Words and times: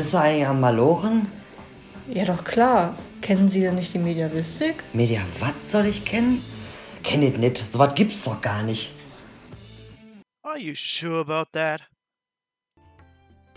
Bist 0.00 0.14
du 0.14 0.18
eigentlich 0.18 0.46
am 0.46 0.60
Malochen? 0.60 1.30
Ja, 2.08 2.24
doch 2.24 2.42
klar. 2.42 2.94
Kennen 3.20 3.50
Sie 3.50 3.60
denn 3.60 3.74
nicht 3.74 3.92
die 3.92 3.98
Mediavistik? 3.98 4.82
Media, 4.94 5.20
was 5.40 5.52
soll 5.70 5.84
ich 5.84 6.06
kennen? 6.06 6.42
Kenn 7.02 7.22
ich 7.22 7.36
nicht. 7.36 7.70
So 7.70 7.78
was 7.78 7.94
gibt's 7.94 8.24
doch 8.24 8.40
gar 8.40 8.62
nicht. 8.62 8.94
Are 10.42 10.56
you 10.58 10.74
sure 10.74 11.20
about 11.20 11.50
that? 11.52 11.82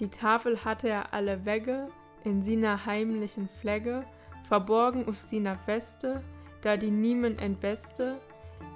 Die 0.02 0.10
Tafel 0.10 0.66
hatte 0.66 0.90
er 0.90 1.14
alle 1.14 1.46
Wegge, 1.46 1.88
in 2.25 2.44
sina 2.44 2.86
heimlichen 2.86 3.48
Flegge, 3.62 4.04
verborgen 4.46 5.07
auf 5.07 5.18
sina 5.21 5.55
Feste, 5.55 6.21
da 6.62 6.75
die 6.75 6.91
niemen 6.91 7.39
entweste, 7.39 8.18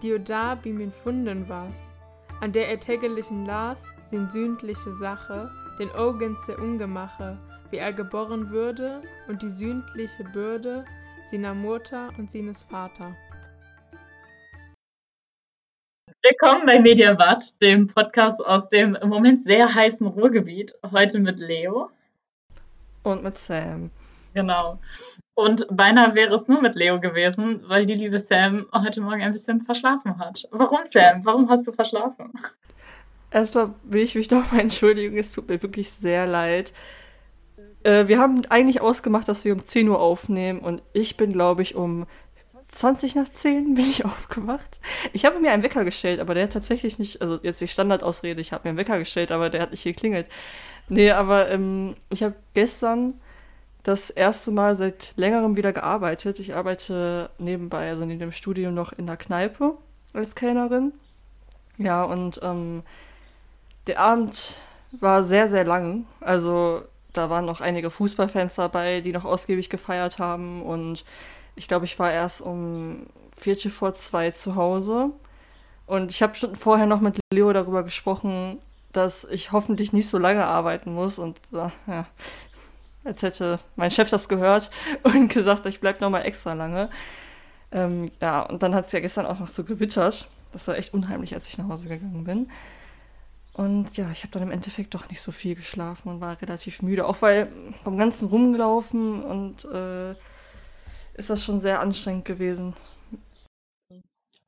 die 0.01 0.17
da 0.23 0.55
bi 0.55 0.71
min 0.71 0.93
funden 0.93 1.49
was, 1.49 1.75
an 2.39 2.53
der 2.53 2.69
er 2.69 2.79
täglichen 2.79 3.45
las, 3.45 3.83
sin 4.09 4.29
sündliche 4.29 4.93
Sache, 4.93 5.51
den 5.79 5.91
Augense 5.91 6.57
Ungemache, 6.57 7.37
wie 7.69 7.77
er 7.77 7.93
geboren 7.93 8.49
würde 8.49 9.03
und 9.27 9.43
die 9.43 9.49
sündliche 9.49 10.23
Bürde 10.23 10.85
seiner 11.25 11.53
Mutter 11.53 12.09
und 12.17 12.31
seines 12.31 12.63
Vater. 12.63 13.15
Willkommen 16.23 16.65
bei 16.65 16.79
Mediabat, 16.79 17.61
dem 17.61 17.87
Podcast 17.87 18.43
aus 18.43 18.69
dem 18.69 18.95
im 18.95 19.09
Moment 19.09 19.41
sehr 19.41 19.73
heißen 19.73 20.07
Ruhrgebiet. 20.07 20.73
Heute 20.91 21.19
mit 21.19 21.39
Leo. 21.39 21.91
Und 23.03 23.23
mit 23.23 23.37
Sam. 23.37 23.91
Genau. 24.33 24.79
Und 25.35 25.67
beinahe 25.69 26.15
wäre 26.15 26.33
es 26.33 26.47
nur 26.47 26.61
mit 26.61 26.75
Leo 26.75 26.99
gewesen, 26.99 27.61
weil 27.67 27.85
die 27.85 27.93
liebe 27.93 28.19
Sam 28.19 28.65
heute 28.73 29.01
Morgen 29.01 29.21
ein 29.21 29.31
bisschen 29.31 29.61
verschlafen 29.61 30.17
hat. 30.17 30.47
Warum, 30.51 30.85
Sam? 30.85 31.23
Warum 31.23 31.47
hast 31.49 31.67
du 31.67 31.71
verschlafen? 31.71 32.33
Erstmal 33.31 33.73
will 33.83 34.03
ich 34.03 34.15
mich 34.15 34.29
nochmal 34.31 34.61
entschuldigen, 34.61 35.17
es 35.17 35.31
tut 35.31 35.47
mir 35.47 35.61
wirklich 35.61 35.91
sehr 35.91 36.25
leid. 36.25 36.73
Äh, 37.83 38.07
wir 38.07 38.19
haben 38.19 38.41
eigentlich 38.49 38.81
ausgemacht, 38.81 39.27
dass 39.27 39.45
wir 39.45 39.53
um 39.53 39.63
10 39.63 39.89
Uhr 39.89 39.99
aufnehmen 39.99 40.59
und 40.59 40.83
ich 40.93 41.17
bin, 41.17 41.33
glaube 41.33 41.61
ich, 41.61 41.75
um 41.75 42.05
20 42.69 43.15
nach 43.15 43.29
10 43.29 43.75
bin 43.75 43.85
ich 43.85 44.05
aufgewacht. 44.05 44.79
Ich 45.13 45.25
habe 45.25 45.39
mir 45.39 45.51
einen 45.51 45.63
Wecker 45.63 45.85
gestellt, 45.85 46.19
aber 46.19 46.33
der 46.33 46.43
hat 46.43 46.53
tatsächlich 46.53 46.99
nicht, 46.99 47.21
also 47.21 47.39
jetzt 47.41 47.61
die 47.61 47.67
Standardausrede, 47.67 48.41
ich 48.41 48.51
habe 48.51 48.63
mir 48.65 48.69
einen 48.69 48.77
Wecker 48.77 48.99
gestellt, 48.99 49.31
aber 49.31 49.49
der 49.49 49.61
hat 49.61 49.71
nicht 49.71 49.83
geklingelt. 49.83 50.27
Nee, 50.89 51.11
aber 51.11 51.49
ähm, 51.49 51.95
ich 52.09 52.23
habe 52.23 52.35
gestern 52.53 53.15
das 53.83 54.09
erste 54.09 54.51
Mal 54.51 54.75
seit 54.75 55.13
längerem 55.15 55.55
wieder 55.55 55.71
gearbeitet. 55.73 56.39
Ich 56.39 56.55
arbeite 56.55 57.29
nebenbei, 57.37 57.89
also 57.89 58.05
neben 58.05 58.19
dem 58.19 58.31
Studium 58.31 58.73
noch 58.73 58.91
in 58.93 59.05
der 59.05 59.17
Kneipe 59.17 59.77
als 60.13 60.35
Kellnerin. 60.35 60.93
Ja, 61.77 62.03
und 62.03 62.39
ähm, 62.43 62.83
der 63.87 63.99
Abend 63.99 64.55
war 64.91 65.23
sehr, 65.23 65.49
sehr 65.49 65.63
lang. 65.63 66.05
Also 66.21 66.83
da 67.13 67.29
waren 67.29 67.45
noch 67.45 67.61
einige 67.61 67.89
Fußballfans 67.89 68.55
dabei, 68.55 69.01
die 69.01 69.11
noch 69.11 69.25
ausgiebig 69.25 69.69
gefeiert 69.69 70.19
haben. 70.19 70.61
Und 70.61 71.03
ich 71.55 71.67
glaube, 71.67 71.85
ich 71.85 71.97
war 71.99 72.11
erst 72.11 72.41
um 72.41 73.07
Viertel 73.35 73.71
vor 73.71 73.93
zwei 73.95 74.31
zu 74.31 74.55
Hause. 74.55 75.11
Und 75.85 76.11
ich 76.11 76.21
habe 76.21 76.35
schon 76.35 76.55
vorher 76.55 76.85
noch 76.85 77.01
mit 77.01 77.19
Leo 77.33 77.51
darüber 77.53 77.83
gesprochen, 77.83 78.59
dass 78.93 79.25
ich 79.25 79.51
hoffentlich 79.51 79.93
nicht 79.93 80.09
so 80.09 80.17
lange 80.17 80.45
arbeiten 80.45 80.93
muss. 80.93 81.17
Und 81.17 81.39
ja, 81.51 82.05
als 83.03 83.21
hätte 83.21 83.59
mein 83.75 83.91
Chef 83.91 84.09
das 84.09 84.27
gehört 84.27 84.69
und 85.03 85.29
gesagt, 85.29 85.65
ich 85.65 85.79
bleibe 85.79 86.01
noch 86.01 86.09
mal 86.09 86.21
extra 86.21 86.53
lange. 86.53 86.89
Ähm, 87.71 88.11
ja, 88.21 88.41
und 88.41 88.63
dann 88.63 88.75
hat 88.75 88.87
es 88.87 88.91
ja 88.91 88.99
gestern 88.99 89.25
auch 89.25 89.39
noch 89.39 89.47
so 89.47 89.63
gewittert. 89.63 90.27
Das 90.51 90.67
war 90.67 90.77
echt 90.77 90.93
unheimlich, 90.93 91.33
als 91.33 91.47
ich 91.47 91.57
nach 91.57 91.67
Hause 91.67 91.89
gegangen 91.89 92.23
bin. 92.23 92.49
Und 93.57 93.97
ja, 93.97 94.11
ich 94.11 94.21
habe 94.21 94.31
dann 94.31 94.43
im 94.43 94.51
Endeffekt 94.51 94.93
doch 94.93 95.09
nicht 95.09 95.19
so 95.19 95.31
viel 95.31 95.55
geschlafen 95.55 96.09
und 96.09 96.21
war 96.21 96.39
relativ 96.41 96.83
müde. 96.83 97.07
Auch 97.07 97.21
weil 97.23 97.51
vom 97.83 97.97
ganzen 97.97 98.27
Rumgelaufen 98.27 99.23
und 99.23 99.65
äh, 99.65 100.11
ist 101.15 101.31
das 101.31 101.43
schon 101.43 101.59
sehr 101.59 101.79
anstrengend 101.79 102.25
gewesen. 102.25 102.75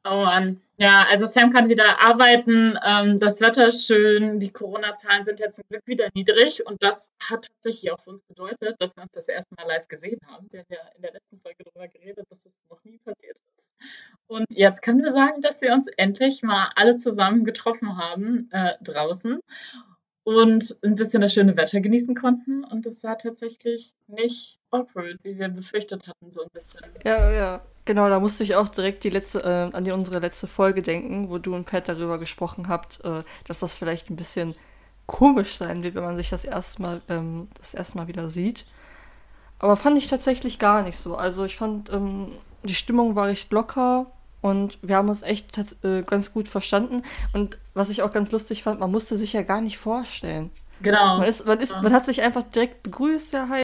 Oh 0.05 0.23
Mann. 0.23 0.61
Ja, 0.77 1.05
also 1.09 1.25
Sam 1.25 1.51
kann 1.51 1.69
wieder 1.69 1.99
arbeiten. 1.99 2.77
Ähm, 2.85 3.19
das 3.19 3.41
Wetter 3.41 3.67
ist 3.67 3.85
schön. 3.85 4.39
Die 4.39 4.51
Corona-Zahlen 4.51 5.25
sind 5.25 5.39
ja 5.39 5.49
zum 5.51 5.63
Glück 5.69 5.85
wieder 5.87 6.07
niedrig. 6.13 6.65
Und 6.65 6.81
das 6.83 7.11
hat 7.19 7.47
tatsächlich 7.63 7.91
auch 7.91 8.01
für 8.03 8.11
uns 8.11 8.23
bedeutet, 8.23 8.75
dass 8.79 8.95
wir 8.95 9.03
uns 9.03 9.11
das 9.11 9.27
erste 9.27 9.53
Mal 9.55 9.67
live 9.67 9.87
gesehen 9.87 10.19
haben. 10.27 10.47
Wir 10.51 10.59
haben 10.59 10.67
ja 10.69 10.79
in 10.95 11.01
der 11.01 11.13
letzten 11.13 11.39
Folge 11.41 11.63
darüber 11.65 11.87
geredet, 11.87 12.25
dass 12.29 12.39
das 12.43 12.53
noch 12.69 12.83
nie 12.83 12.97
passiert 12.99 13.37
ist. 13.37 13.58
Und 14.27 14.45
jetzt 14.53 14.81
können 14.83 15.03
wir 15.03 15.11
sagen, 15.11 15.41
dass 15.41 15.61
wir 15.61 15.73
uns 15.73 15.87
endlich 15.97 16.43
mal 16.43 16.71
alle 16.75 16.97
zusammen 16.97 17.45
getroffen 17.45 17.97
haben 17.97 18.49
äh, 18.51 18.73
draußen 18.81 19.39
und 20.23 20.77
ein 20.83 20.95
bisschen 20.95 21.21
das 21.21 21.33
schöne 21.33 21.57
Wetter 21.57 21.81
genießen 21.81 22.13
konnten. 22.13 22.63
Und 22.63 22.85
es 22.85 23.03
war 23.03 23.17
tatsächlich 23.17 23.91
nicht 24.07 24.59
awkward, 24.69 25.17
wie 25.23 25.39
wir 25.39 25.49
befürchtet 25.49 26.07
hatten, 26.07 26.31
so 26.31 26.43
ein 26.43 26.49
bisschen. 26.53 26.81
Ja, 27.03 27.31
ja. 27.31 27.61
Genau, 27.85 28.07
da 28.07 28.19
musste 28.19 28.43
ich 28.43 28.53
auch 28.53 28.67
direkt 28.67 29.03
die 29.03 29.09
letzte, 29.09 29.39
äh, 29.39 29.75
an 29.75 29.83
die 29.83 29.91
unsere 29.91 30.19
letzte 30.19 30.45
Folge 30.45 30.83
denken, 30.83 31.29
wo 31.29 31.39
du 31.39 31.55
und 31.55 31.65
Pat 31.65 31.89
darüber 31.89 32.19
gesprochen 32.19 32.67
habt, 32.67 33.03
äh, 33.03 33.23
dass 33.47 33.59
das 33.59 33.75
vielleicht 33.75 34.11
ein 34.11 34.15
bisschen 34.15 34.53
komisch 35.07 35.57
sein 35.57 35.81
wird, 35.81 35.95
wenn 35.95 36.03
man 36.03 36.17
sich 36.17 36.29
das 36.29 36.45
erste 36.45 36.83
Mal, 36.83 37.01
ähm, 37.09 37.47
das 37.57 37.73
erste 37.73 37.97
Mal 37.97 38.07
wieder 38.07 38.29
sieht. 38.29 38.67
Aber 39.57 39.75
fand 39.75 39.97
ich 39.97 40.07
tatsächlich 40.07 40.59
gar 40.59 40.83
nicht 40.83 40.97
so. 40.97 41.15
Also 41.15 41.45
ich 41.45 41.57
fand, 41.57 41.91
ähm, 41.91 42.31
die 42.63 42.75
Stimmung 42.75 43.15
war 43.15 43.27
recht 43.27 43.51
locker 43.51 44.07
und 44.41 44.77
wir 44.81 44.95
haben 44.95 45.09
uns 45.09 45.21
echt 45.21 45.57
äh, 45.83 46.01
ganz 46.03 46.31
gut 46.31 46.47
verstanden. 46.47 47.03
Und 47.33 47.57
was 47.73 47.89
ich 47.89 48.01
auch 48.01 48.11
ganz 48.11 48.31
lustig 48.31 48.63
fand, 48.63 48.79
man 48.79 48.91
musste 48.91 49.17
sich 49.17 49.33
ja 49.33 49.41
gar 49.41 49.61
nicht 49.61 49.77
vorstellen. 49.77 50.51
Genau. 50.81 51.17
Man, 51.17 51.27
ist, 51.27 51.45
man, 51.45 51.59
ist, 51.59 51.75
man 51.81 51.93
hat 51.93 52.05
sich 52.05 52.21
einfach 52.21 52.43
direkt 52.43 52.83
begrüßt, 52.83 53.33
ja, 53.33 53.49
hi. 53.49 53.61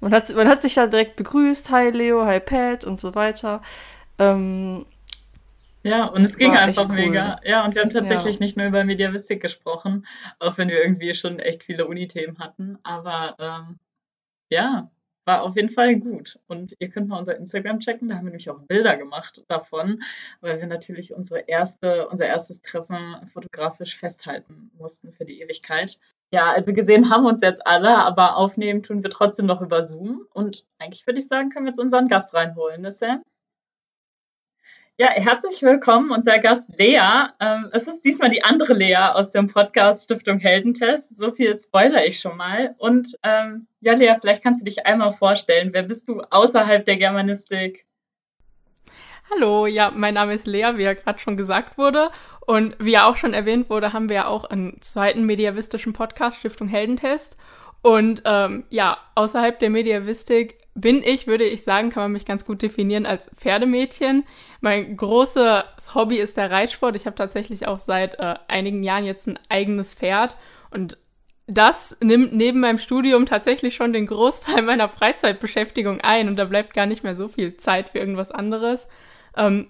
Man 0.00 0.12
hat, 0.12 0.34
man 0.34 0.48
hat 0.48 0.62
sich 0.62 0.76
ja 0.76 0.86
direkt 0.86 1.16
begrüßt, 1.16 1.70
hi 1.70 1.90
Leo, 1.90 2.24
hi 2.24 2.38
Pat 2.38 2.84
und 2.84 3.00
so 3.00 3.14
weiter. 3.14 3.62
Ähm, 4.18 4.86
ja, 5.82 6.06
und 6.06 6.24
es 6.24 6.38
ging 6.38 6.56
einfach 6.56 6.88
cool. 6.88 6.94
mega. 6.94 7.40
Ja, 7.44 7.64
und 7.64 7.74
wir 7.74 7.82
haben 7.82 7.90
tatsächlich 7.90 8.36
ja. 8.36 8.44
nicht 8.44 8.56
nur 8.56 8.66
über 8.66 8.84
Mediavistik 8.84 9.42
gesprochen, 9.42 10.06
auch 10.38 10.56
wenn 10.56 10.68
wir 10.68 10.82
irgendwie 10.82 11.12
schon 11.14 11.38
echt 11.38 11.64
viele 11.64 11.86
Uni-Themen 11.86 12.38
hatten. 12.38 12.78
Aber 12.84 13.36
ähm, 13.38 13.78
ja, 14.48 14.90
war 15.24 15.42
auf 15.42 15.56
jeden 15.56 15.70
Fall 15.70 15.96
gut. 15.96 16.38
Und 16.46 16.74
ihr 16.78 16.88
könnt 16.88 17.08
mal 17.08 17.18
unser 17.18 17.36
Instagram 17.36 17.80
checken, 17.80 18.08
da 18.08 18.16
haben 18.16 18.24
wir 18.24 18.30
nämlich 18.30 18.50
auch 18.50 18.60
Bilder 18.60 18.96
gemacht 18.96 19.44
davon, 19.48 20.02
weil 20.40 20.60
wir 20.60 20.66
natürlich 20.66 21.14
unsere 21.14 21.40
erste, 21.40 22.08
unser 22.08 22.26
erstes 22.26 22.60
Treffen 22.62 23.16
fotografisch 23.32 23.98
festhalten 23.98 24.70
mussten 24.78 25.12
für 25.12 25.24
die 25.24 25.40
Ewigkeit. 25.40 25.98
Ja, 26.32 26.50
also 26.52 26.72
gesehen 26.72 27.10
haben 27.10 27.26
uns 27.26 27.42
jetzt 27.42 27.66
alle, 27.66 27.96
aber 27.96 28.36
aufnehmen 28.36 28.82
tun 28.82 29.02
wir 29.02 29.10
trotzdem 29.10 29.46
noch 29.46 29.60
über 29.60 29.82
Zoom. 29.82 30.26
Und 30.32 30.66
eigentlich 30.78 31.06
würde 31.06 31.20
ich 31.20 31.28
sagen, 31.28 31.50
können 31.50 31.66
wir 31.66 31.70
jetzt 31.70 31.78
unseren 31.78 32.08
Gast 32.08 32.34
reinholen, 32.34 32.82
ne 32.82 32.90
Sam? 32.90 33.22
Ja, 34.96 35.08
herzlich 35.08 35.60
willkommen, 35.62 36.12
unser 36.12 36.38
Gast 36.38 36.70
Lea. 36.78 37.00
Ähm, 37.40 37.66
es 37.72 37.88
ist 37.88 38.02
diesmal 38.02 38.30
die 38.30 38.44
andere 38.44 38.74
Lea 38.74 39.10
aus 39.12 39.32
dem 39.32 39.48
Podcast 39.48 40.04
Stiftung 40.04 40.38
Heldentest. 40.38 41.16
So 41.16 41.32
viel 41.32 41.58
spoiler 41.58 42.06
ich 42.06 42.20
schon 42.20 42.36
mal. 42.36 42.76
Und 42.78 43.18
ähm, 43.24 43.66
ja, 43.80 43.94
Lea, 43.94 44.14
vielleicht 44.20 44.44
kannst 44.44 44.60
du 44.60 44.64
dich 44.64 44.86
einmal 44.86 45.12
vorstellen. 45.12 45.70
Wer 45.72 45.82
bist 45.82 46.08
du 46.08 46.20
außerhalb 46.20 46.86
der 46.86 46.96
Germanistik? 46.96 47.86
Hallo, 49.32 49.66
ja, 49.66 49.90
mein 49.90 50.14
Name 50.14 50.32
ist 50.32 50.46
Lea, 50.46 50.74
wie 50.76 50.84
ja 50.84 50.94
gerade 50.94 51.18
schon 51.18 51.36
gesagt 51.36 51.76
wurde. 51.76 52.10
Und 52.46 52.76
wie 52.78 52.92
ja 52.92 53.08
auch 53.08 53.16
schon 53.16 53.34
erwähnt 53.34 53.70
wurde, 53.70 53.92
haben 53.92 54.08
wir 54.08 54.16
ja 54.16 54.26
auch 54.28 54.44
einen 54.44 54.80
zweiten 54.80 55.26
mediavistischen 55.26 55.92
Podcast, 55.92 56.38
Stiftung 56.38 56.68
Heldentest. 56.68 57.36
Und 57.84 58.22
ähm, 58.24 58.64
ja, 58.70 58.96
außerhalb 59.14 59.58
der 59.58 59.68
Mediavistik 59.68 60.56
bin 60.74 61.02
ich, 61.02 61.26
würde 61.26 61.44
ich 61.44 61.64
sagen, 61.64 61.90
kann 61.90 62.04
man 62.04 62.12
mich 62.12 62.24
ganz 62.24 62.46
gut 62.46 62.62
definieren 62.62 63.04
als 63.04 63.30
Pferdemädchen. 63.36 64.24
Mein 64.62 64.96
großes 64.96 65.94
Hobby 65.94 66.16
ist 66.16 66.38
der 66.38 66.50
Reitsport. 66.50 66.96
Ich 66.96 67.04
habe 67.04 67.14
tatsächlich 67.14 67.68
auch 67.68 67.78
seit 67.78 68.18
äh, 68.20 68.36
einigen 68.48 68.82
Jahren 68.82 69.04
jetzt 69.04 69.26
ein 69.26 69.38
eigenes 69.50 69.92
Pferd 69.92 70.38
und 70.70 70.96
das 71.46 71.94
nimmt 72.02 72.32
neben 72.32 72.60
meinem 72.60 72.78
Studium 72.78 73.26
tatsächlich 73.26 73.74
schon 73.74 73.92
den 73.92 74.06
Großteil 74.06 74.62
meiner 74.62 74.88
Freizeitbeschäftigung 74.88 76.00
ein 76.00 76.28
und 76.28 76.36
da 76.36 76.46
bleibt 76.46 76.72
gar 76.72 76.86
nicht 76.86 77.04
mehr 77.04 77.14
so 77.14 77.28
viel 77.28 77.58
Zeit 77.58 77.90
für 77.90 77.98
irgendwas 77.98 78.30
anderes. 78.30 78.88
Ähm, 79.36 79.68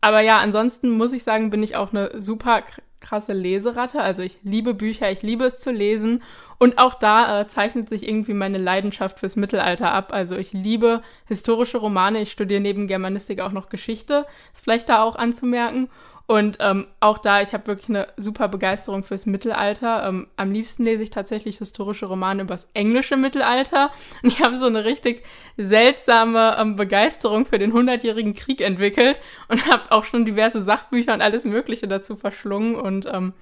aber 0.00 0.20
ja, 0.20 0.38
ansonsten 0.38 0.90
muss 0.90 1.12
ich 1.12 1.22
sagen, 1.22 1.50
bin 1.50 1.62
ich 1.62 1.76
auch 1.76 1.92
eine 1.92 2.20
super 2.20 2.64
krasse 3.02 3.34
Leseratte. 3.34 4.00
Also 4.00 4.22
ich 4.22 4.38
liebe 4.42 4.72
Bücher, 4.72 5.10
ich 5.10 5.22
liebe 5.22 5.44
es 5.44 5.60
zu 5.60 5.70
lesen. 5.70 6.22
Und 6.62 6.78
auch 6.78 6.94
da 6.94 7.40
äh, 7.40 7.48
zeichnet 7.48 7.88
sich 7.88 8.06
irgendwie 8.06 8.34
meine 8.34 8.56
Leidenschaft 8.56 9.18
fürs 9.18 9.34
Mittelalter 9.34 9.90
ab. 9.90 10.12
Also 10.12 10.36
ich 10.36 10.52
liebe 10.52 11.02
historische 11.26 11.78
Romane. 11.78 12.20
Ich 12.20 12.30
studiere 12.30 12.60
neben 12.60 12.86
Germanistik 12.86 13.40
auch 13.40 13.50
noch 13.50 13.68
Geschichte. 13.68 14.26
Ist 14.52 14.62
vielleicht 14.62 14.88
da 14.88 15.02
auch 15.02 15.16
anzumerken. 15.16 15.90
Und 16.28 16.58
ähm, 16.60 16.86
auch 17.00 17.18
da, 17.18 17.42
ich 17.42 17.52
habe 17.52 17.66
wirklich 17.66 17.88
eine 17.88 18.06
super 18.16 18.46
Begeisterung 18.46 19.02
fürs 19.02 19.26
Mittelalter. 19.26 20.06
Ähm, 20.06 20.28
am 20.36 20.52
liebsten 20.52 20.84
lese 20.84 21.02
ich 21.02 21.10
tatsächlich 21.10 21.58
historische 21.58 22.06
Romane 22.06 22.42
übers 22.42 22.68
englische 22.74 23.16
Mittelalter. 23.16 23.90
Und 24.22 24.32
ich 24.32 24.40
habe 24.40 24.56
so 24.56 24.66
eine 24.66 24.84
richtig 24.84 25.24
seltsame 25.56 26.56
ähm, 26.60 26.76
Begeisterung 26.76 27.44
für 27.44 27.58
den 27.58 27.72
Hundertjährigen 27.72 28.34
Krieg 28.34 28.60
entwickelt 28.60 29.18
und 29.48 29.66
habe 29.66 29.90
auch 29.90 30.04
schon 30.04 30.24
diverse 30.24 30.62
Sachbücher 30.62 31.12
und 31.12 31.22
alles 31.22 31.44
Mögliche 31.44 31.88
dazu 31.88 32.14
verschlungen. 32.14 32.76
Und 32.76 33.06
ähm, 33.12 33.34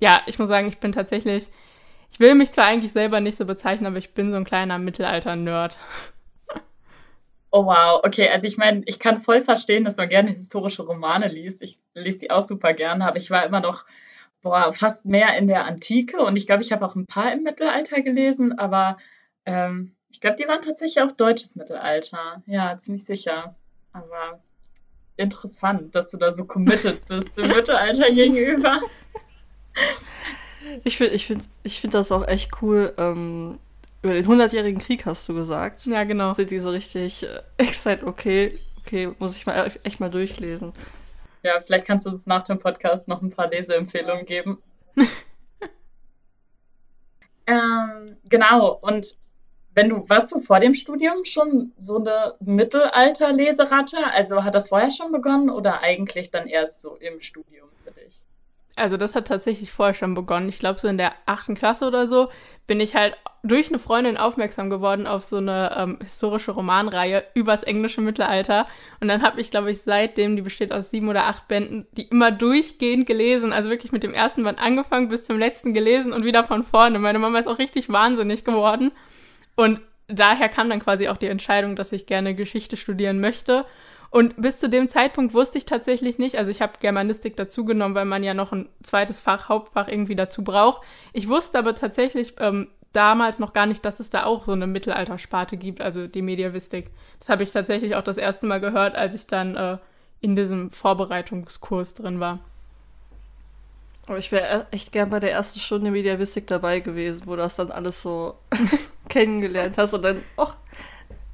ja, 0.00 0.22
ich 0.24 0.38
muss 0.38 0.48
sagen, 0.48 0.68
ich 0.68 0.78
bin 0.78 0.92
tatsächlich 0.92 1.50
Ich 2.14 2.20
will 2.20 2.36
mich 2.36 2.52
zwar 2.52 2.66
eigentlich 2.66 2.92
selber 2.92 3.18
nicht 3.18 3.36
so 3.36 3.44
bezeichnen, 3.44 3.88
aber 3.88 3.96
ich 3.96 4.14
bin 4.14 4.30
so 4.30 4.36
ein 4.36 4.44
kleiner 4.44 4.78
Mittelalter-Nerd. 4.78 5.76
Oh 7.50 7.66
wow, 7.66 8.00
okay, 8.04 8.28
also 8.28 8.46
ich 8.46 8.56
meine, 8.56 8.82
ich 8.86 9.00
kann 9.00 9.18
voll 9.18 9.42
verstehen, 9.42 9.84
dass 9.84 9.96
man 9.96 10.08
gerne 10.08 10.30
historische 10.30 10.84
Romane 10.84 11.26
liest. 11.26 11.60
Ich 11.60 11.80
lese 11.92 12.18
die 12.18 12.30
auch 12.30 12.42
super 12.42 12.72
gerne, 12.72 13.04
aber 13.04 13.16
ich 13.16 13.32
war 13.32 13.44
immer 13.44 13.58
noch 13.58 13.84
boah, 14.42 14.72
fast 14.72 15.06
mehr 15.06 15.36
in 15.36 15.48
der 15.48 15.64
Antike 15.64 16.18
und 16.18 16.36
ich 16.36 16.46
glaube, 16.46 16.62
ich 16.62 16.70
habe 16.70 16.86
auch 16.86 16.94
ein 16.94 17.06
paar 17.06 17.32
im 17.32 17.42
Mittelalter 17.42 18.00
gelesen, 18.00 18.56
aber 18.60 18.96
ähm, 19.44 19.96
ich 20.08 20.20
glaube, 20.20 20.36
die 20.36 20.46
waren 20.46 20.62
tatsächlich 20.62 21.02
auch 21.02 21.10
deutsches 21.10 21.56
Mittelalter. 21.56 22.44
Ja, 22.46 22.78
ziemlich 22.78 23.04
sicher. 23.04 23.56
Aber 23.92 24.40
interessant, 25.16 25.96
dass 25.96 26.10
du 26.10 26.16
da 26.16 26.30
so 26.30 26.44
committed 26.44 27.04
bist 27.06 27.36
im 27.40 27.48
Mittelalter 27.56 28.08
gegenüber. 28.12 28.80
Ich 30.84 30.96
finde 30.96 31.14
ich 31.14 31.26
find, 31.26 31.44
ich 31.62 31.80
find 31.80 31.94
das 31.94 32.12
auch 32.12 32.26
echt 32.26 32.62
cool. 32.62 32.92
Ähm, 32.96 33.58
über 34.02 34.12
den 34.12 34.26
100-jährigen 34.26 34.80
Krieg 34.80 35.06
hast 35.06 35.28
du 35.28 35.34
gesagt. 35.34 35.86
Ja, 35.86 36.04
genau. 36.04 36.34
Sind 36.34 36.50
die 36.50 36.58
so 36.58 36.70
richtig 36.70 37.22
äh, 37.22 37.40
excited, 37.56 38.04
okay, 38.04 38.58
okay, 38.80 39.10
muss 39.18 39.34
ich 39.34 39.46
mal 39.46 39.72
echt 39.82 40.00
mal 40.00 40.10
durchlesen. 40.10 40.72
Ja, 41.42 41.60
vielleicht 41.60 41.86
kannst 41.86 42.06
du 42.06 42.10
uns 42.10 42.26
nach 42.26 42.42
dem 42.42 42.58
Podcast 42.58 43.08
noch 43.08 43.22
ein 43.22 43.30
paar 43.30 43.48
Leseempfehlungen 43.48 44.26
geben. 44.26 44.62
ähm, 47.46 48.16
genau, 48.28 48.78
und 48.80 49.16
wenn 49.74 49.88
du, 49.88 50.08
warst 50.08 50.32
du 50.32 50.40
vor 50.40 50.60
dem 50.60 50.74
Studium 50.74 51.24
schon 51.24 51.72
so 51.76 51.98
eine 51.98 52.34
Mittelalter-Leseratte? 52.40 53.98
Also 54.12 54.44
hat 54.44 54.54
das 54.54 54.68
vorher 54.68 54.90
schon 54.90 55.12
begonnen 55.12 55.50
oder 55.50 55.80
eigentlich 55.80 56.30
dann 56.30 56.46
erst 56.46 56.80
so 56.80 56.96
im 56.96 57.20
Studium 57.20 57.68
für 57.84 57.90
dich? 57.90 58.20
Also 58.76 58.96
das 58.96 59.14
hat 59.14 59.28
tatsächlich 59.28 59.70
vorher 59.70 59.94
schon 59.94 60.14
begonnen. 60.14 60.48
Ich 60.48 60.58
glaube, 60.58 60.80
so 60.80 60.88
in 60.88 60.98
der 60.98 61.12
achten 61.26 61.54
Klasse 61.54 61.86
oder 61.86 62.08
so 62.08 62.28
bin 62.66 62.80
ich 62.80 62.96
halt 62.96 63.16
durch 63.44 63.68
eine 63.68 63.78
Freundin 63.78 64.16
aufmerksam 64.16 64.70
geworden 64.70 65.06
auf 65.06 65.22
so 65.22 65.36
eine 65.36 65.76
ähm, 65.76 65.98
historische 66.00 66.50
Romanreihe 66.50 67.24
übers 67.34 67.62
englische 67.62 68.00
Mittelalter. 68.00 68.66
Und 69.00 69.08
dann 69.08 69.22
habe 69.22 69.40
ich, 69.40 69.50
glaube 69.50 69.70
ich, 69.70 69.82
seitdem, 69.82 70.34
die 70.34 70.42
besteht 70.42 70.72
aus 70.72 70.90
sieben 70.90 71.08
oder 71.08 71.26
acht 71.26 71.46
Bänden, 71.46 71.86
die 71.92 72.08
immer 72.08 72.32
durchgehend 72.32 73.06
gelesen. 73.06 73.52
Also 73.52 73.70
wirklich 73.70 73.92
mit 73.92 74.02
dem 74.02 74.14
ersten 74.14 74.42
Band 74.42 74.60
angefangen, 74.60 75.08
bis 75.08 75.24
zum 75.24 75.38
letzten 75.38 75.74
gelesen 75.74 76.12
und 76.12 76.24
wieder 76.24 76.42
von 76.42 76.62
vorne. 76.62 76.98
Meine 76.98 77.18
Mama 77.18 77.38
ist 77.38 77.46
auch 77.46 77.58
richtig 77.58 77.90
wahnsinnig 77.90 78.44
geworden. 78.44 78.92
Und 79.56 79.80
daher 80.08 80.48
kam 80.48 80.68
dann 80.68 80.80
quasi 80.80 81.08
auch 81.08 81.18
die 81.18 81.26
Entscheidung, 81.26 81.76
dass 81.76 81.92
ich 81.92 82.06
gerne 82.06 82.34
Geschichte 82.34 82.76
studieren 82.76 83.20
möchte. 83.20 83.66
Und 84.14 84.40
bis 84.40 84.60
zu 84.60 84.68
dem 84.68 84.86
Zeitpunkt 84.86 85.34
wusste 85.34 85.58
ich 85.58 85.64
tatsächlich 85.64 86.20
nicht, 86.20 86.38
also 86.38 86.48
ich 86.48 86.62
habe 86.62 86.74
Germanistik 86.78 87.36
dazugenommen, 87.36 87.96
weil 87.96 88.04
man 88.04 88.22
ja 88.22 88.32
noch 88.32 88.52
ein 88.52 88.68
zweites 88.80 89.20
Fach, 89.20 89.48
Hauptfach 89.48 89.88
irgendwie 89.88 90.14
dazu 90.14 90.44
braucht. 90.44 90.82
Ich 91.12 91.28
wusste 91.28 91.58
aber 91.58 91.74
tatsächlich 91.74 92.34
ähm, 92.38 92.68
damals 92.92 93.40
noch 93.40 93.52
gar 93.52 93.66
nicht, 93.66 93.84
dass 93.84 93.98
es 93.98 94.10
da 94.10 94.22
auch 94.22 94.44
so 94.44 94.52
eine 94.52 94.68
Mittelaltersparte 94.68 95.56
gibt, 95.56 95.80
also 95.80 96.06
die 96.06 96.22
Mediavistik. 96.22 96.92
Das 97.18 97.28
habe 97.28 97.42
ich 97.42 97.50
tatsächlich 97.50 97.96
auch 97.96 98.04
das 98.04 98.16
erste 98.16 98.46
Mal 98.46 98.60
gehört, 98.60 98.94
als 98.94 99.16
ich 99.16 99.26
dann 99.26 99.56
äh, 99.56 99.78
in 100.20 100.36
diesem 100.36 100.70
Vorbereitungskurs 100.70 101.94
drin 101.94 102.20
war. 102.20 102.38
Aber 104.06 104.18
ich 104.18 104.30
wäre 104.30 104.68
echt 104.70 104.92
gern 104.92 105.10
bei 105.10 105.18
der 105.18 105.32
ersten 105.32 105.58
Stunde 105.58 105.90
Mediavistik 105.90 106.46
dabei 106.46 106.78
gewesen, 106.78 107.22
wo 107.24 107.32
du 107.32 107.38
das 107.38 107.56
dann 107.56 107.72
alles 107.72 108.00
so 108.00 108.36
kennengelernt 109.08 109.76
hast 109.76 109.92
und 109.92 110.02
dann, 110.02 110.22
oh, 110.36 110.52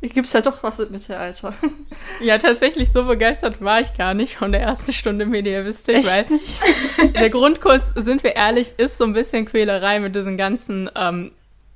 Gibt 0.02 0.26
es 0.26 0.32
ja 0.32 0.40
doch 0.40 0.62
was 0.62 0.78
im 0.78 0.92
Mittelalter. 0.92 1.52
Ja, 2.20 2.38
tatsächlich 2.38 2.90
so 2.90 3.04
begeistert 3.04 3.62
war 3.62 3.80
ich 3.80 3.94
gar 3.94 4.14
nicht 4.14 4.36
von 4.36 4.52
der 4.52 4.62
ersten 4.62 4.92
Stunde 4.92 5.26
Mediavistik, 5.26 5.96
Echt 5.96 6.06
weil 6.06 6.26
nicht? 6.28 7.14
der 7.16 7.30
Grundkurs, 7.30 7.82
sind 7.94 8.22
wir 8.24 8.36
ehrlich, 8.36 8.74
ist 8.78 8.98
so 8.98 9.04
ein 9.04 9.12
bisschen 9.12 9.44
Quälerei 9.44 10.00
mit 10.00 10.16
diesen 10.16 10.36
ganzen 10.36 10.90
ähm, 10.94 11.32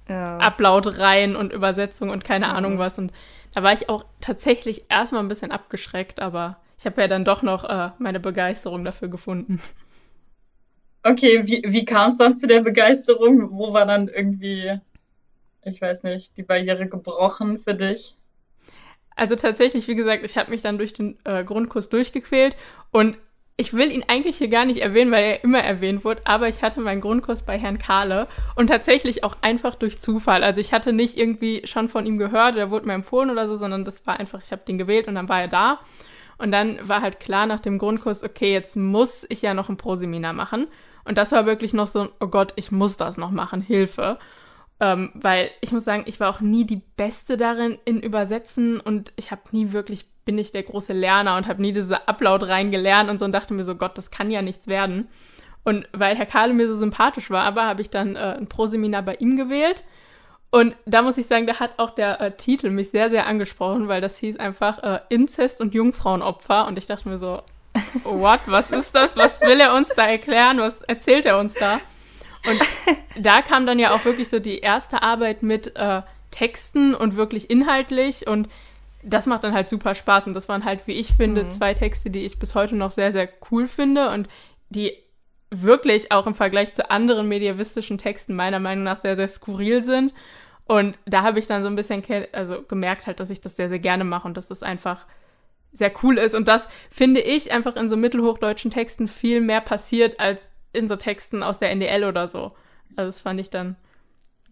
ja. 0.08 0.38
Ablautereien 0.38 1.36
und 1.36 1.52
Übersetzungen 1.52 2.10
und 2.10 2.24
keine 2.24 2.46
mhm. 2.46 2.52
Ahnung 2.52 2.78
was. 2.78 2.98
Und 2.98 3.12
da 3.54 3.62
war 3.62 3.72
ich 3.72 3.88
auch 3.88 4.04
tatsächlich 4.20 4.84
erstmal 4.88 5.22
ein 5.22 5.28
bisschen 5.28 5.52
abgeschreckt, 5.52 6.20
aber 6.20 6.58
ich 6.78 6.86
habe 6.86 7.00
ja 7.00 7.08
dann 7.08 7.24
doch 7.24 7.42
noch 7.42 7.64
äh, 7.64 7.90
meine 7.98 8.20
Begeisterung 8.20 8.84
dafür 8.84 9.08
gefunden. 9.08 9.62
Okay, 11.02 11.46
wie, 11.46 11.62
wie 11.66 11.84
kam 11.84 12.08
es 12.08 12.16
dann 12.16 12.36
zu 12.36 12.46
der 12.46 12.60
Begeisterung? 12.60 13.50
Wo 13.50 13.74
war 13.74 13.84
dann 13.84 14.08
irgendwie 14.08 14.80
ich 15.64 15.80
weiß 15.80 16.02
nicht, 16.02 16.36
die 16.36 16.42
Barriere 16.42 16.88
gebrochen 16.88 17.58
für 17.58 17.74
dich? 17.74 18.16
Also 19.16 19.36
tatsächlich, 19.36 19.86
wie 19.86 19.94
gesagt, 19.94 20.24
ich 20.24 20.36
habe 20.36 20.50
mich 20.50 20.62
dann 20.62 20.78
durch 20.78 20.92
den 20.92 21.18
äh, 21.24 21.44
Grundkurs 21.44 21.88
durchgequält 21.88 22.56
und 22.90 23.16
ich 23.56 23.72
will 23.72 23.92
ihn 23.92 24.04
eigentlich 24.08 24.38
hier 24.38 24.48
gar 24.48 24.64
nicht 24.64 24.80
erwähnen, 24.80 25.12
weil 25.12 25.24
er 25.24 25.44
immer 25.44 25.60
erwähnt 25.60 26.04
wird, 26.04 26.26
aber 26.26 26.48
ich 26.48 26.62
hatte 26.62 26.80
meinen 26.80 27.00
Grundkurs 27.00 27.44
bei 27.44 27.56
Herrn 27.56 27.78
Kahle 27.78 28.26
und 28.56 28.66
tatsächlich 28.66 29.22
auch 29.22 29.36
einfach 29.42 29.76
durch 29.76 30.00
Zufall. 30.00 30.42
Also 30.42 30.60
ich 30.60 30.72
hatte 30.72 30.92
nicht 30.92 31.16
irgendwie 31.16 31.64
schon 31.64 31.88
von 31.88 32.04
ihm 32.04 32.18
gehört, 32.18 32.56
der 32.56 32.70
wurde 32.70 32.86
mir 32.86 32.94
empfohlen 32.94 33.30
oder 33.30 33.46
so, 33.46 33.56
sondern 33.56 33.84
das 33.84 34.04
war 34.06 34.18
einfach, 34.18 34.42
ich 34.42 34.50
habe 34.50 34.62
den 34.66 34.76
gewählt 34.76 35.06
und 35.06 35.14
dann 35.14 35.28
war 35.28 35.42
er 35.42 35.48
da. 35.48 35.78
Und 36.36 36.50
dann 36.50 36.80
war 36.82 37.00
halt 37.00 37.20
klar 37.20 37.46
nach 37.46 37.60
dem 37.60 37.78
Grundkurs, 37.78 38.24
okay, 38.24 38.52
jetzt 38.52 38.74
muss 38.76 39.24
ich 39.28 39.40
ja 39.42 39.54
noch 39.54 39.68
ein 39.68 39.76
Proseminar 39.76 40.32
machen. 40.32 40.66
Und 41.04 41.16
das 41.16 41.30
war 41.30 41.46
wirklich 41.46 41.72
noch 41.72 41.86
so 41.86 42.08
oh 42.18 42.26
Gott, 42.26 42.54
ich 42.56 42.72
muss 42.72 42.96
das 42.96 43.18
noch 43.18 43.30
machen, 43.30 43.60
Hilfe. 43.60 44.18
Ähm, 44.80 45.12
weil 45.14 45.50
ich 45.60 45.72
muss 45.72 45.84
sagen, 45.84 46.02
ich 46.06 46.18
war 46.18 46.28
auch 46.30 46.40
nie 46.40 46.64
die 46.64 46.82
Beste 46.96 47.36
darin 47.36 47.78
in 47.84 48.00
Übersetzen 48.00 48.80
und 48.80 49.12
ich 49.16 49.30
habe 49.30 49.42
nie 49.52 49.72
wirklich, 49.72 50.06
bin 50.24 50.36
ich 50.36 50.50
der 50.50 50.64
große 50.64 50.92
Lerner 50.92 51.36
und 51.36 51.46
habe 51.46 51.62
nie 51.62 51.72
diese 51.72 52.08
Upload 52.08 52.46
reingelernt 52.46 53.08
und 53.08 53.18
so 53.18 53.24
und 53.24 53.32
dachte 53.32 53.54
mir 53.54 53.64
so, 53.64 53.76
Gott, 53.76 53.96
das 53.96 54.10
kann 54.10 54.30
ja 54.30 54.42
nichts 54.42 54.66
werden. 54.66 55.08
Und 55.62 55.88
weil 55.92 56.16
Herr 56.16 56.26
Kahle 56.26 56.52
mir 56.52 56.68
so 56.68 56.74
sympathisch 56.74 57.30
war, 57.30 57.44
aber 57.44 57.64
habe 57.64 57.82
ich 57.82 57.90
dann 57.90 58.16
äh, 58.16 58.36
ein 58.38 58.48
Pro-Seminar 58.48 59.02
bei 59.02 59.14
ihm 59.14 59.36
gewählt. 59.36 59.84
Und 60.50 60.76
da 60.84 61.02
muss 61.02 61.18
ich 61.18 61.26
sagen, 61.26 61.46
da 61.46 61.58
hat 61.58 61.78
auch 61.78 61.90
der 61.90 62.20
äh, 62.20 62.36
Titel 62.36 62.70
mich 62.70 62.90
sehr, 62.90 63.10
sehr 63.10 63.26
angesprochen, 63.26 63.88
weil 63.88 64.00
das 64.00 64.18
hieß 64.18 64.36
einfach 64.36 64.82
äh, 64.82 65.00
Inzest 65.08 65.60
und 65.60 65.74
Jungfrauenopfer. 65.74 66.66
Und 66.66 66.78
ich 66.78 66.86
dachte 66.86 67.08
mir 67.08 67.18
so, 67.18 67.42
what, 68.04 68.40
was 68.46 68.70
ist 68.70 68.94
das? 68.94 69.16
Was 69.16 69.40
will 69.40 69.58
er 69.58 69.74
uns 69.74 69.88
da 69.96 70.06
erklären? 70.06 70.58
Was 70.58 70.82
erzählt 70.82 71.24
er 71.26 71.38
uns 71.38 71.54
da? 71.54 71.80
Und 72.46 72.60
da 73.18 73.42
kam 73.42 73.66
dann 73.66 73.78
ja 73.78 73.92
auch 73.92 74.04
wirklich 74.04 74.28
so 74.28 74.38
die 74.38 74.58
erste 74.58 75.02
Arbeit 75.02 75.42
mit 75.42 75.76
äh, 75.76 76.02
Texten 76.30 76.94
und 76.94 77.16
wirklich 77.16 77.48
inhaltlich 77.48 78.26
und 78.26 78.48
das 79.06 79.26
macht 79.26 79.44
dann 79.44 79.52
halt 79.52 79.68
super 79.68 79.94
Spaß 79.94 80.26
und 80.26 80.34
das 80.34 80.48
waren 80.48 80.64
halt, 80.64 80.86
wie 80.86 80.92
ich 80.92 81.12
finde, 81.12 81.44
mhm. 81.44 81.50
zwei 81.50 81.74
Texte, 81.74 82.10
die 82.10 82.24
ich 82.24 82.38
bis 82.38 82.54
heute 82.54 82.74
noch 82.74 82.90
sehr, 82.90 83.12
sehr 83.12 83.28
cool 83.50 83.66
finde 83.66 84.10
und 84.10 84.28
die 84.70 84.94
wirklich 85.50 86.10
auch 86.10 86.26
im 86.26 86.34
Vergleich 86.34 86.72
zu 86.72 86.90
anderen 86.90 87.28
medievistischen 87.28 87.98
Texten 87.98 88.34
meiner 88.34 88.58
Meinung 88.58 88.84
nach 88.84 88.96
sehr, 88.96 89.14
sehr 89.14 89.28
skurril 89.28 89.84
sind. 89.84 90.14
Und 90.64 90.98
da 91.04 91.22
habe 91.22 91.38
ich 91.38 91.46
dann 91.46 91.62
so 91.62 91.68
ein 91.68 91.76
bisschen 91.76 92.02
also 92.32 92.62
gemerkt 92.62 93.06
halt, 93.06 93.20
dass 93.20 93.30
ich 93.30 93.40
das 93.40 93.56
sehr, 93.56 93.68
sehr 93.68 93.78
gerne 93.78 94.04
mache 94.04 94.26
und 94.26 94.36
dass 94.36 94.48
das 94.48 94.62
einfach 94.62 95.04
sehr 95.72 95.92
cool 96.02 96.18
ist. 96.18 96.34
Und 96.34 96.48
das 96.48 96.68
finde 96.90 97.20
ich 97.20 97.52
einfach 97.52 97.76
in 97.76 97.90
so 97.90 97.96
mittelhochdeutschen 97.96 98.70
Texten 98.70 99.06
viel 99.06 99.40
mehr 99.40 99.60
passiert 99.60 100.18
als 100.18 100.50
in 100.74 100.88
so 100.88 100.96
Texten 100.96 101.42
aus 101.42 101.58
der 101.58 101.70
NDL 101.70 102.04
oder 102.04 102.28
so. 102.28 102.52
Also 102.96 103.08
das 103.08 103.20
fand 103.20 103.40
ich 103.40 103.50
dann, 103.50 103.76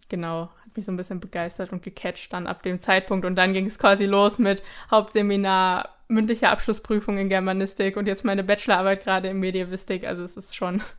genau, 0.09 0.51
hat 0.65 0.77
mich 0.77 0.87
so 0.87 0.93
ein 0.93 0.97
bisschen 0.97 1.21
begeistert 1.21 1.73
und 1.73 1.83
gecatcht 1.83 2.33
dann 2.33 2.47
ab 2.47 2.63
dem 2.63 2.81
Zeitpunkt. 2.81 3.25
Und 3.25 3.37
dann 3.37 3.53
ging 3.53 3.67
es 3.67 3.79
quasi 3.79 4.05
los 4.05 4.39
mit 4.39 4.63
Hauptseminar, 4.91 5.91
mündliche 6.09 6.49
Abschlussprüfung 6.49 7.19
in 7.19 7.29
Germanistik 7.29 7.97
und 7.97 8.07
jetzt 8.07 8.25
meine 8.25 8.45
Bachelorarbeit 8.45 9.05
gerade 9.05 9.29
in 9.29 9.39
Medievistik. 9.39 10.07
Also 10.07 10.23
es 10.23 10.37
ist 10.37 10.57
schon. 10.57 10.83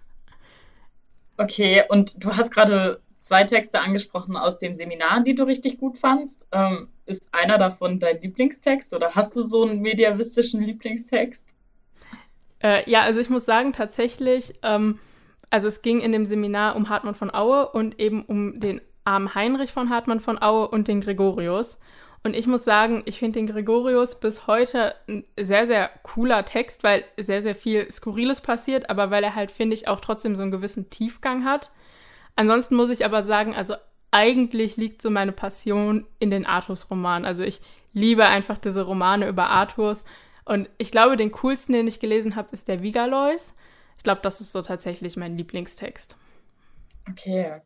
Okay, 1.36 1.84
und 1.90 2.14
du 2.24 2.36
hast 2.36 2.52
gerade 2.52 3.02
zwei 3.20 3.44
Texte 3.44 3.80
angesprochen 3.80 4.38
aus 4.38 4.60
dem 4.60 4.76
Seminar, 4.76 5.24
die 5.24 5.34
du 5.34 5.44
richtig 5.44 5.80
gut 5.80 5.98
fandst. 5.98 6.46
Ähm, 6.52 6.90
ist 7.08 7.28
einer 7.32 7.58
davon 7.58 8.00
dein 8.00 8.22
Lieblingstext 8.22 8.94
oder 8.94 9.16
hast 9.16 9.36
du 9.36 9.42
so 9.42 9.64
einen 9.64 9.82
mediavistischen 9.82 10.62
Lieblingstext? 10.62 11.48
Äh, 12.62 12.90
ja, 12.90 13.02
also 13.02 13.20
ich 13.20 13.30
muss 13.30 13.46
sagen, 13.46 13.72
tatsächlich, 13.72 14.54
ähm, 14.62 15.00
also 15.54 15.68
es 15.68 15.84
ging 15.84 16.00
in 16.00 16.12
dem 16.12 16.26
Seminar 16.26 16.76
um 16.76 16.90
Hartmann 16.90 17.14
von 17.14 17.32
Aue 17.32 17.70
und 17.70 18.00
eben 18.00 18.26
um 18.26 18.60
den 18.60 18.82
armen 19.04 19.36
Heinrich 19.36 19.72
von 19.72 19.92
Hartmann 19.92 20.20
von 20.20 20.42
Aue 20.42 20.68
und 20.68 20.88
den 20.88 21.00
Gregorius. 21.00 21.78
Und 22.24 22.36
ich 22.36 22.48
muss 22.48 22.64
sagen, 22.64 23.04
ich 23.06 23.20
finde 23.20 23.38
den 23.38 23.46
Gregorius 23.46 24.20
bis 24.20 24.48
heute 24.48 24.96
ein 25.08 25.26
sehr, 25.40 25.68
sehr 25.68 25.92
cooler 26.02 26.44
Text, 26.46 26.84
weil 26.84 27.04
sehr, 27.18 27.44
sehr 27.44 27.54
viel 27.54 27.92
Skurriles 27.92 28.42
passiert, 28.42 28.90
aber 28.90 29.12
weil 29.12 29.24
er 29.24 29.36
halt, 29.36 29.52
finde 29.52 29.76
ich, 29.76 29.88
auch 29.88 30.00
trotzdem 30.00 30.36
so 30.36 30.42
einen 30.42 30.50
gewissen 30.50 30.90
Tiefgang 30.90 31.46
hat. 31.46 31.70
Ansonsten 32.36 32.76
muss 32.76 32.90
ich 32.90 33.06
aber 33.06 33.22
sagen, 33.22 33.54
also 33.54 33.76
eigentlich 34.10 34.76
liegt 34.76 35.04
so 35.04 35.12
meine 35.12 35.34
Passion 35.34 36.08
in 36.18 36.32
den 36.32 36.48
Artus-Romanen. 36.48 37.28
Also 37.28 37.44
ich 37.44 37.62
liebe 37.94 38.26
einfach 38.26 38.58
diese 38.58 38.82
Romane 38.82 39.28
über 39.28 39.50
Artus. 39.50 40.04
Und 40.46 40.68
ich 40.80 40.90
glaube, 40.90 41.16
den 41.16 41.32
coolsten, 41.32 41.74
den 41.74 41.88
ich 41.88 42.00
gelesen 42.00 42.36
habe, 42.36 42.50
ist 42.54 42.68
der 42.68 42.82
Vigalois. 42.82 43.54
Ich 44.04 44.06
glaube, 44.06 44.20
das 44.22 44.42
ist 44.42 44.52
so 44.52 44.62
tatsächlich 44.62 45.16
mein 45.16 45.38
Lieblingstext. 45.38 46.18
Okay. 47.10 47.62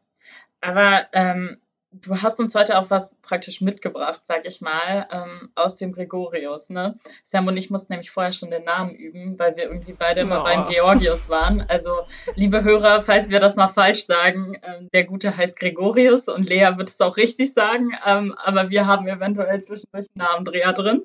Aber 0.62 1.08
ähm, 1.12 1.58
du 1.92 2.22
hast 2.22 2.40
uns 2.40 2.54
heute 2.54 2.78
auch 2.78 2.92
was 2.92 3.16
praktisch 3.24 3.60
mitgebracht, 3.60 4.22
sag 4.24 4.46
ich 4.46 4.62
mal, 4.62 5.08
ähm, 5.12 5.50
aus 5.56 5.78
dem 5.78 5.94
Gregorius. 5.94 6.70
Ne? 6.70 6.96
Sam 7.24 7.48
und 7.48 7.58
ich 7.58 7.72
mussten 7.72 7.92
nämlich 7.92 8.12
vorher 8.12 8.34
schon 8.34 8.52
den 8.52 8.66
Namen 8.66 8.94
üben, 8.94 9.40
weil 9.40 9.56
wir 9.56 9.64
irgendwie 9.64 9.94
beide 9.94 10.22
immer 10.22 10.44
beim 10.44 10.68
Georgius 10.68 11.28
waren. 11.28 11.66
Also, 11.70 12.02
liebe 12.36 12.64
Hörer, 12.64 13.02
falls 13.02 13.32
wir 13.32 13.40
das 13.40 13.56
mal 13.56 13.70
falsch 13.70 14.06
sagen, 14.06 14.60
ähm, 14.62 14.90
der 14.94 15.06
Gute 15.06 15.36
heißt 15.36 15.58
Gregorius 15.58 16.28
und 16.28 16.48
Lea 16.48 16.70
wird 16.76 16.90
es 16.90 17.02
auch 17.02 17.18
richtig 17.18 17.52
sagen, 17.52 17.98
ähm, 18.06 18.36
aber 18.38 18.70
wir 18.70 18.86
haben 18.86 19.08
eventuell 19.08 19.60
zwischendurch 19.64 20.06
einen 20.14 20.28
Namendreher 20.28 20.74
drin. 20.74 21.02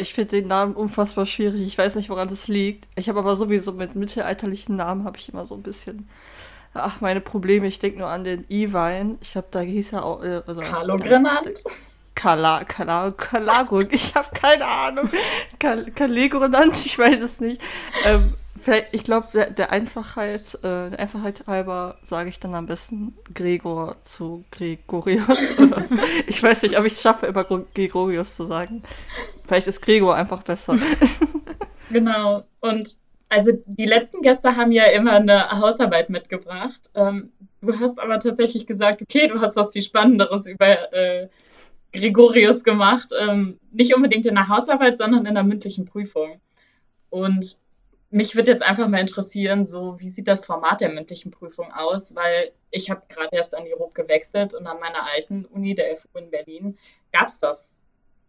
Ich 0.00 0.14
finde 0.14 0.40
den 0.40 0.48
Namen 0.48 0.74
unfassbar 0.74 1.26
schwierig. 1.26 1.66
Ich 1.66 1.78
weiß 1.78 1.94
nicht, 1.96 2.10
woran 2.10 2.28
das 2.28 2.48
liegt. 2.48 2.86
Ich 2.96 3.08
habe 3.08 3.18
aber 3.18 3.36
sowieso 3.36 3.72
mit 3.72 3.94
mittelalterlichen 3.94 4.76
Namen 4.76 5.04
habe 5.04 5.18
ich 5.18 5.28
immer 5.28 5.46
so 5.46 5.54
ein 5.54 5.62
bisschen 5.62 6.08
ach, 6.74 7.00
meine 7.00 7.20
Probleme. 7.20 7.66
Ich 7.66 7.78
denke 7.78 7.98
nur 7.98 8.08
an 8.08 8.24
den 8.24 8.44
E-Wein. 8.48 9.18
Ich 9.20 9.32
glaube, 9.32 9.48
da 9.50 9.60
hieß 9.60 9.92
er 9.92 10.04
auch. 10.04 10.22
Äh, 10.22 10.42
also, 10.46 10.60
Carlo 10.60 10.96
Grenant? 10.96 11.64
Kala, 12.14 12.64
Kala, 12.64 13.12
Kalago, 13.12 13.80
ich 13.80 14.14
habe 14.16 14.28
keine 14.34 14.66
Ahnung. 14.66 15.08
Kal 15.60 15.88
Kalegronant, 15.92 16.84
ich 16.84 16.98
weiß 16.98 17.22
es 17.22 17.38
nicht. 17.38 17.60
Ähm, 18.04 18.34
ich 18.90 19.04
glaube, 19.04 19.28
der, 19.32 19.50
der, 19.52 19.70
Einfachheit, 19.70 20.54
äh, 20.56 20.90
der 20.90 20.98
Einfachheit 20.98 21.46
halber 21.46 21.96
sage 22.10 22.28
ich 22.28 22.40
dann 22.40 22.56
am 22.56 22.66
besten 22.66 23.16
Gregor 23.32 23.94
zu 24.04 24.44
Gregorius. 24.50 25.38
ich 26.26 26.42
weiß 26.42 26.62
nicht, 26.62 26.76
ob 26.76 26.84
ich 26.84 26.94
es 26.94 27.02
schaffe, 27.02 27.26
immer 27.26 27.44
Gregorius 27.44 28.34
zu 28.34 28.46
sagen. 28.46 28.82
Vielleicht 29.48 29.66
ist 29.66 29.80
Gregor 29.80 30.14
einfach 30.14 30.42
besser. 30.42 30.76
genau. 31.90 32.42
Und 32.60 32.96
also 33.30 33.50
die 33.64 33.86
letzten 33.86 34.20
Gäste 34.20 34.56
haben 34.56 34.72
ja 34.72 34.84
immer 34.84 35.12
eine 35.12 35.50
Hausarbeit 35.50 36.10
mitgebracht. 36.10 36.90
Ähm, 36.94 37.32
du 37.62 37.78
hast 37.80 37.98
aber 37.98 38.18
tatsächlich 38.18 38.66
gesagt, 38.66 39.00
okay, 39.00 39.26
du 39.26 39.40
hast 39.40 39.56
was 39.56 39.72
viel 39.72 39.80
Spannenderes 39.80 40.44
über 40.44 40.92
äh, 40.92 41.28
Gregorius 41.94 42.62
gemacht. 42.62 43.10
Ähm, 43.18 43.58
nicht 43.72 43.94
unbedingt 43.96 44.26
in 44.26 44.34
der 44.34 44.48
Hausarbeit, 44.48 44.98
sondern 44.98 45.24
in 45.24 45.34
der 45.34 45.44
mündlichen 45.44 45.86
Prüfung. 45.86 46.42
Und 47.08 47.56
mich 48.10 48.36
würde 48.36 48.50
jetzt 48.50 48.62
einfach 48.62 48.86
mal 48.86 49.00
interessieren, 49.00 49.64
so 49.64 49.98
wie 49.98 50.10
sieht 50.10 50.28
das 50.28 50.44
Format 50.44 50.82
der 50.82 50.90
mündlichen 50.90 51.30
Prüfung 51.30 51.72
aus? 51.72 52.14
Weil 52.14 52.52
ich 52.70 52.90
habe 52.90 53.00
gerade 53.08 53.34
erst 53.34 53.54
an 53.54 53.64
die 53.64 53.72
ROB 53.72 53.94
gewechselt 53.94 54.52
und 54.52 54.66
an 54.66 54.78
meiner 54.78 55.06
alten 55.06 55.46
Uni, 55.46 55.74
der 55.74 55.96
FU 55.96 56.18
in 56.18 56.30
Berlin, 56.30 56.76
gab 57.12 57.28
es 57.28 57.38
das 57.40 57.77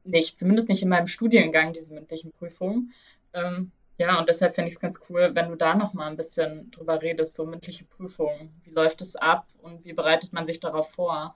nicht. 0.09 0.37
Zumindest 0.37 0.69
nicht 0.69 0.83
in 0.83 0.89
meinem 0.89 1.07
Studiengang, 1.07 1.73
diese 1.73 1.93
mündlichen 1.93 2.31
Prüfungen. 2.31 2.93
Ähm, 3.33 3.71
ja, 3.97 4.17
und 4.17 4.29
deshalb 4.29 4.55
fände 4.55 4.69
ich 4.69 4.75
es 4.75 4.79
ganz 4.79 4.99
cool, 5.09 5.31
wenn 5.33 5.49
du 5.49 5.55
da 5.55 5.75
noch 5.75 5.93
mal 5.93 6.07
ein 6.07 6.15
bisschen 6.17 6.71
drüber 6.71 7.01
redest, 7.01 7.35
so 7.35 7.45
mündliche 7.45 7.85
Prüfungen. 7.85 8.49
Wie 8.63 8.71
läuft 8.71 9.01
es 9.01 9.15
ab 9.15 9.47
und 9.61 9.83
wie 9.83 9.93
bereitet 9.93 10.31
man 10.31 10.47
sich 10.47 10.59
darauf 10.59 10.91
vor? 10.91 11.35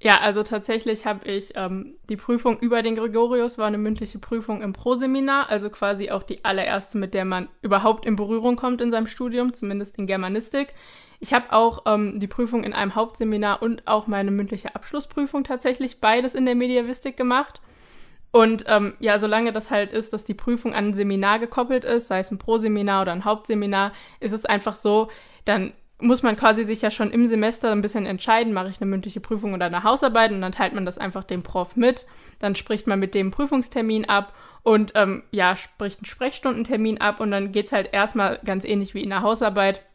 Ja, 0.00 0.20
also 0.20 0.42
tatsächlich 0.42 1.06
habe 1.06 1.26
ich 1.28 1.52
ähm, 1.54 1.96
die 2.10 2.16
Prüfung 2.16 2.58
über 2.58 2.82
den 2.82 2.96
Gregorius, 2.96 3.56
war 3.56 3.66
eine 3.66 3.78
mündliche 3.78 4.18
Prüfung 4.18 4.60
im 4.60 4.74
Proseminar, 4.74 5.48
also 5.48 5.70
quasi 5.70 6.10
auch 6.10 6.22
die 6.22 6.44
allererste, 6.44 6.98
mit 6.98 7.14
der 7.14 7.24
man 7.24 7.48
überhaupt 7.62 8.04
in 8.04 8.16
Berührung 8.16 8.56
kommt 8.56 8.82
in 8.82 8.90
seinem 8.90 9.06
Studium, 9.06 9.54
zumindest 9.54 9.98
in 9.98 10.06
Germanistik. 10.06 10.74
Ich 11.20 11.32
habe 11.32 11.52
auch 11.52 11.82
ähm, 11.86 12.18
die 12.18 12.26
Prüfung 12.26 12.64
in 12.64 12.72
einem 12.72 12.94
Hauptseminar 12.94 13.62
und 13.62 13.86
auch 13.86 14.06
meine 14.06 14.30
mündliche 14.30 14.74
Abschlussprüfung 14.74 15.44
tatsächlich 15.44 16.00
beides 16.00 16.34
in 16.34 16.46
der 16.46 16.54
Mediavistik 16.54 17.16
gemacht. 17.16 17.60
Und 18.32 18.64
ähm, 18.68 18.94
ja, 19.00 19.18
solange 19.18 19.52
das 19.52 19.70
halt 19.70 19.92
ist, 19.92 20.12
dass 20.12 20.24
die 20.24 20.34
Prüfung 20.34 20.74
an 20.74 20.88
ein 20.88 20.94
Seminar 20.94 21.38
gekoppelt 21.38 21.84
ist, 21.84 22.08
sei 22.08 22.18
es 22.18 22.30
ein 22.30 22.38
Proseminar 22.38 23.02
oder 23.02 23.12
ein 23.12 23.24
Hauptseminar, 23.24 23.92
ist 24.20 24.32
es 24.32 24.44
einfach 24.44 24.76
so, 24.76 25.08
dann 25.44 25.72
muss 25.98 26.22
man 26.22 26.36
quasi 26.36 26.64
sich 26.64 26.82
ja 26.82 26.90
schon 26.90 27.10
im 27.10 27.26
Semester 27.26 27.72
ein 27.72 27.80
bisschen 27.80 28.04
entscheiden, 28.04 28.52
mache 28.52 28.68
ich 28.68 28.80
eine 28.80 28.90
mündliche 28.90 29.20
Prüfung 29.20 29.54
oder 29.54 29.66
eine 29.66 29.82
Hausarbeit 29.82 30.30
und 30.32 30.42
dann 30.42 30.52
teilt 30.52 30.74
man 30.74 30.84
das 30.84 30.98
einfach 30.98 31.24
dem 31.24 31.42
Prof 31.42 31.76
mit. 31.76 32.06
Dann 32.38 32.54
spricht 32.54 32.86
man 32.86 32.98
mit 32.98 33.14
dem 33.14 33.30
Prüfungstermin 33.30 34.04
ab 34.04 34.34
und 34.62 34.92
ähm, 34.94 35.22
ja, 35.30 35.56
spricht 35.56 36.00
einen 36.00 36.06
Sprechstundentermin 36.06 37.00
ab 37.00 37.20
und 37.20 37.30
dann 37.30 37.52
geht 37.52 37.66
es 37.66 37.72
halt 37.72 37.94
erstmal 37.94 38.38
ganz 38.44 38.66
ähnlich 38.66 38.92
wie 38.92 39.02
in 39.02 39.10
der 39.10 39.22
Hausarbeit 39.22 39.86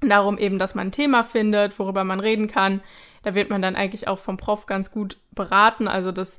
darum 0.00 0.38
eben, 0.38 0.58
dass 0.58 0.74
man 0.74 0.88
ein 0.88 0.92
Thema 0.92 1.24
findet, 1.24 1.78
worüber 1.78 2.04
man 2.04 2.20
reden 2.20 2.48
kann. 2.48 2.80
Da 3.22 3.34
wird 3.34 3.50
man 3.50 3.62
dann 3.62 3.76
eigentlich 3.76 4.08
auch 4.08 4.18
vom 4.18 4.36
Prof 4.36 4.66
ganz 4.66 4.90
gut 4.90 5.18
beraten. 5.32 5.88
Also 5.88 6.12
das 6.12 6.38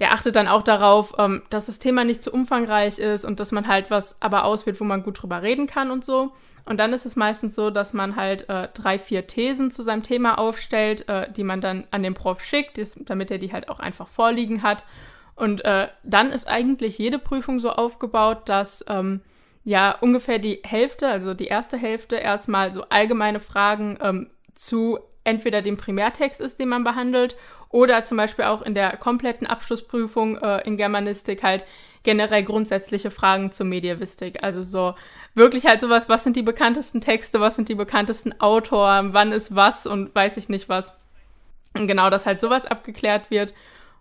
der 0.00 0.12
achtet 0.12 0.34
dann 0.34 0.48
auch 0.48 0.62
darauf, 0.62 1.12
ähm, 1.18 1.42
dass 1.50 1.66
das 1.66 1.78
Thema 1.78 2.04
nicht 2.04 2.22
zu 2.22 2.32
umfangreich 2.32 2.98
ist 2.98 3.24
und 3.24 3.38
dass 3.38 3.52
man 3.52 3.68
halt 3.68 3.90
was 3.90 4.20
aber 4.20 4.44
auswählt, 4.44 4.80
wo 4.80 4.84
man 4.84 5.02
gut 5.02 5.22
drüber 5.22 5.42
reden 5.42 5.66
kann 5.66 5.90
und 5.90 6.04
so. 6.04 6.32
Und 6.64 6.78
dann 6.78 6.92
ist 6.92 7.06
es 7.06 7.16
meistens 7.16 7.54
so, 7.54 7.70
dass 7.70 7.92
man 7.92 8.16
halt 8.16 8.48
äh, 8.48 8.68
drei, 8.74 8.98
vier 8.98 9.26
Thesen 9.26 9.70
zu 9.70 9.82
seinem 9.82 10.02
Thema 10.02 10.38
aufstellt, 10.38 11.08
äh, 11.08 11.30
die 11.30 11.44
man 11.44 11.60
dann 11.60 11.86
an 11.90 12.02
den 12.02 12.14
Prof 12.14 12.42
schickt, 12.42 12.80
damit 13.08 13.30
er 13.30 13.38
die 13.38 13.52
halt 13.52 13.68
auch 13.68 13.78
einfach 13.78 14.08
vorliegen 14.08 14.62
hat. 14.62 14.84
Und 15.36 15.64
äh, 15.64 15.88
dann 16.02 16.30
ist 16.30 16.48
eigentlich 16.48 16.98
jede 16.98 17.18
Prüfung 17.18 17.60
so 17.60 17.70
aufgebaut, 17.70 18.48
dass 18.48 18.84
ähm, 18.88 19.20
ja 19.70 19.96
ungefähr 20.00 20.40
die 20.40 20.60
Hälfte, 20.64 21.06
also 21.06 21.32
die 21.32 21.46
erste 21.46 21.76
Hälfte, 21.76 22.16
erstmal 22.16 22.72
so 22.72 22.82
allgemeine 22.88 23.38
Fragen 23.38 23.96
ähm, 24.02 24.30
zu 24.52 24.98
entweder 25.22 25.62
dem 25.62 25.76
Primärtext 25.76 26.40
ist, 26.40 26.58
den 26.58 26.68
man 26.68 26.82
behandelt, 26.82 27.36
oder 27.68 28.02
zum 28.02 28.16
Beispiel 28.16 28.46
auch 28.46 28.62
in 28.62 28.74
der 28.74 28.96
kompletten 28.96 29.46
Abschlussprüfung 29.46 30.38
äh, 30.38 30.66
in 30.66 30.76
Germanistik 30.76 31.44
halt 31.44 31.64
generell 32.02 32.42
grundsätzliche 32.42 33.12
Fragen 33.12 33.52
zur 33.52 33.66
Mediavistik. 33.66 34.42
Also 34.42 34.64
so 34.64 34.96
wirklich 35.36 35.66
halt 35.66 35.80
sowas, 35.80 36.08
was 36.08 36.24
sind 36.24 36.34
die 36.34 36.42
bekanntesten 36.42 37.00
Texte, 37.00 37.38
was 37.38 37.54
sind 37.54 37.68
die 37.68 37.76
bekanntesten 37.76 38.40
Autoren, 38.40 39.14
wann 39.14 39.30
ist 39.30 39.54
was 39.54 39.86
und 39.86 40.12
weiß 40.12 40.36
ich 40.36 40.48
nicht 40.48 40.68
was. 40.68 40.96
Und 41.74 41.86
genau, 41.86 42.10
dass 42.10 42.26
halt 42.26 42.40
sowas 42.40 42.66
abgeklärt 42.66 43.30
wird. 43.30 43.54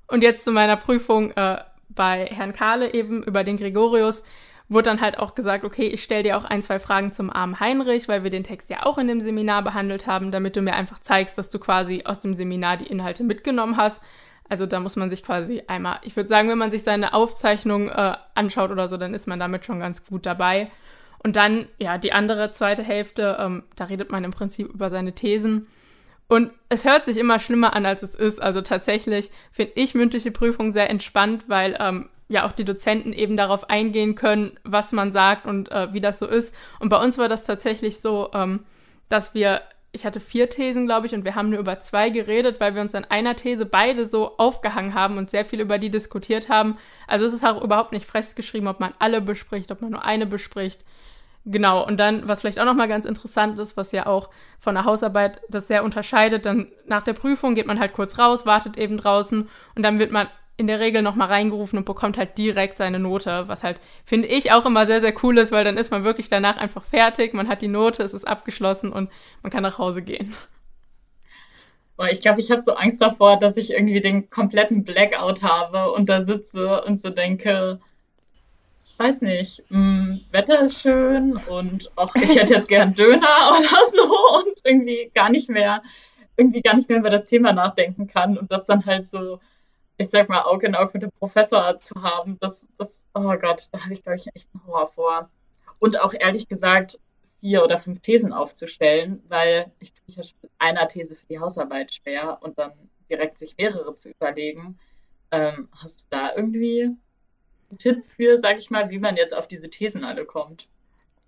Und 0.08 0.24
jetzt 0.24 0.46
zu 0.46 0.52
meiner 0.52 0.78
Prüfung 0.78 1.30
äh, 1.34 1.62
bei 1.90 2.26
Herrn 2.26 2.54
Kahle 2.54 2.92
eben 2.96 3.22
über 3.22 3.44
den 3.44 3.58
Gregorius 3.58 4.24
wurde 4.70 4.90
dann 4.90 5.02
halt 5.02 5.18
auch 5.18 5.36
gesagt, 5.36 5.66
okay, 5.66 5.88
ich 5.88 6.04
stelle 6.04 6.24
dir 6.24 6.38
auch 6.38 6.46
ein, 6.46 6.62
zwei 6.62 6.80
Fragen 6.80 7.12
zum 7.12 7.32
armen 7.32 7.60
Heinrich, 7.60 8.08
weil 8.08 8.24
wir 8.24 8.30
den 8.30 8.44
Text 8.44 8.70
ja 8.70 8.86
auch 8.86 9.00
in 9.00 9.08
dem 9.08 9.20
Seminar 9.20 9.64
behandelt 9.64 10.06
haben, 10.06 10.32
damit 10.32 10.56
du 10.56 10.62
mir 10.62 10.76
einfach 10.76 11.00
zeigst, 11.00 11.38
dass 11.38 11.50
du 11.50 11.58
quasi 11.58 12.04
aus 12.06 12.20
dem 12.20 12.36
Seminar 12.36 12.78
die 12.78 12.88
Inhalte 12.88 13.24
mitgenommen 13.24 13.78
hast. 13.78 14.02
Also 14.48 14.66
da 14.66 14.80
muss 14.80 14.96
man 14.96 15.10
sich 15.10 15.24
quasi 15.24 15.64
einmal, 15.68 16.00
ich 16.04 16.16
würde 16.16 16.30
sagen, 16.30 16.50
wenn 16.50 16.58
man 16.58 16.72
sich 16.72 16.84
seine 16.84 17.14
Aufzeichnung 17.14 17.90
äh, 17.90 18.16
anschaut 18.36 18.72
oder 18.72 18.88
so, 18.88 18.98
dann 18.98 19.14
ist 19.14 19.28
man 19.28 19.40
damit 19.40 19.66
schon 19.66 19.80
ganz 19.80 20.06
gut 20.06 20.26
dabei. 20.26 20.70
Und 21.24 21.36
dann, 21.36 21.68
ja, 21.80 21.98
die 21.98 22.14
andere 22.14 22.52
zweite 22.52 22.84
Hälfte, 22.84 23.38
ähm, 23.40 23.64
da 23.76 23.86
redet 23.86 24.12
man 24.12 24.24
im 24.24 24.32
Prinzip 24.32 24.70
über 24.70 24.90
seine 24.90 25.14
Thesen. 25.14 25.68
Und 26.28 26.52
es 26.70 26.86
hört 26.86 27.06
sich 27.06 27.18
immer 27.18 27.40
schlimmer 27.40 27.74
an, 27.74 27.86
als 27.86 28.04
es 28.04 28.16
ist. 28.16 28.42
Also 28.42 28.62
tatsächlich 28.62 29.32
finde 29.52 29.74
ich 29.76 29.96
mündliche 29.96 30.32
Prüfungen 30.32 30.74
sehr 30.74 30.90
entspannt, 30.90 31.46
weil 31.48 31.76
ähm, 31.80 32.10
ja 32.30 32.46
auch 32.48 32.54
die 32.54 32.64
Dozenten 32.64 33.12
eben 33.12 33.36
darauf 33.36 33.70
eingehen 33.70 34.16
können, 34.16 34.58
was 34.64 34.94
man 34.94 35.12
sagt 35.12 35.46
und 35.46 35.72
äh, 35.72 35.92
wie 35.94 36.00
das 36.00 36.20
so 36.20 36.28
ist. 36.28 36.56
Und 36.80 36.90
bei 36.90 37.04
uns 37.04 37.18
war 37.18 37.28
das 37.28 37.44
tatsächlich 37.44 38.00
so, 38.00 38.30
ähm, 38.34 38.66
dass 39.10 39.34
wir, 39.34 39.62
ich 39.92 40.06
hatte 40.06 40.20
vier 40.20 40.48
Thesen, 40.48 40.86
glaube 40.86 41.08
ich, 41.08 41.16
und 41.16 41.26
wir 41.26 41.34
haben 41.34 41.50
nur 41.50 41.60
über 41.60 41.82
zwei 41.82 42.12
geredet, 42.12 42.60
weil 42.60 42.76
wir 42.76 42.84
uns 42.84 42.94
an 42.94 43.06
einer 43.06 43.36
These 43.36 43.66
beide 43.66 44.06
so 44.06 44.38
aufgehangen 44.38 44.94
haben 44.94 45.18
und 45.18 45.32
sehr 45.32 45.44
viel 45.44 45.60
über 45.60 45.80
die 45.80 45.90
diskutiert 45.90 46.50
haben. 46.50 46.78
Also 47.08 47.26
es 47.26 47.34
ist 47.34 47.44
auch 47.44 47.64
überhaupt 47.64 47.92
nicht 47.92 48.06
festgeschrieben, 48.06 48.68
ob 48.68 48.80
man 48.80 48.94
alle 49.00 49.22
bespricht, 49.22 49.72
ob 49.72 49.82
man 49.82 49.92
nur 49.92 50.06
eine 50.06 50.28
bespricht. 50.28 50.86
Genau, 51.46 51.84
und 51.84 51.98
dann, 51.98 52.28
was 52.28 52.42
vielleicht 52.42 52.60
auch 52.60 52.66
nochmal 52.66 52.90
ganz 52.90 53.06
interessant 53.06 53.58
ist, 53.58 53.76
was 53.76 53.92
ja 53.92 54.06
auch 54.06 54.30
von 54.60 54.76
der 54.76 54.86
Hausarbeit 54.86 55.42
das 55.50 55.68
sehr 55.68 55.84
unterscheidet, 55.84 56.46
dann 56.46 56.68
nach 56.86 57.02
der 57.02 57.14
Prüfung 57.14 57.56
geht 57.56 57.66
man 57.66 57.80
halt 57.80 57.94
kurz 57.94 58.20
raus, 58.20 58.46
wartet 58.46 58.78
eben 58.78 58.98
draußen 58.98 59.50
und 59.74 59.84
dann 59.84 59.98
wird 59.98 60.12
man 60.12 60.28
in 60.60 60.68
der 60.68 60.82
Regel 60.82 61.02
nochmal 61.02 61.30
reingerufen 61.30 61.80
und 61.80 61.86
bekommt 61.86 62.18
halt 62.18 62.38
direkt 62.38 62.78
seine 62.78 63.00
Note, 63.00 63.46
was 63.48 63.64
halt, 63.64 63.80
finde 64.04 64.28
ich, 64.28 64.52
auch 64.52 64.66
immer 64.66 64.86
sehr, 64.86 65.00
sehr 65.00 65.14
cool 65.24 65.38
ist, 65.38 65.54
weil 65.54 65.64
dann 65.64 65.78
ist 65.78 65.90
man 65.90 66.04
wirklich 66.04 66.28
danach 66.28 66.58
einfach 66.58 66.84
fertig, 66.84 67.34
man 67.34 67.48
hat 67.48 67.62
die 67.62 67.70
Note, 67.70 68.04
es 68.04 68.14
ist 68.14 68.28
abgeschlossen 68.28 68.92
und 68.92 69.10
man 69.42 69.52
kann 69.52 69.64
nach 69.64 69.78
Hause 69.78 70.02
gehen. 70.02 70.36
Ich 72.12 72.20
glaube, 72.20 72.42
ich 72.42 72.52
habe 72.52 72.62
so 72.62 72.74
Angst 72.74 73.02
davor, 73.02 73.38
dass 73.38 73.58
ich 73.58 73.72
irgendwie 73.72 74.02
den 74.02 74.30
kompletten 74.30 74.84
Blackout 74.84 75.44
habe 75.44 75.92
und 75.92 76.10
da 76.10 76.22
sitze 76.22 76.82
und 76.84 77.00
so 77.00 77.10
denke, 77.10 77.80
weiß 78.98 79.22
nicht, 79.22 79.64
mh, 79.70 79.78
hm, 79.78 80.22
Wetter 80.32 80.60
ist 80.62 80.82
schön 80.82 81.38
und 81.48 81.90
auch 81.98 82.14
ich 82.16 82.36
hätte 82.36 82.54
jetzt 82.54 82.68
gern 82.68 82.96
Döner 82.96 83.18
oder 83.60 83.88
so 83.90 84.04
und 84.40 84.60
irgendwie 84.66 85.10
gar 85.16 85.30
nicht 85.30 85.50
mehr, 85.50 85.84
irgendwie 86.36 86.62
gar 86.62 86.76
nicht 86.76 86.90
mehr 86.90 87.00
über 87.00 87.10
das 87.10 87.26
Thema 87.26 87.54
nachdenken 87.54 88.08
kann 88.08 88.38
und 88.38 88.52
das 88.52 88.66
dann 88.66 88.86
halt 88.86 89.06
so 89.06 89.40
ich 90.00 90.10
sag 90.10 90.30
mal, 90.30 90.44
Auge 90.44 90.66
in 90.66 90.76
Auge 90.76 90.92
mit 90.94 91.04
dem 91.04 91.12
Professor 91.12 91.78
zu 91.80 92.02
haben, 92.02 92.38
das, 92.40 92.68
das, 92.78 93.04
oh 93.14 93.36
Gott, 93.36 93.68
da 93.74 93.84
habe 93.84 93.94
ich, 93.94 94.02
glaube 94.02 94.16
ich, 94.16 94.28
echt 94.34 94.48
einen 94.54 94.66
Horror 94.66 94.88
vor. 94.88 95.30
Und 95.80 96.00
auch 96.00 96.14
ehrlich 96.14 96.48
gesagt, 96.48 97.00
vier 97.42 97.64
oder 97.64 97.78
fünf 97.78 98.00
Thesen 98.00 98.32
aufzustellen, 98.32 99.22
weil 99.28 99.72
ich 99.80 99.92
tue 99.92 100.04
mich 100.08 100.16
ja 100.16 100.24
mit 100.42 100.52
einer 100.58 100.88
These 100.88 101.16
für 101.16 101.26
die 101.28 101.40
Hausarbeit 101.40 101.94
schwer 101.94 102.38
und 102.42 102.58
dann 102.58 102.72
direkt 103.10 103.38
sich 103.38 103.58
mehrere 103.58 103.94
zu 103.98 104.10
überlegen. 104.10 104.80
Ähm, 105.32 105.68
hast 105.76 106.02
du 106.02 106.06
da 106.10 106.34
irgendwie 106.34 106.84
einen 106.84 107.78
Tipp 107.78 108.06
für, 108.16 108.40
sag 108.40 108.58
ich 108.58 108.70
mal, 108.70 108.90
wie 108.90 109.00
man 109.00 109.18
jetzt 109.18 109.34
auf 109.34 109.48
diese 109.48 109.70
Thesen 109.70 110.06
alle 110.06 110.24
kommt? 110.26 110.70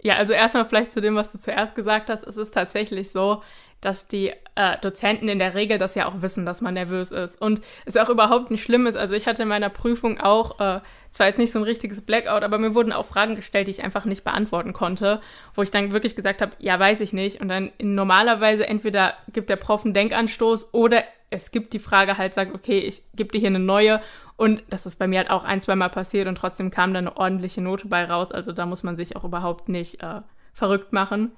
Ja, 0.01 0.15
also 0.15 0.31
erstmal 0.31 0.65
vielleicht 0.65 0.93
zu 0.93 1.01
dem, 1.01 1.15
was 1.15 1.31
du 1.33 1.39
zuerst 1.39 1.75
gesagt 1.75 2.09
hast. 2.09 2.23
Es 2.23 2.37
ist 2.37 2.53
tatsächlich 2.53 3.11
so, 3.11 3.43
dass 3.81 4.07
die 4.07 4.31
äh, 4.55 4.77
Dozenten 4.81 5.27
in 5.27 5.39
der 5.39 5.55
Regel 5.55 5.77
das 5.77 5.95
ja 5.95 6.07
auch 6.07 6.21
wissen, 6.21 6.45
dass 6.45 6.61
man 6.61 6.75
nervös 6.75 7.11
ist. 7.11 7.41
Und 7.41 7.61
es 7.85 7.97
auch 7.97 8.09
überhaupt 8.09 8.51
nicht 8.51 8.63
schlimm 8.63 8.85
ist. 8.85 8.95
Also 8.95 9.15
ich 9.15 9.25
hatte 9.25 9.41
in 9.41 9.47
meiner 9.47 9.69
Prüfung 9.69 10.19
auch 10.19 10.59
äh, 10.59 10.81
zwar 11.09 11.27
jetzt 11.27 11.39
nicht 11.39 11.51
so 11.51 11.59
ein 11.59 11.63
richtiges 11.63 12.01
Blackout, 12.01 12.43
aber 12.43 12.59
mir 12.59 12.75
wurden 12.75 12.93
auch 12.93 13.05
Fragen 13.05 13.35
gestellt, 13.35 13.67
die 13.67 13.71
ich 13.71 13.83
einfach 13.83 14.05
nicht 14.05 14.23
beantworten 14.23 14.71
konnte, 14.71 15.19
wo 15.55 15.63
ich 15.63 15.71
dann 15.71 15.91
wirklich 15.91 16.15
gesagt 16.15 16.41
habe, 16.41 16.53
ja, 16.59 16.79
weiß 16.79 17.01
ich 17.01 17.11
nicht. 17.11 17.41
Und 17.41 17.49
dann 17.49 17.71
normalerweise 17.81 18.67
entweder 18.67 19.15
gibt 19.33 19.49
der 19.49 19.55
Prof 19.55 19.83
einen 19.83 19.93
Denkanstoß 19.93 20.73
oder 20.73 21.03
es 21.31 21.51
gibt 21.51 21.73
die 21.73 21.79
Frage 21.79 22.17
halt, 22.17 22.33
sagt, 22.33 22.53
okay, 22.53 22.79
ich 22.79 23.03
gebe 23.15 23.31
dir 23.31 23.39
hier 23.39 23.49
eine 23.49 23.59
neue. 23.59 24.01
Und 24.35 24.63
das 24.69 24.85
ist 24.85 24.97
bei 24.97 25.07
mir 25.07 25.19
halt 25.19 25.29
auch 25.29 25.43
ein, 25.43 25.61
zwei 25.61 25.75
Mal 25.75 25.89
passiert 25.89 26.27
und 26.27 26.35
trotzdem 26.35 26.71
kam 26.71 26.93
da 26.93 26.99
eine 26.99 27.15
ordentliche 27.17 27.61
Note 27.61 27.87
bei 27.87 28.05
raus. 28.05 28.31
Also 28.31 28.51
da 28.51 28.65
muss 28.65 28.83
man 28.83 28.95
sich 28.95 29.15
auch 29.15 29.23
überhaupt 29.23 29.69
nicht 29.69 30.03
äh, 30.03 30.21
verrückt 30.53 30.93
machen. 30.93 31.31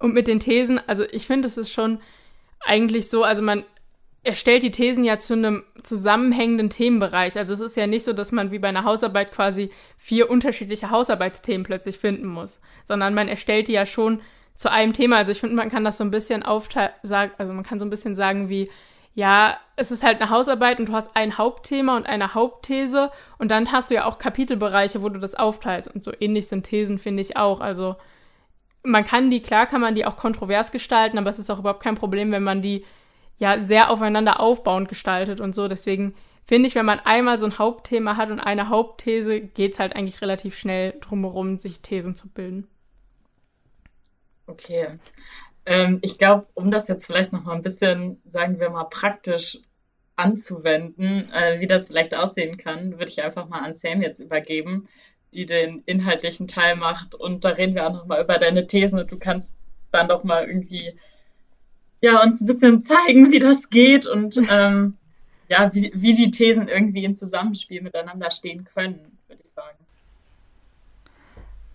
Und 0.00 0.14
mit 0.14 0.26
den 0.26 0.40
Thesen, 0.40 0.80
also 0.88 1.04
ich 1.04 1.26
finde, 1.26 1.46
es 1.46 1.56
ist 1.56 1.70
schon 1.70 2.00
eigentlich 2.60 3.08
so, 3.08 3.22
also 3.22 3.42
man 3.42 3.64
erstellt 4.22 4.62
die 4.62 4.70
Thesen 4.70 5.04
ja 5.04 5.18
zu 5.18 5.34
einem 5.34 5.64
zusammenhängenden 5.82 6.68
Themenbereich. 6.68 7.38
Also 7.38 7.52
es 7.52 7.60
ist 7.60 7.76
ja 7.76 7.86
nicht 7.86 8.04
so, 8.04 8.12
dass 8.12 8.32
man 8.32 8.50
wie 8.50 8.58
bei 8.58 8.68
einer 8.68 8.84
Hausarbeit 8.84 9.30
quasi 9.30 9.70
vier 9.96 10.28
unterschiedliche 10.28 10.90
Hausarbeitsthemen 10.90 11.64
plötzlich 11.64 11.98
finden 11.98 12.26
muss, 12.26 12.60
sondern 12.84 13.14
man 13.14 13.28
erstellt 13.28 13.68
die 13.68 13.72
ja 13.72 13.86
schon 13.86 14.20
zu 14.56 14.70
einem 14.70 14.92
Thema. 14.92 15.18
Also 15.18 15.32
ich 15.32 15.40
finde, 15.40 15.56
man 15.56 15.70
kann 15.70 15.84
das 15.84 15.98
so 15.98 16.04
ein 16.04 16.10
bisschen 16.10 16.42
aufteilen, 16.42 16.92
also 17.38 17.52
man 17.52 17.62
kann 17.62 17.78
so 17.78 17.86
ein 17.86 17.90
bisschen 17.90 18.16
sagen 18.16 18.48
wie, 18.48 18.70
ja, 19.14 19.58
es 19.76 19.90
ist 19.90 20.04
halt 20.04 20.20
eine 20.20 20.30
Hausarbeit 20.30 20.78
und 20.78 20.88
du 20.88 20.92
hast 20.92 21.16
ein 21.16 21.36
Hauptthema 21.36 21.96
und 21.96 22.06
eine 22.06 22.34
Hauptthese 22.34 23.10
und 23.38 23.50
dann 23.50 23.72
hast 23.72 23.90
du 23.90 23.94
ja 23.94 24.04
auch 24.04 24.18
Kapitelbereiche, 24.18 25.02
wo 25.02 25.08
du 25.08 25.18
das 25.18 25.34
aufteilst 25.34 25.92
und 25.94 26.04
so 26.04 26.12
ähnlich 26.20 26.46
sind 26.48 26.64
Thesen, 26.64 26.98
finde 26.98 27.22
ich 27.22 27.36
auch. 27.36 27.60
Also 27.60 27.96
man 28.82 29.04
kann 29.04 29.30
die, 29.30 29.42
klar 29.42 29.66
kann 29.66 29.80
man 29.80 29.94
die 29.94 30.06
auch 30.06 30.16
kontrovers 30.16 30.72
gestalten, 30.72 31.18
aber 31.18 31.30
es 31.30 31.38
ist 31.38 31.50
auch 31.50 31.58
überhaupt 31.58 31.82
kein 31.82 31.96
Problem, 31.96 32.32
wenn 32.32 32.42
man 32.42 32.62
die 32.62 32.84
ja 33.38 33.62
sehr 33.62 33.90
aufeinander 33.90 34.40
aufbauend 34.40 34.88
gestaltet 34.88 35.40
und 35.40 35.54
so. 35.54 35.68
Deswegen 35.68 36.14
finde 36.44 36.68
ich, 36.68 36.74
wenn 36.74 36.86
man 36.86 37.00
einmal 37.00 37.38
so 37.38 37.46
ein 37.46 37.58
Hauptthema 37.58 38.16
hat 38.16 38.30
und 38.30 38.40
eine 38.40 38.68
Hauptthese, 38.68 39.40
geht 39.40 39.72
es 39.72 39.80
halt 39.80 39.94
eigentlich 39.96 40.20
relativ 40.22 40.58
schnell 40.58 40.94
drumherum, 41.00 41.58
sich 41.58 41.80
Thesen 41.80 42.14
zu 42.14 42.28
bilden. 42.28 42.66
Okay. 44.46 44.98
Ähm, 45.66 45.98
ich 46.02 46.18
glaube, 46.18 46.46
um 46.54 46.70
das 46.70 46.88
jetzt 46.88 47.06
vielleicht 47.06 47.32
noch 47.32 47.44
mal 47.44 47.54
ein 47.54 47.62
bisschen, 47.62 48.20
sagen 48.24 48.58
wir 48.58 48.70
mal, 48.70 48.84
praktisch 48.84 49.58
anzuwenden, 50.16 51.30
äh, 51.32 51.60
wie 51.60 51.66
das 51.66 51.86
vielleicht 51.86 52.14
aussehen 52.14 52.58
kann, 52.58 52.98
würde 52.98 53.10
ich 53.10 53.22
einfach 53.22 53.48
mal 53.48 53.60
an 53.60 53.74
Sam 53.74 54.02
jetzt 54.02 54.20
übergeben 54.20 54.88
die 55.34 55.46
den 55.46 55.82
inhaltlichen 55.86 56.48
Teil 56.48 56.76
macht. 56.76 57.14
Und 57.14 57.44
da 57.44 57.50
reden 57.50 57.74
wir 57.74 57.86
auch 57.86 57.92
nochmal 57.92 58.22
über 58.22 58.38
deine 58.38 58.66
Thesen 58.66 58.98
und 58.98 59.10
du 59.10 59.18
kannst 59.18 59.56
dann 59.92 60.08
doch 60.08 60.24
mal 60.24 60.46
irgendwie 60.46 60.94
ja, 62.00 62.22
uns 62.22 62.40
ein 62.40 62.46
bisschen 62.46 62.82
zeigen, 62.82 63.30
wie 63.30 63.38
das 63.38 63.70
geht 63.70 64.06
und 64.06 64.40
ähm, 64.50 64.96
ja, 65.48 65.74
wie, 65.74 65.92
wie 65.94 66.14
die 66.14 66.30
Thesen 66.30 66.68
irgendwie 66.68 67.04
im 67.04 67.14
Zusammenspiel 67.14 67.82
miteinander 67.82 68.30
stehen 68.30 68.64
können, 68.64 69.18
würde 69.28 69.42
ich 69.42 69.50
sagen. 69.50 69.76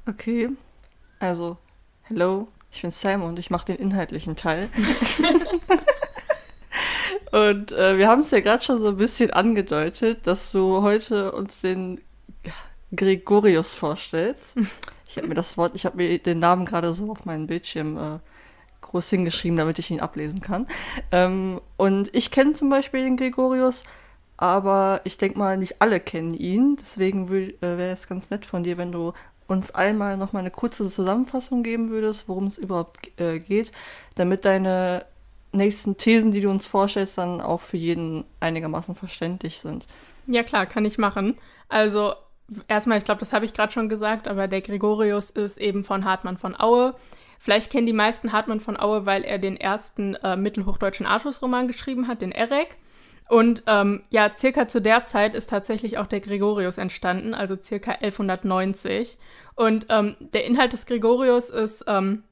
Okay, 0.08 0.50
also, 1.20 1.58
hello, 2.04 2.48
ich 2.72 2.82
bin 2.82 2.92
Sam 2.92 3.24
und 3.24 3.38
ich 3.38 3.50
mache 3.50 3.66
den 3.66 3.78
inhaltlichen 3.78 4.36
Teil. 4.36 4.70
und 7.32 7.72
äh, 7.72 7.98
wir 7.98 8.08
haben 8.08 8.22
es 8.22 8.32
ja 8.32 8.40
gerade 8.40 8.64
schon 8.64 8.80
so 8.80 8.90
ein 8.90 8.98
bisschen 8.98 9.32
angedeutet, 9.32 10.26
dass 10.26 10.52
du 10.52 10.82
heute 10.82 11.32
uns 11.32 11.62
den 11.62 12.02
Gregorius 12.94 13.74
vorstellst. 13.74 14.56
Ich 15.08 15.18
habe 15.18 15.30
mir 15.30 15.36
das 15.36 15.56
Wort, 15.56 15.76
ich 15.76 15.86
habe 15.86 15.96
mir 15.96 16.20
den 16.20 16.40
Namen 16.40 16.66
gerade 16.66 16.92
so 16.92 17.10
auf 17.10 17.24
meinen 17.24 17.48
Bildschirm 17.48 17.98
äh, 17.98 18.20
groß 18.82 19.10
hingeschrieben, 19.12 19.56
damit 19.56 19.80
ich 19.80 19.90
ihn 19.90 20.02
ablesen 20.02 20.42
kann. 20.42 20.68
Ähm, 21.12 21.62
und 21.78 22.14
ich 22.14 22.32
kenne 22.32 22.52
zum 22.52 22.70
Beispiel 22.70 23.06
den 23.06 23.16
Gregorius, 23.16 23.86
aber 24.36 25.00
ich 25.06 25.18
denke 25.18 25.40
mal, 25.40 25.58
nicht 25.58 25.82
alle 25.82 26.02
kennen 26.02 26.34
ihn. 26.34 26.78
Deswegen 26.82 27.32
äh, 27.32 27.54
wäre 27.62 27.92
es 27.92 28.10
ganz 28.10 28.30
nett 28.30 28.46
von 28.46 28.64
dir, 28.64 28.78
wenn 28.78 28.92
du 28.92 29.14
uns 29.48 29.72
einmal 29.72 30.18
noch 30.18 30.34
mal 30.34 30.40
eine 30.40 30.52
kurze 30.52 30.90
Zusammenfassung 30.90 31.64
geben 31.64 31.90
würdest, 31.90 32.28
worum 32.28 32.48
es 32.48 32.58
überhaupt 32.58 33.10
äh, 33.20 33.40
geht, 33.40 33.72
damit 34.16 34.44
deine 34.44 35.06
nächsten 35.52 35.98
Thesen, 35.98 36.32
die 36.32 36.42
du 36.42 36.50
uns 36.50 36.66
vorstellst, 36.66 37.18
dann 37.18 37.42
auch 37.42 37.62
für 37.62 37.78
jeden 37.78 38.26
einigermaßen 38.40 38.96
verständlich 38.96 39.60
sind. 39.60 39.88
Ja 40.28 40.44
klar, 40.44 40.66
kann 40.66 40.86
ich 40.86 40.98
machen. 40.98 41.38
Also 41.70 42.14
erstmal, 42.68 42.98
ich 42.98 43.06
glaube, 43.06 43.20
das 43.20 43.34
habe 43.34 43.46
ich 43.46 43.54
gerade 43.54 43.72
schon 43.72 43.90
gesagt, 43.90 44.28
aber 44.28 44.48
der 44.48 44.62
Gregorius 44.62 45.30
ist 45.30 45.58
eben 45.58 45.84
von 45.84 46.06
Hartmann 46.06 46.38
von 46.38 46.60
Aue. 46.60 46.96
Vielleicht 47.40 47.72
kennen 47.72 47.88
die 47.88 47.94
meisten 47.94 48.32
Hartmann 48.32 48.60
von 48.60 48.78
Aue, 48.78 49.06
weil 49.06 49.24
er 49.24 49.38
den 49.38 49.58
ersten 49.58 50.16
äh, 50.16 50.36
mittelhochdeutschen 50.36 51.06
Artusroman 51.06 51.68
geschrieben 51.68 52.08
hat, 52.08 52.22
den 52.22 52.32
Erek. 52.32 52.78
Und 53.28 53.64
ähm, 53.66 54.04
ja, 54.10 54.34
circa 54.36 54.68
zu 54.68 54.82
der 54.82 55.04
Zeit 55.04 55.36
ist 55.36 55.50
tatsächlich 55.50 55.98
auch 55.98 56.06
der 56.06 56.20
Gregorius 56.20 56.78
entstanden, 56.78 57.34
also 57.34 57.56
circa 57.60 57.92
1190. 57.92 59.18
Und 59.56 59.88
ähm, 59.90 60.16
der 60.20 60.46
Inhalt 60.46 60.74
des 60.74 60.86
Gregorius 60.86 61.50
ist, 61.50 61.86
ähm, 61.88 62.24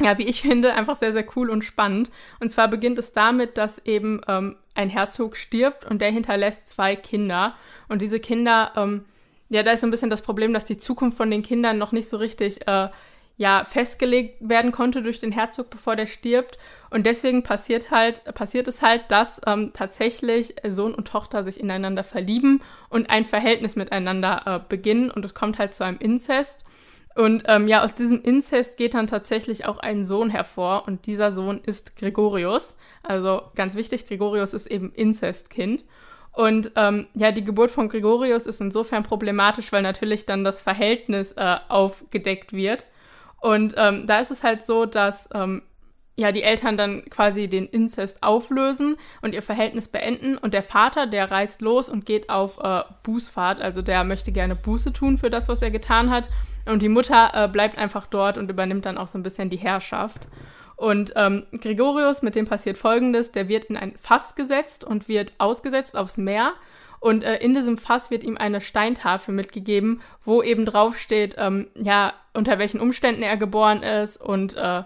ja, 0.00 0.18
wie 0.18 0.26
ich 0.26 0.42
finde, 0.42 0.74
einfach 0.74 0.96
sehr, 0.96 1.12
sehr 1.12 1.24
cool 1.36 1.50
und 1.50 1.64
spannend. 1.64 2.10
Und 2.40 2.50
zwar 2.50 2.68
beginnt 2.68 2.98
es 2.98 3.12
damit, 3.12 3.56
dass 3.56 3.78
eben 3.84 4.20
ähm, 4.28 4.56
ein 4.74 4.90
Herzog 4.90 5.36
stirbt 5.36 5.84
und 5.86 6.00
der 6.02 6.10
hinterlässt 6.10 6.68
zwei 6.68 6.94
Kinder. 6.94 7.54
Und 7.88 8.02
diese 8.02 8.20
Kinder 8.20 8.72
ähm, 8.76 9.06
ja, 9.48 9.62
da 9.62 9.72
ist 9.72 9.80
so 9.80 9.86
ein 9.86 9.90
bisschen 9.90 10.10
das 10.10 10.22
Problem, 10.22 10.52
dass 10.52 10.64
die 10.64 10.78
Zukunft 10.78 11.16
von 11.16 11.30
den 11.30 11.42
Kindern 11.42 11.78
noch 11.78 11.92
nicht 11.92 12.08
so 12.08 12.16
richtig 12.16 12.66
äh, 12.66 12.88
ja, 13.38 13.64
festgelegt 13.64 14.36
werden 14.40 14.72
konnte 14.72 15.00
durch 15.00 15.20
den 15.20 15.30
Herzog, 15.30 15.70
bevor 15.70 15.94
der 15.94 16.06
stirbt. 16.06 16.58
Und 16.90 17.06
deswegen 17.06 17.44
passiert 17.44 17.90
halt, 17.92 18.24
passiert 18.34 18.66
es 18.66 18.82
halt, 18.82 19.04
dass 19.08 19.40
ähm, 19.46 19.70
tatsächlich 19.72 20.56
Sohn 20.68 20.94
und 20.94 21.06
Tochter 21.06 21.44
sich 21.44 21.60
ineinander 21.60 22.02
verlieben 22.02 22.62
und 22.88 23.08
ein 23.10 23.24
Verhältnis 23.24 23.76
miteinander 23.76 24.42
äh, 24.44 24.60
beginnen 24.68 25.10
und 25.10 25.24
es 25.24 25.34
kommt 25.34 25.58
halt 25.58 25.72
zu 25.72 25.84
einem 25.84 25.98
Inzest. 25.98 26.64
Und 27.14 27.44
ähm, 27.46 27.68
ja, 27.68 27.82
aus 27.84 27.94
diesem 27.94 28.22
Inzest 28.22 28.76
geht 28.76 28.94
dann 28.94 29.06
tatsächlich 29.06 29.66
auch 29.66 29.78
ein 29.78 30.04
Sohn 30.06 30.30
hervor 30.30 30.84
und 30.86 31.06
dieser 31.06 31.30
Sohn 31.30 31.60
ist 31.64 31.96
Gregorius. 31.96 32.76
Also 33.02 33.42
ganz 33.54 33.76
wichtig, 33.76 34.06
Gregorius 34.06 34.52
ist 34.52 34.66
eben 34.66 34.92
Inzestkind. 34.92 35.84
Und 36.32 36.72
ähm, 36.76 37.08
ja, 37.14 37.32
die 37.32 37.44
Geburt 37.44 37.70
von 37.70 37.88
Gregorius 37.88 38.46
ist 38.46 38.60
insofern 38.60 39.02
problematisch, 39.02 39.72
weil 39.72 39.82
natürlich 39.82 40.26
dann 40.26 40.44
das 40.44 40.62
Verhältnis 40.62 41.32
äh, 41.32 41.56
aufgedeckt 41.68 42.52
wird. 42.52 42.86
Und 43.40 43.74
ähm, 43.76 44.06
da 44.06 44.20
ist 44.20 44.30
es 44.30 44.44
halt 44.44 44.64
so, 44.64 44.86
dass 44.86 45.28
ähm, 45.34 45.62
ja 46.18 46.32
die 46.32 46.42
Eltern 46.42 46.76
dann 46.76 47.04
quasi 47.10 47.48
den 47.48 47.66
Inzest 47.66 48.24
auflösen 48.24 48.96
und 49.22 49.34
ihr 49.34 49.42
Verhältnis 49.42 49.86
beenden. 49.86 50.36
Und 50.36 50.52
der 50.52 50.64
Vater, 50.64 51.06
der 51.06 51.30
reist 51.30 51.62
los 51.62 51.88
und 51.88 52.06
geht 52.06 52.28
auf 52.28 52.58
äh, 52.58 52.82
Bußfahrt, 53.04 53.60
also 53.60 53.82
der 53.82 54.02
möchte 54.02 54.32
gerne 54.32 54.56
Buße 54.56 54.92
tun 54.92 55.16
für 55.16 55.30
das, 55.30 55.48
was 55.48 55.62
er 55.62 55.70
getan 55.70 56.10
hat. 56.10 56.28
Und 56.66 56.82
die 56.82 56.88
Mutter 56.88 57.30
äh, 57.34 57.48
bleibt 57.48 57.78
einfach 57.78 58.06
dort 58.06 58.36
und 58.36 58.50
übernimmt 58.50 58.84
dann 58.84 58.98
auch 58.98 59.06
so 59.06 59.16
ein 59.16 59.22
bisschen 59.22 59.48
die 59.48 59.56
Herrschaft. 59.56 60.26
Und 60.78 61.12
ähm, 61.16 61.44
Gregorius, 61.50 62.22
mit 62.22 62.36
dem 62.36 62.46
passiert 62.46 62.78
Folgendes, 62.78 63.32
der 63.32 63.48
wird 63.48 63.64
in 63.64 63.76
ein 63.76 63.96
Fass 63.96 64.36
gesetzt 64.36 64.84
und 64.84 65.08
wird 65.08 65.32
ausgesetzt 65.38 65.96
aufs 65.96 66.18
Meer. 66.18 66.52
Und 67.00 67.24
äh, 67.24 67.38
in 67.38 67.52
diesem 67.52 67.78
Fass 67.78 68.12
wird 68.12 68.22
ihm 68.22 68.38
eine 68.38 68.60
Steintafel 68.60 69.34
mitgegeben, 69.34 70.02
wo 70.24 70.40
eben 70.40 70.64
draufsteht, 70.64 71.34
ähm, 71.36 71.66
ja, 71.74 72.14
unter 72.32 72.60
welchen 72.60 72.78
Umständen 72.78 73.24
er 73.24 73.36
geboren 73.36 73.82
ist 73.82 74.18
und 74.18 74.56
äh, 74.56 74.84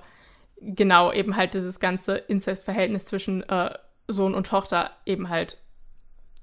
genau 0.63 1.13
eben 1.13 1.37
halt 1.37 1.53
dieses 1.53 1.79
ganze 1.79 2.17
Inzestverhältnis 2.17 3.05
zwischen 3.05 3.43
äh, 3.51 3.75
Sohn 4.09 4.35
und 4.35 4.47
Tochter 4.47 4.93
eben 5.05 5.29
halt 5.29 5.59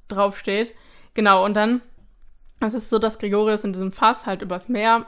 draufsteht. 0.09 0.75
Genau, 1.15 1.43
und 1.43 1.55
dann, 1.55 1.81
es 2.59 2.75
ist 2.75 2.91
so, 2.91 2.99
dass 2.99 3.17
Gregorius 3.17 3.63
in 3.63 3.73
diesem 3.73 3.91
Fass 3.91 4.27
halt 4.27 4.43
übers 4.43 4.69
Meer 4.69 5.07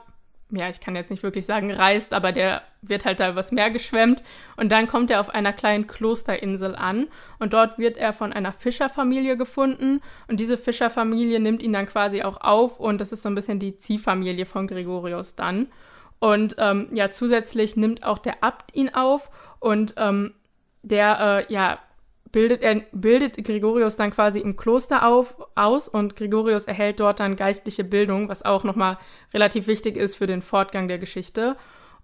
ja, 0.51 0.69
ich 0.69 0.79
kann 0.79 0.95
jetzt 0.95 1.09
nicht 1.09 1.23
wirklich 1.23 1.45
sagen 1.45 1.71
reist, 1.71 2.13
aber 2.13 2.31
der 2.31 2.61
wird 2.81 3.05
halt 3.05 3.19
da 3.19 3.29
übers 3.29 3.51
Meer 3.51 3.71
geschwemmt. 3.71 4.21
Und 4.57 4.71
dann 4.71 4.87
kommt 4.87 5.09
er 5.09 5.19
auf 5.19 5.29
einer 5.29 5.53
kleinen 5.53 5.87
Klosterinsel 5.87 6.75
an. 6.75 7.07
Und 7.39 7.53
dort 7.53 7.77
wird 7.77 7.97
er 7.97 8.13
von 8.13 8.33
einer 8.33 8.51
Fischerfamilie 8.51 9.37
gefunden. 9.37 10.01
Und 10.27 10.39
diese 10.39 10.57
Fischerfamilie 10.57 11.39
nimmt 11.39 11.63
ihn 11.63 11.73
dann 11.73 11.85
quasi 11.85 12.21
auch 12.23 12.41
auf. 12.41 12.79
Und 12.79 12.99
das 12.99 13.11
ist 13.11 13.23
so 13.23 13.29
ein 13.29 13.35
bisschen 13.35 13.59
die 13.59 13.77
Ziehfamilie 13.77 14.45
von 14.45 14.67
Gregorius 14.67 15.35
dann. 15.35 15.67
Und 16.19 16.55
ähm, 16.59 16.89
ja, 16.91 17.11
zusätzlich 17.11 17.77
nimmt 17.77 18.03
auch 18.03 18.19
der 18.19 18.43
Abt 18.43 18.75
ihn 18.75 18.89
auf. 18.93 19.29
Und 19.59 19.93
ähm, 19.97 20.33
der, 20.83 21.45
äh, 21.49 21.53
ja, 21.53 21.79
bildet, 22.31 22.61
er, 22.61 22.81
bildet 22.91 23.43
Gregorius 23.43 23.95
dann 23.95 24.11
quasi 24.11 24.39
im 24.39 24.55
Kloster 24.55 25.07
auf, 25.07 25.35
aus 25.55 25.87
und 25.87 26.15
Gregorius 26.15 26.65
erhält 26.65 26.99
dort 26.99 27.19
dann 27.19 27.35
geistliche 27.35 27.83
Bildung, 27.83 28.29
was 28.29 28.43
auch 28.43 28.63
nochmal 28.63 28.97
relativ 29.33 29.67
wichtig 29.67 29.97
ist 29.97 30.15
für 30.15 30.27
den 30.27 30.41
Fortgang 30.41 30.87
der 30.87 30.97
Geschichte. 30.97 31.55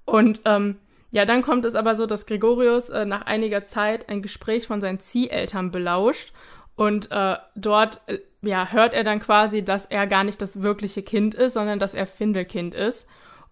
Und 0.06 0.42
ähm, 0.46 0.78
ja, 1.12 1.26
dann 1.26 1.42
kommt 1.42 1.66
es 1.66 1.76
aber 1.76 1.96
so, 1.96 2.06
dass 2.06 2.26
Gregorius 2.26 2.90
äh, 2.90 3.06
nach 3.06 3.22
einiger 3.22 3.66
Zeit 3.66 4.10
ein 4.10 4.22
Gespräch 4.22 4.68
von 4.68 4.82
seinen 4.82 5.00
Zieheltern 5.00 5.72
belauscht 5.72 6.34
und 6.76 7.12
äh, 7.12 7.38
dort 7.56 8.02
äh, 8.08 8.20
ja, 8.42 8.72
hört 8.72 8.94
er 8.94 9.04
dann 9.04 9.20
quasi, 9.20 9.64
dass 9.64 9.86
er 9.86 10.08
gar 10.08 10.24
nicht 10.24 10.42
das 10.42 10.62
wirkliche 10.62 11.02
Kind 11.02 11.34
ist, 11.34 11.54
sondern 11.54 11.80
dass 11.80 11.94
er 11.94 12.06
Findelkind 12.06 12.76
ist. 12.76 13.08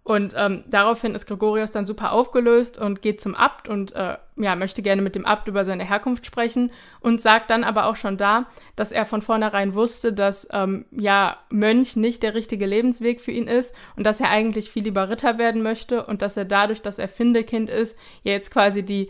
Und 0.06 0.36
ähm, 0.38 0.64
daraufhin 0.68 1.16
ist 1.16 1.26
Gregorius 1.26 1.72
dann 1.72 1.88
super 1.88 2.12
aufgelöst 2.12 2.78
und 2.78 3.02
geht 3.02 3.20
zum 3.20 3.34
Abt 3.34 3.68
und 3.68 3.96
äh, 3.96 4.18
ja, 4.36 4.56
möchte 4.56 4.84
gerne 4.84 5.02
mit 5.02 5.16
dem 5.16 5.26
Abt 5.26 5.48
über 5.48 5.66
seine 5.66 5.84
Herkunft 5.84 6.28
sprechen 6.28 6.72
und 7.00 7.22
sagt 7.22 7.50
dann 7.50 7.64
aber 7.64 7.88
auch 7.88 7.96
schon 7.96 8.16
da, 8.16 8.46
dass 8.76 8.92
er 8.92 9.08
von 9.08 9.24
vornherein 9.24 9.74
wusste, 9.74 10.14
dass 10.14 10.48
ähm, 10.52 10.86
ja 10.92 11.40
Mönch 11.50 11.96
nicht 11.96 12.22
der 12.22 12.36
richtige 12.36 12.68
Lebensweg 12.68 13.20
für 13.20 13.32
ihn 13.32 13.48
ist 13.48 13.76
und 13.96 14.06
dass 14.06 14.20
er 14.20 14.30
eigentlich 14.30 14.70
viel 14.70 14.84
lieber 14.84 15.10
Ritter 15.10 15.40
werden 15.40 15.64
möchte 15.64 16.06
und 16.06 16.22
dass 16.22 16.38
er 16.38 16.46
dadurch, 16.46 16.84
dass 16.84 17.00
er 17.00 17.08
Findekind 17.08 17.72
ist, 17.72 17.98
ja 18.22 18.34
jetzt 18.34 18.52
quasi 18.52 18.84
die 18.84 19.10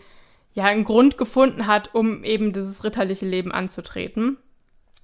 ja 0.53 0.63
einen 0.63 0.85
Grund 0.85 1.17
gefunden 1.17 1.67
hat, 1.67 1.93
um 1.93 2.23
eben 2.23 2.53
dieses 2.53 2.85
ritterliche 2.85 3.25
Leben 3.25 3.51
anzutreten. 3.51 4.37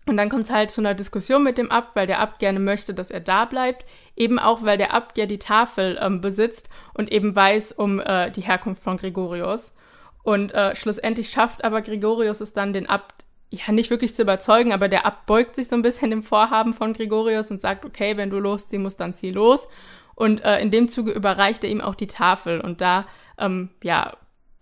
Und 0.07 0.17
dann 0.17 0.29
kommt 0.29 0.43
es 0.43 0.51
halt 0.51 0.71
zu 0.71 0.81
einer 0.81 0.95
Diskussion 0.95 1.43
mit 1.43 1.57
dem 1.57 1.69
Abt, 1.71 1.95
weil 1.95 2.07
der 2.07 2.19
Abt 2.19 2.39
gerne 2.39 2.59
möchte, 2.59 2.93
dass 2.93 3.11
er 3.11 3.19
da 3.19 3.45
bleibt. 3.45 3.85
Eben 4.15 4.39
auch, 4.39 4.63
weil 4.63 4.77
der 4.77 4.93
Abt 4.93 5.17
ja 5.17 5.27
die 5.27 5.39
Tafel 5.39 5.97
ähm, 6.01 6.21
besitzt 6.21 6.69
und 6.93 7.11
eben 7.11 7.35
weiß 7.35 7.73
um 7.73 7.99
äh, 7.99 8.31
die 8.31 8.41
Herkunft 8.41 8.81
von 8.81 8.97
Gregorius. 8.97 9.75
Und 10.23 10.53
äh, 10.53 10.75
schlussendlich 10.75 11.29
schafft 11.29 11.63
aber 11.63 11.81
Gregorius 11.81 12.41
es 12.41 12.53
dann, 12.53 12.73
den 12.73 12.89
Abt 12.89 13.25
ja 13.51 13.71
nicht 13.71 13.89
wirklich 13.89 14.15
zu 14.15 14.23
überzeugen, 14.23 14.71
aber 14.73 14.87
der 14.87 15.05
Abt 15.05 15.25
beugt 15.25 15.55
sich 15.55 15.67
so 15.67 15.75
ein 15.75 15.81
bisschen 15.81 16.09
dem 16.09 16.23
Vorhaben 16.23 16.73
von 16.73 16.93
Gregorius 16.93 17.51
und 17.51 17.61
sagt, 17.61 17.85
okay, 17.85 18.17
wenn 18.17 18.29
du 18.29 18.39
losziehen 18.39 18.81
musst, 18.81 18.99
dann 18.99 19.13
zieh 19.13 19.31
los. 19.31 19.67
Und 20.15 20.43
äh, 20.43 20.59
in 20.59 20.71
dem 20.71 20.87
Zuge 20.87 21.11
überreicht 21.11 21.63
er 21.63 21.69
ihm 21.69 21.81
auch 21.81 21.95
die 21.95 22.07
Tafel. 22.07 22.61
Und 22.61 22.81
da, 22.81 23.05
ähm, 23.37 23.69
ja, 23.83 24.13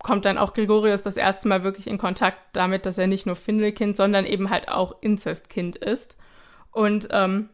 kommt 0.02 0.24
dann 0.24 0.38
auch 0.38 0.54
Gregorius 0.54 1.02
das 1.02 1.16
erste 1.16 1.48
Mal 1.48 1.62
wirklich 1.62 1.86
in 1.86 1.98
Kontakt 1.98 2.38
damit, 2.52 2.86
dass 2.86 2.98
er 2.98 3.06
nicht 3.06 3.26
nur 3.26 3.36
Findelkind, 3.36 3.96
sondern 3.96 4.24
eben 4.24 4.50
halt 4.50 4.68
auch 4.68 4.96
Inzestkind 5.00 5.76
ist. 5.76 6.16
Und 6.72 7.08
ähm, 7.10 7.50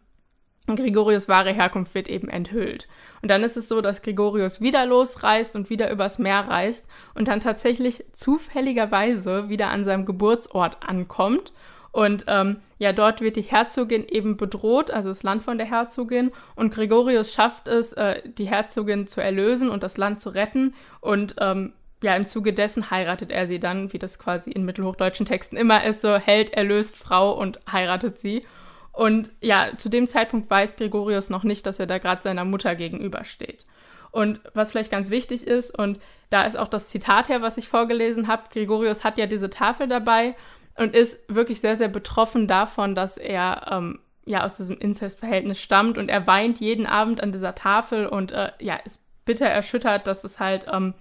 Gregorius 0.74 1.28
wahre 1.28 1.52
Herkunft 1.52 1.94
wird 1.94 2.08
eben 2.08 2.28
enthüllt. 2.28 2.88
Und 3.22 3.30
dann 3.30 3.44
ist 3.44 3.56
es 3.56 3.68
so, 3.68 3.80
dass 3.80 4.02
Gregorius 4.02 4.60
wieder 4.60 4.84
losreist 4.84 5.54
und 5.54 5.70
wieder 5.70 5.90
übers 5.92 6.18
Meer 6.18 6.48
reist 6.48 6.88
und 7.14 7.28
dann 7.28 7.40
tatsächlich 7.40 8.04
zufälligerweise 8.12 9.48
wieder 9.48 9.68
an 9.68 9.84
seinem 9.84 10.06
Geburtsort 10.06 10.78
ankommt. 10.86 11.52
Und 11.92 12.24
ähm, 12.26 12.56
ja, 12.78 12.92
dort 12.92 13.20
wird 13.20 13.36
die 13.36 13.42
Herzogin 13.42 14.06
eben 14.06 14.36
bedroht, 14.36 14.90
also 14.90 15.08
das 15.08 15.22
Land 15.22 15.42
von 15.42 15.56
der 15.56 15.70
Herzogin. 15.70 16.30
Und 16.54 16.74
Gregorius 16.74 17.32
schafft 17.32 17.68
es, 17.68 17.92
äh, 17.94 18.22
die 18.28 18.48
Herzogin 18.48 19.06
zu 19.06 19.22
erlösen 19.22 19.70
und 19.70 19.82
das 19.82 19.96
Land 19.96 20.20
zu 20.20 20.30
retten. 20.30 20.74
Und 21.00 21.36
ähm, 21.38 21.72
ja, 22.02 22.14
im 22.14 22.26
Zuge 22.26 22.52
dessen 22.52 22.90
heiratet 22.90 23.30
er 23.30 23.46
sie 23.46 23.58
dann, 23.58 23.92
wie 23.92 23.98
das 23.98 24.18
quasi 24.18 24.50
in 24.50 24.64
mittelhochdeutschen 24.64 25.26
Texten 25.26 25.56
immer 25.56 25.84
ist, 25.84 26.02
so 26.02 26.16
Held 26.16 26.50
erlöst 26.50 26.96
Frau 26.96 27.32
und 27.32 27.58
heiratet 27.70 28.18
sie. 28.18 28.44
Und 28.92 29.30
ja, 29.40 29.70
zu 29.76 29.88
dem 29.88 30.08
Zeitpunkt 30.08 30.50
weiß 30.50 30.76
Gregorius 30.76 31.30
noch 31.30 31.42
nicht, 31.42 31.66
dass 31.66 31.78
er 31.78 31.86
da 31.86 31.98
gerade 31.98 32.22
seiner 32.22 32.44
Mutter 32.44 32.74
gegenübersteht. 32.74 33.66
Und 34.10 34.40
was 34.54 34.70
vielleicht 34.70 34.90
ganz 34.90 35.10
wichtig 35.10 35.46
ist, 35.46 35.76
und 35.76 35.98
da 36.30 36.44
ist 36.44 36.56
auch 36.56 36.68
das 36.68 36.88
Zitat 36.88 37.28
her, 37.28 37.42
was 37.42 37.58
ich 37.58 37.68
vorgelesen 37.68 38.28
habe, 38.28 38.44
Gregorius 38.50 39.04
hat 39.04 39.18
ja 39.18 39.26
diese 39.26 39.50
Tafel 39.50 39.88
dabei 39.88 40.34
und 40.76 40.94
ist 40.94 41.22
wirklich 41.28 41.60
sehr, 41.60 41.76
sehr 41.76 41.88
betroffen 41.88 42.48
davon, 42.48 42.94
dass 42.94 43.18
er 43.18 43.66
ähm, 43.70 44.00
ja 44.24 44.44
aus 44.44 44.56
diesem 44.56 44.78
Inzestverhältnis 44.78 45.60
stammt 45.60 45.98
und 45.98 46.08
er 46.08 46.26
weint 46.26 46.60
jeden 46.60 46.86
Abend 46.86 47.22
an 47.22 47.32
dieser 47.32 47.54
Tafel 47.54 48.06
und 48.06 48.32
äh, 48.32 48.52
ja, 48.60 48.76
ist 48.76 49.02
bitter 49.24 49.46
erschüttert, 49.46 50.06
dass 50.06 50.24
es 50.24 50.40
halt 50.40 50.66
ähm, 50.72 50.94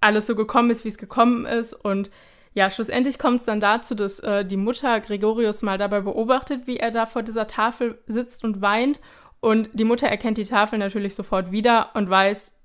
alles 0.00 0.26
so 0.26 0.34
gekommen 0.34 0.70
ist, 0.70 0.84
wie 0.84 0.88
es 0.88 0.98
gekommen 0.98 1.46
ist. 1.46 1.74
Und 1.74 2.10
ja, 2.54 2.70
schlussendlich 2.70 3.18
kommt 3.18 3.40
es 3.40 3.46
dann 3.46 3.60
dazu, 3.60 3.94
dass 3.94 4.20
äh, 4.20 4.44
die 4.44 4.56
Mutter 4.56 5.00
Gregorius 5.00 5.62
mal 5.62 5.78
dabei 5.78 6.00
beobachtet, 6.00 6.66
wie 6.66 6.78
er 6.78 6.90
da 6.90 7.06
vor 7.06 7.22
dieser 7.22 7.46
Tafel 7.46 7.98
sitzt 8.06 8.44
und 8.44 8.60
weint. 8.60 9.00
Und 9.40 9.70
die 9.72 9.84
Mutter 9.84 10.08
erkennt 10.08 10.38
die 10.38 10.44
Tafel 10.44 10.78
natürlich 10.78 11.14
sofort 11.14 11.52
wieder 11.52 11.90
und 11.94 12.10
weiß, 12.10 12.56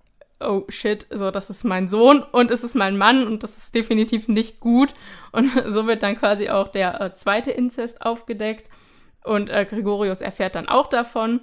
oh 0.42 0.64
shit, 0.70 1.08
so, 1.10 1.32
das 1.32 1.50
ist 1.50 1.64
mein 1.64 1.88
Sohn 1.88 2.22
und 2.22 2.52
es 2.52 2.64
ist 2.64 2.76
mein 2.76 2.98
Mann 2.98 3.26
und 3.26 3.44
das 3.44 3.58
ist 3.58 3.76
definitiv 3.76 4.28
nicht 4.28 4.60
gut. 4.60 4.94
Und 5.32 5.52
so 5.68 5.88
wird 5.88 6.04
dann 6.04 6.18
quasi 6.18 6.50
auch 6.50 6.70
der 6.70 7.00
äh, 7.00 7.14
zweite 7.14 7.52
Inzest 7.52 8.02
aufgedeckt. 8.02 8.70
Und 9.24 9.50
äh, 9.50 9.66
Gregorius 9.66 10.22
erfährt 10.22 10.56
dann 10.56 10.68
auch 10.68 10.88
davon. 10.88 11.42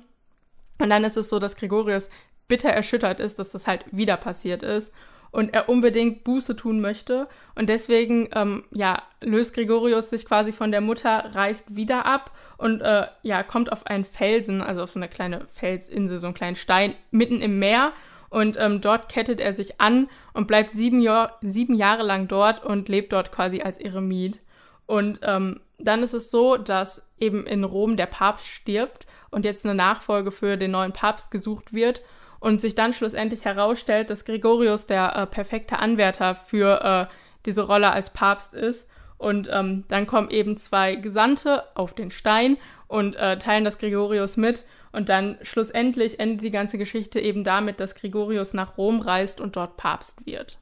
Und 0.78 0.90
dann 0.90 1.04
ist 1.04 1.16
es 1.16 1.28
so, 1.28 1.38
dass 1.38 1.56
Gregorius 1.56 2.10
bitter 2.48 2.70
erschüttert 2.70 3.20
ist, 3.20 3.38
dass 3.38 3.50
das 3.50 3.66
halt 3.66 3.84
wieder 3.92 4.16
passiert 4.16 4.62
ist 4.62 4.92
und 5.32 5.54
er 5.54 5.68
unbedingt 5.68 6.24
Buße 6.24 6.54
tun 6.54 6.80
möchte. 6.80 7.26
Und 7.54 7.68
deswegen, 7.68 8.28
ähm, 8.34 8.64
ja, 8.70 9.02
löst 9.20 9.54
Gregorius 9.54 10.10
sich 10.10 10.26
quasi 10.26 10.52
von 10.52 10.70
der 10.70 10.82
Mutter, 10.82 11.34
reist 11.34 11.74
wieder 11.74 12.06
ab 12.06 12.30
und 12.58 12.82
äh, 12.82 13.06
ja, 13.22 13.42
kommt 13.42 13.72
auf 13.72 13.86
einen 13.86 14.04
Felsen, 14.04 14.60
also 14.60 14.82
auf 14.82 14.90
so 14.90 15.00
eine 15.00 15.08
kleine 15.08 15.46
Felsinsel, 15.54 16.18
so 16.18 16.28
einen 16.28 16.34
kleinen 16.34 16.56
Stein 16.56 16.94
mitten 17.10 17.40
im 17.40 17.58
Meer. 17.58 17.92
Und 18.28 18.56
ähm, 18.58 18.80
dort 18.80 19.08
kettet 19.10 19.40
er 19.40 19.52
sich 19.52 19.80
an 19.80 20.08
und 20.32 20.46
bleibt 20.46 20.76
sieben, 20.76 21.00
Jahr, 21.00 21.38
sieben 21.42 21.74
Jahre 21.74 22.02
lang 22.02 22.28
dort 22.28 22.64
und 22.64 22.88
lebt 22.88 23.12
dort 23.12 23.32
quasi 23.32 23.62
als 23.62 23.78
Eremit. 23.78 24.38
Und 24.86 25.20
ähm, 25.22 25.60
dann 25.78 26.02
ist 26.02 26.14
es 26.14 26.30
so, 26.30 26.56
dass 26.56 27.10
eben 27.18 27.46
in 27.46 27.64
Rom 27.64 27.96
der 27.96 28.06
Papst 28.06 28.46
stirbt 28.46 29.06
und 29.30 29.44
jetzt 29.44 29.64
eine 29.64 29.74
Nachfolge 29.74 30.30
für 30.30 30.56
den 30.56 30.70
neuen 30.70 30.92
Papst 30.92 31.30
gesucht 31.30 31.72
wird 31.72 32.02
und 32.42 32.60
sich 32.60 32.74
dann 32.74 32.92
schlussendlich 32.92 33.44
herausstellt, 33.44 34.10
dass 34.10 34.24
Gregorius 34.24 34.86
der 34.86 35.14
äh, 35.14 35.26
perfekte 35.26 35.78
Anwärter 35.78 36.34
für 36.34 37.08
äh, 37.08 37.14
diese 37.46 37.62
Rolle 37.62 37.92
als 37.92 38.10
Papst 38.10 38.56
ist. 38.56 38.90
Und 39.16 39.48
ähm, 39.52 39.84
dann 39.86 40.08
kommen 40.08 40.28
eben 40.28 40.56
zwei 40.56 40.96
Gesandte 40.96 41.62
auf 41.76 41.94
den 41.94 42.10
Stein 42.10 42.56
und 42.88 43.14
äh, 43.14 43.38
teilen 43.38 43.64
das 43.64 43.78
Gregorius 43.78 44.36
mit. 44.36 44.66
Und 44.90 45.08
dann 45.08 45.38
schlussendlich 45.42 46.18
endet 46.18 46.42
die 46.42 46.50
ganze 46.50 46.78
Geschichte 46.78 47.20
eben 47.20 47.44
damit, 47.44 47.78
dass 47.78 47.94
Gregorius 47.94 48.54
nach 48.54 48.76
Rom 48.76 49.00
reist 49.00 49.40
und 49.40 49.54
dort 49.54 49.76
Papst 49.76 50.26
wird. 50.26 50.58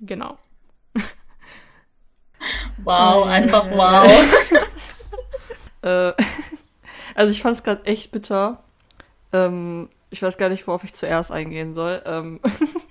Genau. 0.00 0.38
Wow, 2.84 3.26
einfach 3.26 3.70
wow. 3.70 4.06
Äh, 5.82 6.12
also 7.14 7.30
ich 7.32 7.40
fand 7.40 7.56
es 7.56 7.62
gerade 7.62 7.86
echt 7.86 8.10
bitter. 8.10 8.62
Ähm, 9.32 9.88
ich 10.16 10.22
weiß 10.22 10.38
gar 10.38 10.48
nicht, 10.48 10.66
worauf 10.66 10.82
ich 10.82 10.94
zuerst 10.94 11.30
eingehen 11.30 11.74
soll. 11.74 12.02
Ähm 12.06 12.40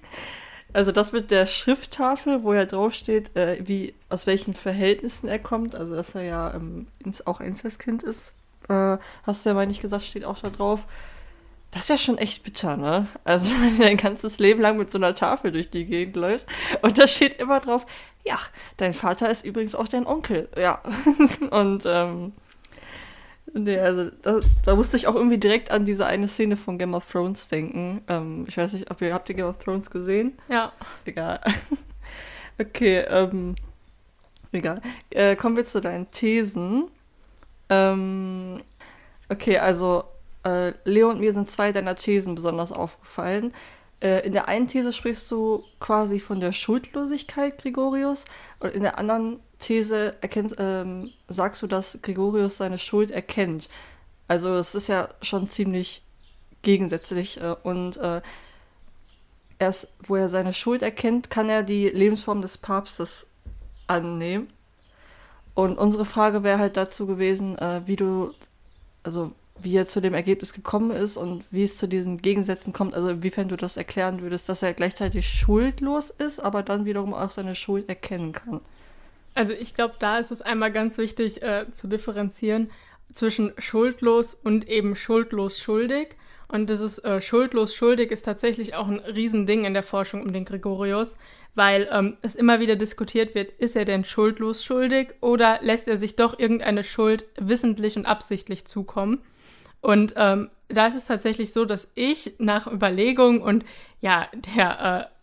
also 0.74 0.92
das 0.92 1.12
mit 1.12 1.32
der 1.32 1.48
Schrifttafel, 1.48 2.44
wo 2.44 2.54
ja 2.54 2.66
draufsteht, 2.66 3.36
äh, 3.36 3.58
wie, 3.68 3.96
aus 4.10 4.28
welchen 4.28 4.54
Verhältnissen 4.54 5.28
er 5.28 5.40
kommt, 5.40 5.76
also 5.76 5.96
dass 5.96 6.14
er 6.14 6.22
ja 6.22 6.54
ähm, 6.54 6.88
auch 7.26 7.42
Inzestkind 7.42 8.04
ist, 8.04 8.36
äh, 8.70 8.98
hast 9.24 9.44
du 9.44 9.50
ja, 9.50 9.56
meine 9.56 9.72
ich, 9.72 9.82
gesagt, 9.82 10.04
steht 10.04 10.26
auch 10.26 10.40
da 10.40 10.50
drauf. 10.50 10.82
Das 11.72 11.84
ist 11.84 11.90
ja 11.90 11.98
schon 11.98 12.18
echt 12.20 12.44
bitter, 12.44 12.78
ne? 12.78 13.08
Also, 13.24 13.50
wenn 13.60 13.78
du 13.78 13.84
dein 13.84 13.98
ganzes 13.98 14.38
Leben 14.38 14.62
lang 14.62 14.78
mit 14.78 14.92
so 14.92 15.00
einer 15.00 15.16
Tafel 15.16 15.52
durch 15.52 15.72
die 15.72 15.86
Gegend 15.86 16.16
läufst 16.16 16.48
und 16.84 16.98
da 17.00 17.08
steht 17.08 17.40
immer 17.40 17.60
drauf, 17.60 17.88
ja, 18.24 18.38
dein 18.78 18.94
Vater 18.94 19.32
ist 19.32 19.44
übrigens 19.44 19.74
auch 19.74 19.88
dein 19.88 20.06
Onkel, 20.06 20.48
ja. 20.56 20.82
und, 21.50 21.84
ähm, 21.86 22.34
Nee, 23.58 23.80
also 23.80 24.12
da, 24.22 24.42
da, 24.66 24.76
musste 24.76 24.98
ich 24.98 25.08
auch 25.08 25.16
irgendwie 25.16 25.38
direkt 25.38 25.72
an 25.72 25.86
diese 25.86 26.06
eine 26.06 26.28
Szene 26.28 26.58
von 26.58 26.78
Game 26.78 26.94
of 26.94 27.10
Thrones 27.10 27.48
denken. 27.48 28.02
Ähm, 28.10 28.44
ich 28.50 28.58
weiß 28.58 28.74
nicht, 28.74 28.92
ob 28.92 29.02
ihr 29.02 29.14
habt 29.14 29.30
ihr 29.30 29.36
Game 29.36 29.46
of 29.48 29.60
Thrones 29.60 29.90
gesehen? 29.90 30.34
Ja. 30.50 30.74
Egal. 31.06 31.40
okay, 32.60 33.06
ähm, 33.08 33.56
egal. 34.52 34.82
Äh, 35.10 35.38
kommen 35.38 35.56
wir 35.56 35.66
zu 35.66 35.80
deinen 35.80 36.12
Thesen. 36.12 36.90
Ähm, 37.70 38.62
okay, 39.30 39.58
also 39.58 40.04
äh, 40.44 40.74
Leo 40.84 41.10
und 41.10 41.22
mir 41.22 41.32
sind 41.32 41.50
zwei 41.50 41.72
deiner 41.72 41.96
Thesen 41.96 42.36
besonders 42.36 42.74
aufgefallen. 42.74 43.54
Äh, 44.02 44.26
in 44.26 44.34
der 44.34 44.50
einen 44.50 44.68
These 44.68 44.92
sprichst 44.92 45.32
du 45.32 45.64
quasi 45.80 46.20
von 46.20 46.42
der 46.42 46.52
Schuldlosigkeit 46.52 47.58
Gregorius 47.58 48.26
und 48.60 48.74
in 48.74 48.82
der 48.82 49.00
anderen 49.00 49.40
These 49.60 50.16
erkennt, 50.22 50.56
ähm, 50.58 51.12
sagst 51.28 51.62
du, 51.62 51.68
dass 51.68 52.00
Gregorius 52.02 52.58
seine 52.58 52.80
Schuld 52.80 53.12
erkennt. 53.12 53.70
Also 54.28 54.56
es 54.56 54.76
ist 54.76 54.88
ja 54.88 55.10
schon 55.22 55.48
ziemlich 55.48 56.04
gegensätzlich 56.62 57.40
äh, 57.40 57.56
und 57.64 57.98
äh, 57.98 58.22
erst 59.60 59.88
wo 60.02 60.16
er 60.16 60.30
seine 60.30 60.54
Schuld 60.54 60.82
erkennt, 60.82 61.30
kann 61.30 61.50
er 61.50 61.64
die 61.64 61.90
Lebensform 61.90 62.42
des 62.42 62.58
Papstes 62.58 63.28
annehmen. 63.88 64.50
Und 65.54 65.78
unsere 65.78 66.06
Frage 66.06 66.44
wäre 66.44 66.60
halt 66.60 66.76
dazu 66.76 67.06
gewesen, 67.06 67.58
äh, 67.58 67.82
wie 67.86 67.96
du, 67.96 68.34
also 69.04 69.32
wie 69.58 69.78
er 69.78 69.88
zu 69.88 70.02
dem 70.02 70.14
Ergebnis 70.14 70.52
gekommen 70.52 70.92
ist 70.92 71.16
und 71.16 71.46
wie 71.50 71.64
es 71.64 71.78
zu 71.78 71.88
diesen 71.88 72.22
Gegensätzen 72.22 72.74
kommt, 72.74 72.94
also 72.94 73.10
inwiefern 73.10 73.48
du 73.48 73.56
das 73.56 73.78
erklären 73.78 74.22
würdest, 74.22 74.50
dass 74.50 74.62
er 74.62 74.74
gleichzeitig 74.74 75.30
schuldlos 75.30 76.10
ist, 76.10 76.40
aber 76.40 76.62
dann 76.62 76.84
wiederum 76.84 77.14
auch 77.14 77.32
seine 77.32 77.56
Schuld 77.56 77.88
erkennen 77.88 78.34
kann. 78.34 78.60
Also 79.36 79.54
ich 79.54 79.74
glaube, 79.74 79.96
da 80.00 80.18
ist 80.18 80.32
es 80.32 80.42
einmal 80.42 80.72
ganz 80.72 80.98
wichtig 80.98 81.44
äh, 81.44 81.72
zu 81.72 81.88
differenzieren 81.88 82.72
zwischen 83.14 83.54
schuldlos 83.58 84.34
und 84.34 84.68
eben 84.68 84.96
schuldlos 84.96 85.60
schuldig. 85.60 86.16
Und 86.48 86.70
dieses 86.70 87.00
äh, 87.00 87.22
schuldlos 87.22 87.76
schuldig 87.76 88.12
ist 88.12 88.24
tatsächlich 88.24 88.76
auch 88.76 88.88
ein 88.88 89.00
Riesending 89.00 89.66
in 89.66 89.74
der 89.74 89.84
Forschung 89.84 90.22
um 90.22 90.32
den 90.32 90.46
Gregorius, 90.46 91.18
weil 91.54 91.88
ähm, 91.92 92.18
es 92.22 92.36
immer 92.36 92.60
wieder 92.60 92.76
diskutiert 92.76 93.36
wird, 93.36 93.52
ist 93.60 93.76
er 93.76 93.86
denn 93.86 94.06
schuldlos 94.06 94.64
schuldig 94.64 95.16
oder 95.22 95.60
lässt 95.62 95.88
er 95.88 95.98
sich 95.98 96.16
doch 96.16 96.38
irgendeine 96.38 96.84
Schuld 96.84 97.26
wissentlich 97.38 97.98
und 97.98 98.06
absichtlich 98.06 98.66
zukommen? 98.66 99.22
Und 99.82 100.14
ähm, 100.18 100.50
da 100.68 100.88
ist 100.88 100.96
es 100.96 101.06
tatsächlich 101.06 101.52
so, 101.52 101.66
dass 101.66 101.90
ich 101.94 102.36
nach 102.40 102.68
Überlegung 102.68 103.42
und 103.42 103.66
ja, 104.02 104.28
der, 104.56 105.10
äh, 105.12 105.15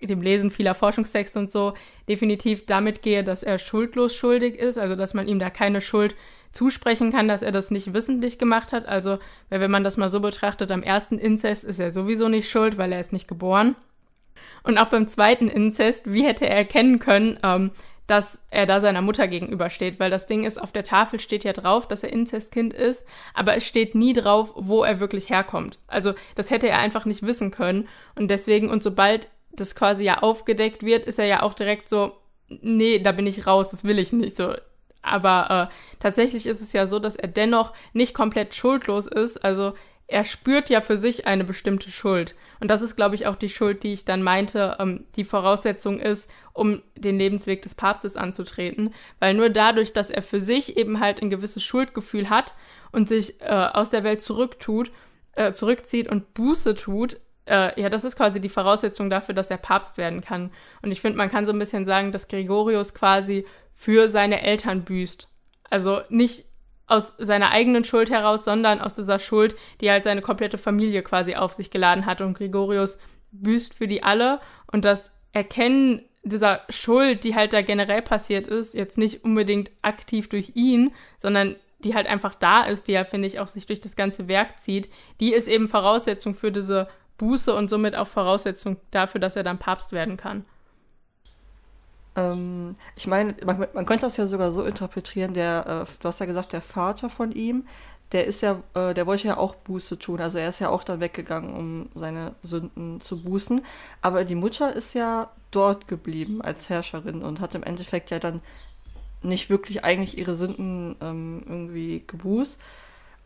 dem 0.00 0.20
Lesen 0.20 0.50
vieler 0.50 0.74
Forschungstexte 0.74 1.38
und 1.38 1.50
so 1.50 1.74
definitiv 2.08 2.66
damit 2.66 3.02
gehe, 3.02 3.24
dass 3.24 3.42
er 3.42 3.58
schuldlos 3.58 4.14
schuldig 4.14 4.56
ist, 4.56 4.78
also 4.78 4.96
dass 4.96 5.14
man 5.14 5.26
ihm 5.26 5.38
da 5.38 5.50
keine 5.50 5.80
Schuld 5.80 6.14
zusprechen 6.52 7.12
kann, 7.12 7.28
dass 7.28 7.42
er 7.42 7.52
das 7.52 7.70
nicht 7.70 7.92
wissentlich 7.92 8.38
gemacht 8.38 8.72
hat. 8.72 8.86
Also, 8.86 9.18
wenn 9.50 9.70
man 9.70 9.84
das 9.84 9.96
mal 9.96 10.08
so 10.08 10.20
betrachtet, 10.20 10.70
am 10.70 10.82
ersten 10.82 11.18
Inzest 11.18 11.64
ist 11.64 11.78
er 11.78 11.92
sowieso 11.92 12.28
nicht 12.28 12.48
schuld, 12.50 12.78
weil 12.78 12.92
er 12.92 13.00
ist 13.00 13.12
nicht 13.12 13.28
geboren. 13.28 13.76
Und 14.62 14.78
auch 14.78 14.88
beim 14.88 15.06
zweiten 15.06 15.48
Inzest, 15.48 16.12
wie 16.12 16.24
hätte 16.24 16.48
er 16.48 16.56
erkennen 16.56 16.98
können, 16.98 17.38
ähm, 17.42 17.70
dass 18.06 18.40
er 18.50 18.66
da 18.66 18.80
seiner 18.80 19.02
Mutter 19.02 19.26
gegenübersteht, 19.26 19.98
weil 19.98 20.10
das 20.10 20.26
Ding 20.26 20.44
ist, 20.44 20.60
auf 20.60 20.72
der 20.72 20.84
Tafel 20.84 21.18
steht 21.18 21.44
ja 21.44 21.52
drauf, 21.52 21.88
dass 21.88 22.02
er 22.02 22.12
Inzestkind 22.12 22.72
ist, 22.72 23.06
aber 23.34 23.56
es 23.56 23.64
steht 23.64 23.94
nie 23.94 24.12
drauf, 24.12 24.52
wo 24.54 24.84
er 24.84 25.00
wirklich 25.00 25.28
herkommt. 25.28 25.78
Also 25.88 26.14
das 26.36 26.50
hätte 26.50 26.68
er 26.68 26.78
einfach 26.78 27.04
nicht 27.04 27.26
wissen 27.26 27.50
können 27.50 27.88
und 28.14 28.28
deswegen 28.28 28.70
und 28.70 28.82
sobald 28.82 29.28
das 29.56 29.74
quasi 29.74 30.04
ja 30.04 30.18
aufgedeckt 30.18 30.82
wird, 30.82 31.06
ist 31.06 31.18
er 31.18 31.26
ja 31.26 31.42
auch 31.42 31.54
direkt 31.54 31.88
so, 31.88 32.12
nee, 32.48 32.98
da 32.98 33.12
bin 33.12 33.26
ich 33.26 33.46
raus, 33.46 33.70
das 33.70 33.84
will 33.84 33.98
ich 33.98 34.12
nicht 34.12 34.36
so. 34.36 34.54
Aber 35.02 35.70
äh, 35.70 35.74
tatsächlich 36.00 36.46
ist 36.46 36.60
es 36.60 36.72
ja 36.72 36.86
so, 36.86 36.98
dass 36.98 37.16
er 37.16 37.28
dennoch 37.28 37.72
nicht 37.92 38.12
komplett 38.12 38.54
schuldlos 38.54 39.06
ist. 39.06 39.44
Also 39.44 39.74
er 40.08 40.24
spürt 40.24 40.68
ja 40.68 40.80
für 40.80 40.96
sich 40.96 41.26
eine 41.26 41.44
bestimmte 41.44 41.90
Schuld. 41.90 42.34
Und 42.60 42.68
das 42.68 42.82
ist, 42.82 42.96
glaube 42.96 43.14
ich, 43.14 43.26
auch 43.26 43.36
die 43.36 43.48
Schuld, 43.48 43.82
die 43.82 43.92
ich 43.92 44.04
dann 44.04 44.22
meinte, 44.22 44.76
ähm, 44.78 45.04
die 45.16 45.24
Voraussetzung 45.24 45.98
ist, 46.00 46.30
um 46.52 46.82
den 46.96 47.18
Lebensweg 47.18 47.62
des 47.62 47.74
Papstes 47.74 48.16
anzutreten. 48.16 48.94
Weil 49.18 49.34
nur 49.34 49.50
dadurch, 49.50 49.92
dass 49.92 50.10
er 50.10 50.22
für 50.22 50.40
sich 50.40 50.76
eben 50.76 51.00
halt 51.00 51.22
ein 51.22 51.30
gewisses 51.30 51.62
Schuldgefühl 51.62 52.30
hat 52.30 52.54
und 52.92 53.08
sich 53.08 53.40
äh, 53.40 53.46
aus 53.46 53.90
der 53.90 54.04
Welt 54.04 54.22
zurücktut, 54.22 54.90
äh, 55.32 55.52
zurückzieht 55.52 56.08
und 56.08 56.34
Buße 56.34 56.74
tut, 56.74 57.18
äh, 57.46 57.80
ja, 57.80 57.88
das 57.88 58.04
ist 58.04 58.16
quasi 58.16 58.40
die 58.40 58.48
Voraussetzung 58.48 59.10
dafür, 59.10 59.34
dass 59.34 59.50
er 59.50 59.56
Papst 59.56 59.98
werden 59.98 60.20
kann. 60.20 60.50
Und 60.82 60.90
ich 60.90 61.00
finde, 61.00 61.18
man 61.18 61.30
kann 61.30 61.46
so 61.46 61.52
ein 61.52 61.58
bisschen 61.58 61.86
sagen, 61.86 62.12
dass 62.12 62.28
Gregorius 62.28 62.94
quasi 62.94 63.44
für 63.72 64.08
seine 64.08 64.42
Eltern 64.42 64.82
büßt. 64.82 65.28
Also 65.70 66.00
nicht 66.08 66.44
aus 66.86 67.14
seiner 67.18 67.50
eigenen 67.50 67.84
Schuld 67.84 68.10
heraus, 68.10 68.44
sondern 68.44 68.80
aus 68.80 68.94
dieser 68.94 69.18
Schuld, 69.18 69.56
die 69.80 69.90
halt 69.90 70.04
seine 70.04 70.22
komplette 70.22 70.58
Familie 70.58 71.02
quasi 71.02 71.34
auf 71.34 71.52
sich 71.52 71.70
geladen 71.70 72.06
hat. 72.06 72.20
Und 72.20 72.36
Gregorius 72.36 72.98
büßt 73.32 73.74
für 73.74 73.88
die 73.88 74.02
alle. 74.02 74.40
Und 74.70 74.84
das 74.84 75.14
Erkennen 75.32 76.04
dieser 76.22 76.62
Schuld, 76.68 77.24
die 77.24 77.34
halt 77.34 77.52
da 77.52 77.62
generell 77.62 78.02
passiert 78.02 78.46
ist, 78.46 78.74
jetzt 78.74 78.98
nicht 78.98 79.24
unbedingt 79.24 79.70
aktiv 79.82 80.28
durch 80.28 80.52
ihn, 80.54 80.92
sondern 81.18 81.56
die 81.80 81.94
halt 81.94 82.06
einfach 82.06 82.34
da 82.34 82.64
ist, 82.64 82.88
die 82.88 82.92
ja, 82.92 83.04
finde 83.04 83.28
ich, 83.28 83.38
auch 83.38 83.48
sich 83.48 83.66
durch 83.66 83.80
das 83.80 83.96
ganze 83.96 84.28
Werk 84.28 84.58
zieht, 84.58 84.88
die 85.20 85.32
ist 85.32 85.46
eben 85.46 85.68
Voraussetzung 85.68 86.34
für 86.34 86.50
diese 86.50 86.88
Buße 87.18 87.54
und 87.54 87.68
somit 87.68 87.94
auch 87.94 88.06
Voraussetzung 88.06 88.76
dafür, 88.90 89.20
dass 89.20 89.36
er 89.36 89.42
dann 89.42 89.58
Papst 89.58 89.92
werden 89.92 90.16
kann. 90.16 90.44
Ähm, 92.16 92.76
ich 92.96 93.06
meine, 93.06 93.34
man, 93.44 93.66
man, 93.72 93.86
könnte 93.86 94.06
das 94.06 94.16
ja 94.16 94.26
sogar 94.26 94.52
so 94.52 94.64
interpretieren, 94.64 95.34
der, 95.34 95.86
äh, 95.86 95.92
du 96.00 96.08
hast 96.08 96.20
ja 96.20 96.26
gesagt, 96.26 96.52
der 96.52 96.62
Vater 96.62 97.10
von 97.10 97.32
ihm, 97.32 97.66
der 98.12 98.26
ist 98.26 98.40
ja, 98.40 98.62
äh, 98.74 98.94
der 98.94 99.06
wollte 99.06 99.28
ja 99.28 99.36
auch 99.36 99.54
Buße 99.56 99.98
tun. 99.98 100.20
Also 100.20 100.38
er 100.38 100.48
ist 100.48 100.60
ja 100.60 100.68
auch 100.68 100.84
dann 100.84 101.00
weggegangen, 101.00 101.54
um 101.54 101.88
seine 101.94 102.34
Sünden 102.42 103.00
zu 103.00 103.22
bußen. 103.22 103.60
Aber 104.00 104.24
die 104.24 104.36
Mutter 104.36 104.74
ist 104.74 104.94
ja 104.94 105.30
dort 105.50 105.88
geblieben 105.88 106.40
als 106.40 106.68
Herrscherin 106.68 107.22
und 107.22 107.40
hat 107.40 107.54
im 107.54 107.64
Endeffekt 107.64 108.10
ja 108.10 108.18
dann 108.18 108.42
nicht 109.22 109.50
wirklich 109.50 109.84
eigentlich 109.84 110.18
ihre 110.18 110.34
Sünden 110.34 110.96
ähm, 111.00 111.42
irgendwie 111.46 112.04
gebußt. 112.06 112.60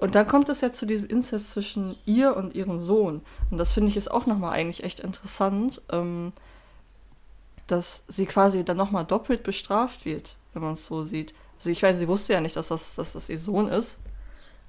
Und 0.00 0.14
dann 0.14 0.26
kommt 0.26 0.48
es 0.48 0.62
ja 0.62 0.72
zu 0.72 0.86
diesem 0.86 1.06
Inzest 1.06 1.50
zwischen 1.50 1.96
ihr 2.06 2.36
und 2.36 2.54
ihrem 2.54 2.80
Sohn. 2.80 3.22
Und 3.50 3.58
das 3.58 3.72
finde 3.72 3.90
ich 3.90 3.96
ist 3.96 4.10
auch 4.10 4.26
nochmal 4.26 4.52
eigentlich 4.52 4.82
echt 4.82 5.00
interessant. 5.00 5.82
Ähm, 5.90 6.32
dass 7.70 8.04
sie 8.08 8.26
quasi 8.26 8.64
dann 8.64 8.76
nochmal 8.76 9.04
doppelt 9.04 9.42
bestraft 9.42 10.04
wird, 10.04 10.36
wenn 10.52 10.62
man 10.62 10.74
es 10.74 10.86
so 10.86 11.04
sieht. 11.04 11.34
Also 11.58 11.70
ich 11.70 11.82
weiß, 11.82 11.98
sie 11.98 12.08
wusste 12.08 12.32
ja 12.32 12.40
nicht, 12.40 12.56
dass 12.56 12.68
das, 12.68 12.94
dass 12.94 13.12
das 13.12 13.28
ihr 13.28 13.38
Sohn 13.38 13.68
ist. 13.68 14.00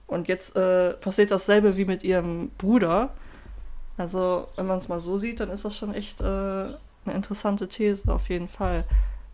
Und 0.08 0.28
jetzt 0.28 0.56
äh, 0.56 0.94
passiert 0.94 1.32
dasselbe 1.32 1.78
wie 1.78 1.86
mit 1.86 2.04
ihrem 2.04 2.50
Bruder. 2.58 3.14
Also, 3.98 4.48
wenn 4.56 4.68
man 4.68 4.80
es 4.80 4.90
mal 4.90 5.00
so 5.00 5.18
sieht, 5.18 5.40
dann 5.40 5.50
ist 5.50 5.64
das 5.64 5.78
schon 5.78 5.94
echt 5.94 6.20
äh, 6.22 6.24
eine 6.24 6.78
interessante 7.06 7.68
These, 7.68 8.12
auf 8.12 8.30
jeden 8.30 8.50
Fall. 8.50 8.84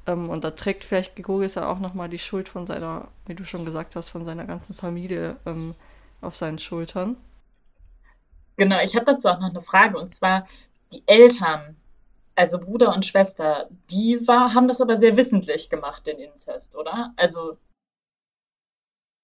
Ähm, 0.07 0.29
und 0.29 0.43
da 0.43 0.51
trägt 0.51 0.83
vielleicht 0.83 1.15
Gregorius 1.15 1.55
ja 1.55 1.69
auch 1.69 1.79
nochmal 1.79 2.09
die 2.09 2.19
Schuld 2.19 2.49
von 2.49 2.65
seiner, 2.65 3.09
wie 3.25 3.35
du 3.35 3.45
schon 3.45 3.65
gesagt 3.65 3.95
hast, 3.95 4.09
von 4.09 4.25
seiner 4.25 4.45
ganzen 4.45 4.73
Familie 4.73 5.37
ähm, 5.45 5.75
auf 6.21 6.35
seinen 6.35 6.59
Schultern. 6.59 7.17
Genau, 8.55 8.81
ich 8.81 8.95
habe 8.95 9.05
dazu 9.05 9.27
auch 9.27 9.39
noch 9.39 9.49
eine 9.49 9.61
Frage. 9.61 9.99
Und 9.99 10.09
zwar, 10.09 10.47
die 10.91 11.03
Eltern 11.05 11.75
also 12.37 12.59
Bruder 12.59 12.93
und 12.93 13.05
Schwester, 13.05 13.67
die 13.89 14.27
war, 14.27 14.53
haben 14.53 14.67
das 14.67 14.79
aber 14.79 14.95
sehr 14.95 15.17
wissentlich 15.17 15.69
gemacht, 15.69 16.05
den 16.05 16.19
Inzest, 16.19 16.75
oder? 16.75 17.11
Also 17.15 17.57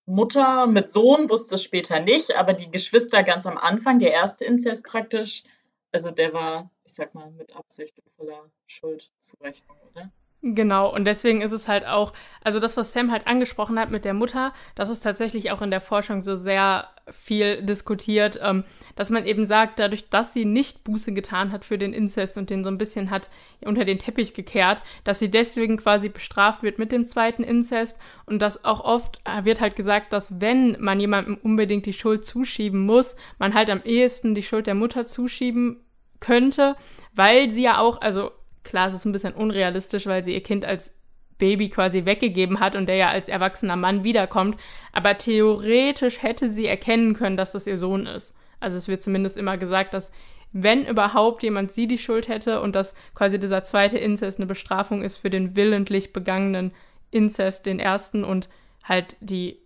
Mutter 0.05 0.65
mit 0.65 0.89
Sohn 0.89 1.29
wusste 1.29 1.55
es 1.55 1.63
später 1.63 1.99
nicht, 1.99 2.35
aber 2.35 2.53
die 2.53 2.71
Geschwister 2.71 3.23
ganz 3.23 3.45
am 3.45 3.57
Anfang, 3.57 3.99
der 3.99 4.11
erste 4.11 4.45
Inzest 4.45 4.85
praktisch, 4.85 5.43
also 5.91 6.09
der 6.09 6.33
war, 6.33 6.71
ich 6.85 6.93
sag 6.93 7.13
mal, 7.13 7.29
mit 7.31 7.55
Absicht 7.55 7.95
und 7.99 8.11
voller 8.15 8.49
Schuldzurechnung, 8.65 9.77
oder? 9.91 10.11
Genau, 10.45 10.93
und 10.93 11.05
deswegen 11.05 11.39
ist 11.39 11.53
es 11.53 11.69
halt 11.69 11.87
auch, 11.87 12.11
also 12.43 12.59
das, 12.59 12.75
was 12.75 12.91
Sam 12.91 13.13
halt 13.13 13.27
angesprochen 13.27 13.79
hat 13.79 13.91
mit 13.91 14.03
der 14.03 14.13
Mutter, 14.13 14.51
das 14.75 14.89
ist 14.89 14.99
tatsächlich 14.99 15.51
auch 15.51 15.61
in 15.61 15.71
der 15.71 15.79
Forschung 15.79 16.21
so 16.21 16.35
sehr 16.35 16.89
viel 17.09 17.61
diskutiert, 17.61 18.41
ähm, 18.43 18.65
dass 18.97 19.09
man 19.09 19.25
eben 19.25 19.45
sagt, 19.45 19.79
dadurch, 19.79 20.09
dass 20.09 20.33
sie 20.33 20.43
nicht 20.43 20.83
Buße 20.83 21.13
getan 21.13 21.53
hat 21.53 21.63
für 21.63 21.77
den 21.77 21.93
Inzest 21.93 22.37
und 22.37 22.49
den 22.49 22.65
so 22.65 22.69
ein 22.69 22.77
bisschen 22.77 23.09
hat 23.09 23.29
unter 23.63 23.85
den 23.85 23.99
Teppich 23.99 24.33
gekehrt, 24.33 24.83
dass 25.05 25.19
sie 25.19 25.31
deswegen 25.31 25.77
quasi 25.77 26.09
bestraft 26.09 26.61
wird 26.61 26.77
mit 26.77 26.91
dem 26.91 27.05
zweiten 27.05 27.45
Inzest 27.45 27.97
und 28.25 28.41
dass 28.41 28.65
auch 28.65 28.81
oft 28.83 29.21
äh, 29.23 29.45
wird 29.45 29.61
halt 29.61 29.77
gesagt, 29.77 30.11
dass 30.11 30.41
wenn 30.41 30.75
man 30.77 30.99
jemandem 30.99 31.37
unbedingt 31.41 31.85
die 31.85 31.93
Schuld 31.93 32.25
zuschieben 32.25 32.85
muss, 32.85 33.15
man 33.37 33.53
halt 33.53 33.69
am 33.69 33.81
ehesten 33.85 34.35
die 34.35 34.43
Schuld 34.43 34.67
der 34.67 34.75
Mutter 34.75 35.05
zuschieben 35.05 35.85
könnte, 36.19 36.75
weil 37.13 37.49
sie 37.49 37.63
ja 37.63 37.77
auch, 37.77 38.01
also 38.01 38.31
Klar, 38.63 38.89
es 38.89 38.93
ist 38.93 39.05
ein 39.05 39.11
bisschen 39.11 39.33
unrealistisch, 39.33 40.05
weil 40.05 40.23
sie 40.23 40.33
ihr 40.33 40.43
Kind 40.43 40.65
als 40.65 40.93
Baby 41.37 41.69
quasi 41.69 42.05
weggegeben 42.05 42.59
hat 42.59 42.75
und 42.75 42.85
der 42.85 42.95
ja 42.95 43.09
als 43.09 43.27
erwachsener 43.27 43.75
Mann 43.75 44.03
wiederkommt. 44.03 44.59
Aber 44.91 45.17
theoretisch 45.17 46.21
hätte 46.21 46.47
sie 46.49 46.67
erkennen 46.67 47.13
können, 47.13 47.37
dass 47.37 47.51
das 47.51 47.67
ihr 47.67 47.77
Sohn 47.77 48.05
ist. 48.05 48.33
Also 48.59 48.77
es 48.77 48.87
wird 48.87 49.03
zumindest 49.03 49.35
immer 49.35 49.57
gesagt, 49.57 49.93
dass 49.93 50.11
wenn 50.53 50.85
überhaupt 50.85 51.43
jemand 51.43 51.71
sie 51.71 51.87
die 51.87 51.97
Schuld 51.97 52.27
hätte 52.27 52.61
und 52.61 52.75
dass 52.75 52.93
quasi 53.15 53.39
dieser 53.39 53.63
zweite 53.63 53.97
Inzest 53.97 54.39
eine 54.39 54.45
Bestrafung 54.45 55.01
ist 55.01 55.17
für 55.17 55.29
den 55.29 55.55
willentlich 55.55 56.13
begangenen 56.13 56.71
Inzest, 57.11 57.65
den 57.65 57.79
ersten 57.79 58.23
und 58.23 58.49
halt 58.83 59.17
die, 59.19 59.59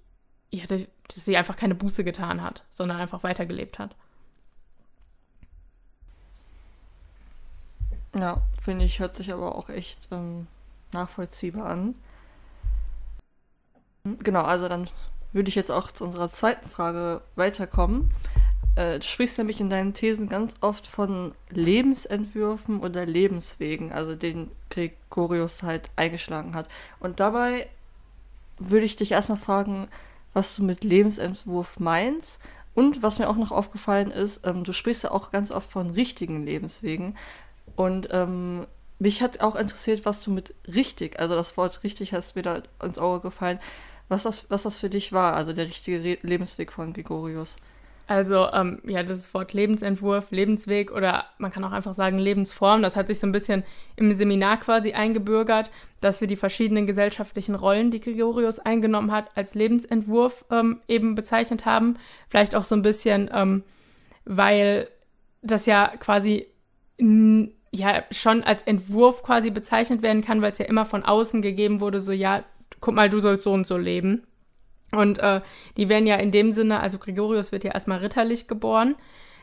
ja, 0.50 0.66
dass 0.66 0.88
sie 1.10 1.38
einfach 1.38 1.58
keine 1.58 1.76
Buße 1.76 2.04
getan 2.04 2.42
hat, 2.42 2.64
sondern 2.70 2.98
einfach 2.98 3.24
weitergelebt 3.24 3.80
hat. 3.80 3.96
Ja, 8.18 8.42
finde 8.64 8.86
ich, 8.86 9.00
hört 9.00 9.16
sich 9.16 9.32
aber 9.32 9.56
auch 9.56 9.70
echt 9.70 10.08
ähm, 10.12 10.48
nachvollziehbar 10.92 11.68
an. 11.68 11.94
Genau, 14.24 14.42
also 14.42 14.68
dann 14.68 14.90
würde 15.34 15.50
ich 15.50 15.56
jetzt 15.56 15.72
auch 15.72 15.92
zu 15.92 16.04
unserer 16.04 16.30
zweiten 16.30 16.68
Frage 16.68 17.22
weiterkommen. 17.36 18.12
Äh, 18.76 19.00
du 19.00 19.06
sprichst 19.06 19.38
nämlich 19.38 19.62
in 19.62 19.70
deinen 19.70 19.94
Thesen 19.94 20.30
ganz 20.30 20.56
oft 20.62 20.88
von 20.88 21.34
Lebensentwürfen 21.50 22.80
oder 22.80 23.06
Lebenswegen, 23.06 23.92
also 23.92 24.16
den 24.16 24.50
Gregorius 24.70 25.62
halt 25.62 25.92
eingeschlagen 25.96 26.56
hat. 26.56 26.70
Und 27.00 27.20
dabei 27.20 27.68
würde 28.58 28.86
ich 28.86 28.96
dich 28.96 29.12
erstmal 29.12 29.38
fragen, 29.38 29.90
was 30.34 30.56
du 30.56 30.64
mit 30.64 30.84
Lebensentwurf 30.84 31.80
meinst. 31.80 32.40
Und 32.74 33.02
was 33.02 33.18
mir 33.18 33.28
auch 33.28 33.38
noch 33.38 33.52
aufgefallen 33.52 34.12
ist, 34.12 34.46
ähm, 34.46 34.64
du 34.64 34.72
sprichst 34.72 35.04
ja 35.04 35.12
auch 35.12 35.32
ganz 35.32 35.52
oft 35.52 35.70
von 35.70 35.90
richtigen 35.92 36.46
Lebenswegen. 36.46 37.16
Und 37.78 38.10
ähm, 38.12 38.66
mich 38.98 39.22
hat 39.22 39.40
auch 39.40 39.56
interessiert, 39.56 40.04
was 40.04 40.20
du 40.20 40.32
mit 40.32 40.56
richtig, 40.68 41.20
also 41.20 41.36
das 41.36 41.56
Wort 41.56 41.84
richtig 41.84 42.12
hast 42.12 42.36
mir 42.36 42.42
da 42.42 42.64
ins 42.84 42.98
Auge 42.98 43.22
gefallen, 43.22 43.60
was 44.10 44.24
das, 44.24 44.50
was 44.50 44.64
das 44.64 44.80
für 44.80 44.90
dich 44.90 45.14
war, 45.14 45.36
also 45.36 45.54
der 45.54 45.68
richtige 45.68 46.04
Re 46.04 46.18
Lebensweg 46.24 46.74
von 46.74 46.92
Gregorius. 46.92 47.56
Also, 48.08 48.48
ähm, 48.52 48.82
ja, 48.88 49.04
das 49.04 49.32
Wort 49.34 49.54
Lebensentwurf, 49.54 50.32
Lebensweg 50.32 50.92
oder 50.92 51.26
man 51.38 51.52
kann 51.52 51.64
auch 51.66 51.72
einfach 51.72 51.94
sagen 51.94 52.18
Lebensform, 52.18 52.82
das 52.82 52.96
hat 52.96 53.08
sich 53.10 53.20
so 53.20 53.28
ein 53.28 53.34
bisschen 53.34 53.64
im 53.96 54.12
Seminar 54.14 54.58
quasi 54.58 54.94
eingebürgert, 54.94 55.70
dass 56.02 56.20
wir 56.20 56.28
die 56.28 56.38
verschiedenen 56.38 56.88
gesellschaftlichen 56.88 57.54
Rollen, 57.54 57.92
die 57.92 58.00
Gregorius 58.00 58.58
eingenommen 58.58 59.12
hat, 59.12 59.30
als 59.36 59.54
Lebensentwurf 59.54 60.46
ähm, 60.50 60.82
eben 60.88 61.14
bezeichnet 61.14 61.66
haben. 61.66 61.98
Vielleicht 62.28 62.56
auch 62.56 62.64
so 62.64 62.76
ein 62.76 62.82
bisschen, 62.82 63.30
ähm, 63.32 63.64
weil 64.26 64.88
das 65.44 65.68
ja 65.68 65.92
quasi 66.00 66.48
ja 67.72 68.04
schon 68.12 68.44
als 68.44 68.64
Entwurf 68.64 69.24
quasi 69.24 69.52
bezeichnet 69.52 70.02
werden 70.02 70.22
kann, 70.22 70.42
weil 70.42 70.52
es 70.52 70.58
ja 70.58 70.66
immer 70.66 70.86
von 70.86 71.04
außen 71.04 71.42
gegeben 71.42 71.80
wurde, 71.80 72.00
so 72.00 72.12
ja, 72.12 72.44
guck 72.82 72.96
mal, 72.96 73.10
du 73.10 73.20
sollst 73.20 73.44
so 73.44 73.52
und 73.52 73.68
so 73.68 73.78
leben. 73.78 74.24
Und 74.92 75.20
äh, 75.20 75.42
die 75.76 75.90
werden 75.90 76.08
ja 76.08 76.16
in 76.16 76.32
dem 76.32 76.52
Sinne, 76.52 76.80
also 76.80 76.98
Gregorius 76.98 77.52
wird 77.52 77.64
ja 77.64 77.74
erstmal 77.74 78.00
ritterlich 78.00 78.48
geboren. 78.48 78.96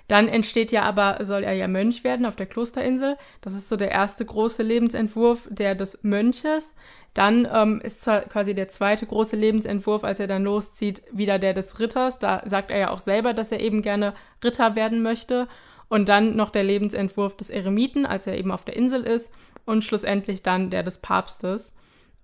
Dann 0.09 0.29
entsteht 0.29 0.71
ja 0.73 0.83
aber, 0.83 1.25
soll 1.25 1.45
er 1.45 1.55
ja 1.55 1.67
Mönch 1.67 2.05
werden 2.05 2.27
auf 2.27 2.37
der 2.37 2.47
Klosterinsel. 2.47 3.17
Das 3.41 3.55
ist 3.55 3.69
so 3.69 3.77
der 3.77 3.91
erste 3.91 4.25
große 4.25 4.63
Lebensentwurf 4.63 5.49
der 5.51 5.75
des 5.75 6.01
Mönches. 6.03 6.75
Dann 7.15 7.49
ähm, 7.51 7.81
ist 7.83 8.03
zwar 8.03 8.23
quasi 8.23 8.55
der 8.55 8.69
zweite 8.69 9.07
große 9.07 9.37
Lebensentwurf, 9.37 10.05
als 10.05 10.21
er 10.21 10.27
dann 10.27 10.43
loszieht, 10.45 11.03
wieder 11.13 11.39
der 11.39 11.55
des 11.55 11.79
Ritters. 11.81 12.19
Da 12.19 12.43
sagt 12.45 12.71
er 12.71 12.79
ja 12.79 12.91
auch 12.91 13.01
selber, 13.01 13.33
dass 13.33 13.53
er 13.53 13.61
eben 13.61 13.83
gerne 13.83 14.15
Ritter 14.43 14.77
werden 14.77 15.03
möchte. 15.03 15.49
Und 15.95 16.09
dann 16.09 16.35
noch 16.35 16.51
der 16.51 16.65
Lebensentwurf 16.65 17.37
des 17.37 17.51
Eremiten, 17.51 18.05
als 18.05 18.27
er 18.27 18.37
eben 18.37 18.51
auf 18.51 18.65
der 18.65 18.75
Insel 18.77 19.05
ist. 19.05 19.33
Und 19.65 19.85
schlussendlich 19.85 20.43
dann 20.43 20.71
der 20.71 20.83
des 20.83 20.99
Papstes. 20.99 21.73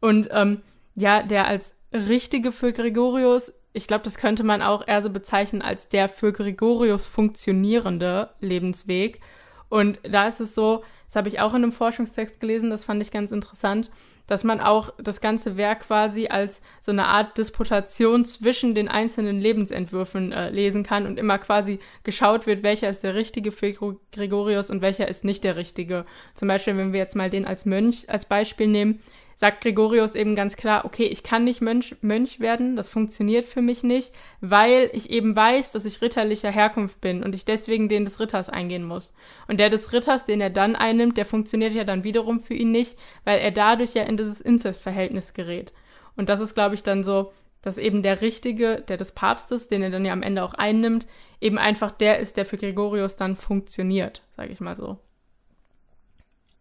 Und 0.00 0.28
ähm, 0.32 0.62
ja, 0.96 1.22
der 1.22 1.46
als 1.46 1.76
richtige 1.92 2.50
für 2.50 2.72
Gregorius 2.72 3.52
ich 3.72 3.86
glaube, 3.86 4.04
das 4.04 4.16
könnte 4.16 4.42
man 4.42 4.62
auch 4.62 4.86
eher 4.86 5.02
so 5.02 5.10
bezeichnen 5.10 5.62
als 5.62 5.88
der 5.88 6.08
für 6.08 6.32
Gregorius 6.32 7.06
funktionierende 7.06 8.30
Lebensweg. 8.40 9.20
Und 9.68 10.00
da 10.02 10.26
ist 10.26 10.40
es 10.40 10.54
so, 10.54 10.82
das 11.06 11.16
habe 11.16 11.28
ich 11.28 11.40
auch 11.40 11.54
in 11.54 11.62
einem 11.62 11.72
Forschungstext 11.72 12.40
gelesen, 12.40 12.70
das 12.70 12.84
fand 12.84 13.00
ich 13.00 13.12
ganz 13.12 13.30
interessant, 13.30 13.90
dass 14.30 14.44
man 14.44 14.60
auch 14.60 14.92
das 14.96 15.20
ganze 15.20 15.56
Werk 15.56 15.80
quasi 15.80 16.28
als 16.28 16.62
so 16.80 16.92
eine 16.92 17.06
Art 17.06 17.36
Disputation 17.36 18.24
zwischen 18.24 18.76
den 18.76 18.86
einzelnen 18.86 19.40
Lebensentwürfen 19.40 20.30
äh, 20.30 20.50
lesen 20.50 20.84
kann 20.84 21.06
und 21.06 21.18
immer 21.18 21.38
quasi 21.38 21.80
geschaut 22.04 22.46
wird, 22.46 22.62
welcher 22.62 22.88
ist 22.88 23.02
der 23.02 23.16
richtige 23.16 23.50
für 23.50 23.72
Gregorius 24.12 24.70
und 24.70 24.82
welcher 24.82 25.08
ist 25.08 25.24
nicht 25.24 25.42
der 25.42 25.56
richtige. 25.56 26.04
Zum 26.36 26.46
Beispiel, 26.46 26.76
wenn 26.76 26.92
wir 26.92 27.00
jetzt 27.00 27.16
mal 27.16 27.28
den 27.28 27.44
als 27.44 27.66
Mönch 27.66 28.08
als 28.08 28.24
Beispiel 28.24 28.68
nehmen, 28.68 29.00
sagt 29.40 29.62
Gregorius 29.62 30.16
eben 30.16 30.34
ganz 30.34 30.54
klar, 30.54 30.84
okay, 30.84 31.06
ich 31.06 31.22
kann 31.22 31.44
nicht 31.44 31.62
Mönch, 31.62 31.96
Mönch 32.02 32.40
werden, 32.40 32.76
das 32.76 32.90
funktioniert 32.90 33.46
für 33.46 33.62
mich 33.62 33.82
nicht, 33.82 34.12
weil 34.42 34.90
ich 34.92 35.08
eben 35.08 35.34
weiß, 35.34 35.72
dass 35.72 35.86
ich 35.86 36.02
ritterlicher 36.02 36.50
Herkunft 36.50 37.00
bin 37.00 37.22
und 37.22 37.34
ich 37.34 37.46
deswegen 37.46 37.88
den 37.88 38.04
des 38.04 38.20
Ritters 38.20 38.50
eingehen 38.50 38.84
muss. 38.84 39.14
Und 39.48 39.58
der 39.58 39.70
des 39.70 39.94
Ritters, 39.94 40.26
den 40.26 40.42
er 40.42 40.50
dann 40.50 40.76
einnimmt, 40.76 41.16
der 41.16 41.24
funktioniert 41.24 41.72
ja 41.72 41.84
dann 41.84 42.04
wiederum 42.04 42.40
für 42.40 42.52
ihn 42.52 42.70
nicht, 42.70 42.98
weil 43.24 43.38
er 43.38 43.50
dadurch 43.50 43.94
ja 43.94 44.02
in 44.02 44.18
dieses 44.18 44.42
Inzestverhältnis 44.42 45.32
gerät. 45.32 45.72
Und 46.16 46.28
das 46.28 46.40
ist, 46.40 46.52
glaube 46.52 46.74
ich, 46.74 46.82
dann 46.82 47.02
so, 47.02 47.32
dass 47.62 47.78
eben 47.78 48.02
der 48.02 48.20
Richtige, 48.20 48.84
der 48.86 48.98
des 48.98 49.12
Papstes, 49.12 49.68
den 49.68 49.80
er 49.80 49.88
dann 49.88 50.04
ja 50.04 50.12
am 50.12 50.22
Ende 50.22 50.44
auch 50.44 50.52
einnimmt, 50.52 51.06
eben 51.40 51.56
einfach 51.56 51.92
der 51.92 52.18
ist, 52.18 52.36
der 52.36 52.44
für 52.44 52.58
Gregorius 52.58 53.16
dann 53.16 53.36
funktioniert, 53.36 54.22
sage 54.36 54.52
ich 54.52 54.60
mal 54.60 54.76
so 54.76 54.98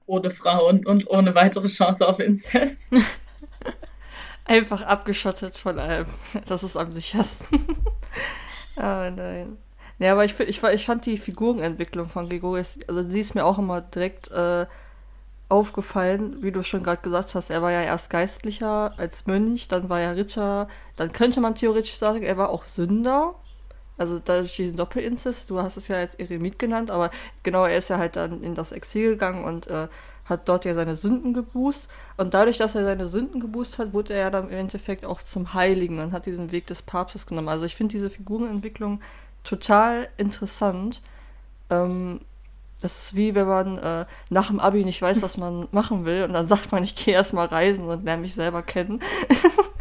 ohne 0.10 0.32
Frauen 0.32 0.86
und 0.86 1.10
ohne 1.10 1.36
weitere 1.36 1.68
Chance 1.68 2.08
auf 2.08 2.20
Inzest. 2.20 2.92
Einfach 4.46 4.82
abgeschottet 4.82 5.58
von 5.58 5.78
allem. 5.78 6.08
Das 6.48 6.64
ist 6.64 6.76
am 6.76 6.94
sichersten. 6.94 7.66
ah, 8.76 9.12
nein. 9.16 9.58
Ja, 10.00 10.14
aber 10.14 10.26
ich, 10.26 10.40
ich, 10.40 10.64
ich 10.64 10.86
fand 10.86 11.06
die 11.06 11.18
Figurenentwicklung 11.18 12.10
von 12.10 12.28
Gregorius, 12.28 12.80
also 12.88 13.04
sie 13.04 13.20
ist 13.20 13.36
mir 13.36 13.46
auch 13.46 13.60
immer 13.60 13.82
direkt 13.82 14.32
äh, 14.32 14.66
aufgefallen, 15.50 16.42
wie 16.42 16.52
du 16.52 16.64
schon 16.64 16.84
gerade 16.84 17.02
gesagt 17.02 17.36
hast. 17.36 17.50
Er 17.50 17.62
war 17.62 17.72
ja 17.72 17.82
erst 17.82 18.10
Geistlicher 18.10 18.94
als 18.98 19.28
Mönch, 19.28 19.68
dann 19.68 19.90
war 19.90 20.00
er 20.00 20.16
Ritter, 20.16 20.68
dann 20.96 21.12
könnte 21.12 21.42
man 21.42 21.56
theoretisch 21.56 21.98
sagen, 21.98 22.24
er 22.24 22.38
war 22.38 22.50
auch 22.50 22.64
Sünder. 22.64 23.36
Also 24.00 24.20
dadurch 24.24 24.56
diesen 24.56 24.78
Doppelinzest, 24.78 25.50
du 25.50 25.62
hast 25.62 25.78
es 25.78 25.90
ja 25.90 25.98
als 25.98 26.16
Eremit 26.16 26.58
genannt, 26.58 26.90
aber 26.90 27.12
genau, 27.44 27.66
er 27.66 27.78
ist 27.78 27.90
ja 27.90 27.98
halt 27.98 28.16
dann 28.16 28.42
in 28.42 28.56
das 28.56 28.72
Exil 28.72 29.12
gegangen 29.12 29.44
und 29.44 29.68
äh, 29.68 29.88
hat 30.26 30.48
dort 30.48 30.64
ja 30.64 30.74
seine 30.74 30.96
Sünden 30.96 31.34
geboost. 31.34 31.90
Und 32.16 32.34
dadurch, 32.34 32.58
dass 32.58 32.76
er 32.76 32.86
seine 32.86 33.08
Sünden 33.08 33.42
geboost 33.42 33.78
hat, 33.78 33.94
wurde 33.94 34.14
er 34.14 34.20
ja 34.20 34.30
dann 34.30 34.50
im 34.50 34.58
Endeffekt 34.58 35.04
auch 35.06 35.22
zum 35.22 35.54
Heiligen 35.54 36.00
und 36.00 36.14
hat 36.14 36.26
diesen 36.26 36.52
Weg 36.52 36.68
des 36.68 36.82
Papstes 36.82 37.26
genommen. 37.26 37.50
Also 37.50 37.66
ich 37.66 37.76
finde 37.76 37.92
diese 37.92 38.10
Figurenentwicklung 38.10 39.02
total 39.44 40.08
interessant. 40.18 41.02
Ähm, 41.70 42.22
das 42.82 42.98
ist 42.98 43.16
wie 43.16 43.36
wenn 43.36 43.48
man 43.48 43.78
äh, 43.80 44.06
nach 44.30 44.48
dem 44.48 44.62
Abi 44.62 44.86
nicht 44.86 45.02
weiß, 45.02 45.22
was 45.22 45.36
man 45.36 45.68
machen 45.72 46.06
will 46.06 46.24
und 46.24 46.34
dann 46.34 46.48
sagt 46.48 46.72
man, 46.72 46.84
ich 46.84 46.96
gehe 46.96 47.14
erstmal 47.14 47.48
reisen 47.48 47.86
und 47.86 48.06
lerne 48.06 48.22
mich 48.22 48.36
selber 48.36 48.62
kennen. 48.62 49.02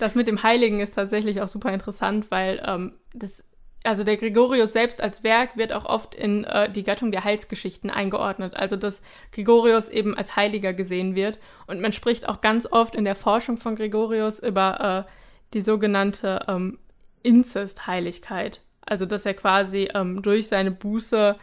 Das 0.00 0.14
mit 0.14 0.26
dem 0.26 0.42
Heiligen 0.42 0.80
ist 0.80 0.94
tatsächlich 0.94 1.42
auch 1.42 1.48
super 1.48 1.70
interessant, 1.74 2.30
weil 2.30 2.62
ähm, 2.66 2.94
das, 3.12 3.44
also 3.84 4.02
der 4.02 4.16
Gregorius 4.16 4.72
selbst 4.72 5.02
als 5.02 5.22
Werk 5.24 5.58
wird 5.58 5.74
auch 5.74 5.84
oft 5.84 6.14
in 6.14 6.44
äh, 6.44 6.72
die 6.72 6.84
Gattung 6.84 7.12
der 7.12 7.22
Heilsgeschichten 7.22 7.90
eingeordnet. 7.90 8.56
Also 8.56 8.76
dass 8.76 9.02
Gregorius 9.30 9.90
eben 9.90 10.16
als 10.16 10.36
Heiliger 10.36 10.72
gesehen 10.72 11.14
wird. 11.14 11.38
Und 11.66 11.82
man 11.82 11.92
spricht 11.92 12.26
auch 12.26 12.40
ganz 12.40 12.66
oft 12.72 12.94
in 12.94 13.04
der 13.04 13.14
Forschung 13.14 13.58
von 13.58 13.76
Gregorius 13.76 14.40
über 14.40 15.06
äh, 15.06 15.10
die 15.52 15.60
sogenannte 15.60 16.46
ähm, 16.48 16.78
Inzestheiligkeit. 17.22 18.62
Also 18.80 19.04
dass 19.04 19.26
er 19.26 19.34
quasi 19.34 19.90
ähm, 19.92 20.22
durch 20.22 20.48
seine 20.48 20.70
Buße 20.70 21.36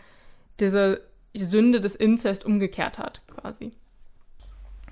diese 0.60 1.02
Sünde 1.36 1.80
des 1.80 1.96
Inzest 1.96 2.44
umgekehrt 2.44 2.98
hat, 2.98 3.22
quasi. 3.28 3.72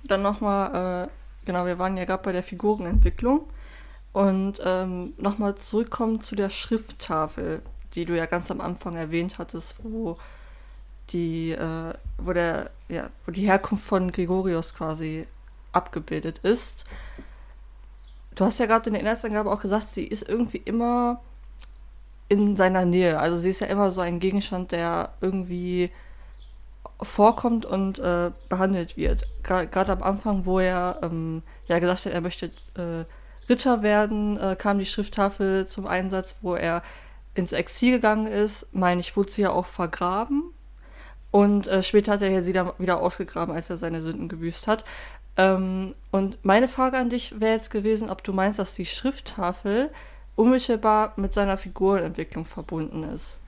Dann 0.04 0.22
nochmal, 0.22 1.08
äh, 1.08 1.46
genau, 1.48 1.66
wir 1.66 1.80
waren 1.80 1.98
ja 1.98 2.06
gerade 2.06 2.22
bei 2.22 2.32
der 2.32 2.44
Figurenentwicklung. 2.44 3.48
Und 4.16 4.62
ähm, 4.64 5.14
nochmal 5.18 5.56
zurückkommen 5.56 6.24
zu 6.24 6.38
der 6.38 6.50
Schrifttafel, 6.50 7.62
die 7.96 8.06
du 8.06 8.16
ja 8.16 8.28
ganz 8.28 8.50
am 8.50 8.62
Anfang 8.62 8.96
erwähnt 8.96 9.40
hattest, 9.40 9.76
wo 9.84 10.16
die, 11.10 11.52
äh, 11.52 11.94
wo 12.18 12.32
der, 12.32 12.72
ja, 12.88 13.10
wo 13.26 13.34
die 13.34 13.46
Herkunft 13.46 13.84
von 13.84 14.14
Gregorius 14.14 14.74
quasi 14.74 15.28
abgebildet 15.74 16.38
ist. 16.44 16.86
Du 18.36 18.46
hast 18.46 18.58
ja 18.58 18.68
gerade 18.68 18.88
in 18.88 18.94
der 18.94 19.02
Inhaltsangabe 19.02 19.52
auch 19.52 19.60
gesagt, 19.60 19.94
sie 19.94 20.06
ist 20.06 20.30
irgendwie 20.30 20.62
immer 20.64 21.20
in 22.30 22.56
seiner 22.56 22.86
Nähe. 22.86 23.20
Also 23.20 23.38
sie 23.38 23.50
ist 23.50 23.60
ja 23.60 23.68
immer 23.68 23.92
so 23.92 24.00
ein 24.00 24.22
Gegenstand, 24.22 24.72
der 24.72 25.10
irgendwie 25.20 25.92
vorkommt 27.02 27.66
und 27.66 28.00
äh, 28.00 28.32
behandelt 28.48 28.96
wird. 28.96 29.28
Gerade 29.44 29.92
am 29.92 30.04
Anfang, 30.04 30.46
wo 30.46 30.60
er 30.60 31.00
ähm, 31.04 31.44
ja 31.68 31.80
gesagt 31.80 32.06
hat, 32.06 32.14
er 32.14 32.22
möchte 32.22 32.46
äh, 32.78 33.04
Ritter 33.50 33.84
werden, 33.84 34.38
äh, 34.38 34.56
kam 34.56 34.80
die 34.80 34.86
Schrifttafel 34.86 35.68
zum 35.68 35.88
Einsatz, 35.88 36.36
wo 36.42 36.56
er 36.56 36.84
ins 37.36 37.54
Exil 37.54 37.94
gegangen 37.94 38.28
ist. 38.28 38.68
Meine 38.74 39.02
ich, 39.02 39.16
wurde 39.16 39.32
sie 39.32 39.44
ja 39.44 39.52
auch 39.52 39.66
vergraben. 39.66 40.44
Und 41.32 41.68
äh, 41.68 41.84
später 41.84 42.14
hat 42.14 42.22
er 42.22 42.44
sie 42.44 42.54
dann 42.54 42.72
wieder 42.78 43.02
ausgegraben, 43.02 43.54
als 43.54 43.70
er 43.70 43.78
seine 43.78 44.02
Sünden 44.02 44.30
gebüßt 44.30 44.68
hat. 44.68 44.86
Ähm, 45.38 45.94
und 46.12 46.38
meine 46.44 46.68
Frage 46.68 46.98
an 46.98 47.10
dich 47.10 47.40
wäre 47.40 47.56
jetzt 47.56 47.72
gewesen, 47.72 48.10
ob 48.10 48.24
du 48.24 48.32
meinst, 48.32 48.58
dass 48.58 48.74
die 48.74 48.86
Schrifttafel 48.86 49.92
unmittelbar 50.36 51.14
mit 51.18 51.34
seiner 51.34 51.58
Figurenentwicklung 51.58 52.46
verbunden 52.46 53.04
ist. 53.04 53.40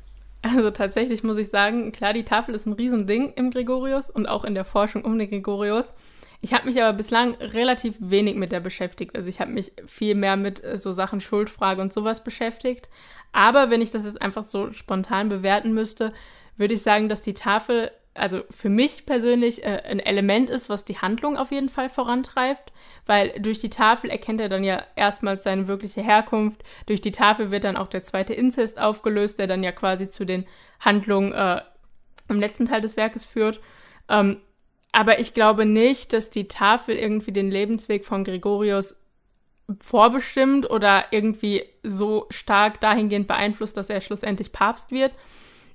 Also 0.41 0.71
tatsächlich 0.71 1.23
muss 1.23 1.37
ich 1.37 1.49
sagen, 1.49 1.91
klar, 1.91 2.13
die 2.13 2.23
Tafel 2.23 2.55
ist 2.55 2.65
ein 2.65 2.73
Riesending 2.73 3.33
im 3.35 3.51
Gregorius 3.51 4.09
und 4.09 4.27
auch 4.27 4.43
in 4.43 4.53
der 4.53 4.65
Forschung 4.65 5.03
um 5.03 5.17
den 5.17 5.29
Gregorius. 5.29 5.93
Ich 6.41 6.53
habe 6.53 6.65
mich 6.65 6.81
aber 6.81 6.95
bislang 6.95 7.35
relativ 7.35 7.95
wenig 7.99 8.35
mit 8.35 8.51
der 8.51 8.59
beschäftigt. 8.59 9.15
Also 9.15 9.29
ich 9.29 9.39
habe 9.39 9.51
mich 9.51 9.71
viel 9.85 10.15
mehr 10.15 10.37
mit 10.37 10.63
äh, 10.63 10.77
so 10.77 10.91
Sachen 10.91 11.21
Schuldfrage 11.21 11.81
und 11.81 11.91
sowas 11.91 12.23
beschäftigt. 12.23 12.89
Aber 13.31 13.69
wenn 13.69 13.81
ich 13.81 13.89
das 13.89 14.05
jetzt 14.05 14.21
einfach 14.21 14.43
so 14.43 14.71
spontan 14.71 15.29
bewerten 15.29 15.73
müsste, 15.73 16.13
würde 16.55 16.73
ich 16.73 16.81
sagen, 16.81 17.09
dass 17.09 17.21
die 17.21 17.33
Tafel, 17.33 17.91
also 18.13 18.41
für 18.49 18.69
mich 18.69 19.05
persönlich, 19.05 19.63
äh, 19.63 19.81
ein 19.85 19.99
Element 19.99 20.49
ist, 20.49 20.69
was 20.69 20.85
die 20.85 20.97
Handlung 20.97 21.37
auf 21.37 21.51
jeden 21.51 21.69
Fall 21.69 21.89
vorantreibt. 21.89 22.71
Weil 23.05 23.29
durch 23.39 23.59
die 23.59 23.69
Tafel 23.69 24.09
erkennt 24.09 24.41
er 24.41 24.49
dann 24.49 24.63
ja 24.63 24.83
erstmals 24.95 25.43
seine 25.43 25.67
wirkliche 25.67 26.01
Herkunft. 26.01 26.63
Durch 26.85 27.01
die 27.01 27.11
Tafel 27.11 27.51
wird 27.51 27.63
dann 27.63 27.77
auch 27.77 27.87
der 27.87 28.03
zweite 28.03 28.33
Inzest 28.33 28.79
aufgelöst, 28.79 29.39
der 29.39 29.47
dann 29.47 29.63
ja 29.63 29.71
quasi 29.71 30.09
zu 30.09 30.25
den 30.25 30.45
Handlungen 30.79 31.31
äh, 31.31 31.61
im 32.27 32.39
letzten 32.39 32.65
Teil 32.65 32.81
des 32.81 32.97
Werkes 32.97 33.25
führt. 33.25 33.59
Ähm, 34.09 34.41
aber 34.91 35.19
ich 35.19 35.33
glaube 35.33 35.65
nicht, 35.65 36.13
dass 36.13 36.29
die 36.29 36.47
Tafel 36.47 36.95
irgendwie 36.95 37.31
den 37.31 37.51
Lebensweg 37.51 38.05
von 38.05 38.23
Gregorius 38.23 38.95
vorbestimmt 39.81 40.69
oder 40.69 41.05
irgendwie 41.11 41.63
so 41.83 42.25
stark 42.29 42.79
dahingehend 42.79 43.27
beeinflusst, 43.27 43.75
dass 43.75 43.89
er 43.89 44.01
schlussendlich 44.01 44.51
Papst 44.51 44.91
wird. 44.91 45.11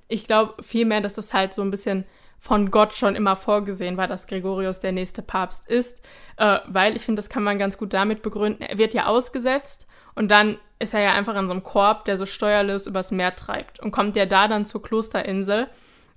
Ich 0.07 0.25
glaube 0.25 0.61
vielmehr, 0.63 1.01
dass 1.01 1.13
das 1.13 1.33
halt 1.33 1.53
so 1.53 1.61
ein 1.61 1.71
bisschen 1.71 2.05
von 2.39 2.71
Gott 2.71 2.93
schon 2.93 3.15
immer 3.15 3.37
vorgesehen 3.37 3.95
war, 3.95 4.07
dass 4.07 4.27
Gregorius 4.27 4.81
der 4.81 4.91
nächste 4.91 5.21
Papst 5.21 5.69
ist, 5.69 6.01
äh, 6.35 6.59
weil 6.67 6.95
ich 6.95 7.03
finde, 7.03 7.19
das 7.19 7.29
kann 7.29 7.43
man 7.43 7.57
ganz 7.57 7.77
gut 7.77 7.93
damit 7.93 8.21
begründen. 8.21 8.63
Er 8.63 8.77
wird 8.77 8.93
ja 8.93 9.05
ausgesetzt 9.05 9.87
und 10.15 10.29
dann 10.29 10.57
ist 10.79 10.93
er 10.93 10.99
ja 10.99 11.13
einfach 11.13 11.35
in 11.35 11.45
so 11.45 11.51
einem 11.51 11.63
Korb, 11.63 12.03
der 12.03 12.17
so 12.17 12.25
steuerlos 12.25 12.85
übers 12.85 13.11
Meer 13.11 13.35
treibt 13.35 13.79
und 13.79 13.91
kommt 13.91 14.17
ja 14.17 14.25
da 14.25 14.49
dann 14.49 14.65
zur 14.65 14.81
Klosterinsel 14.81 15.67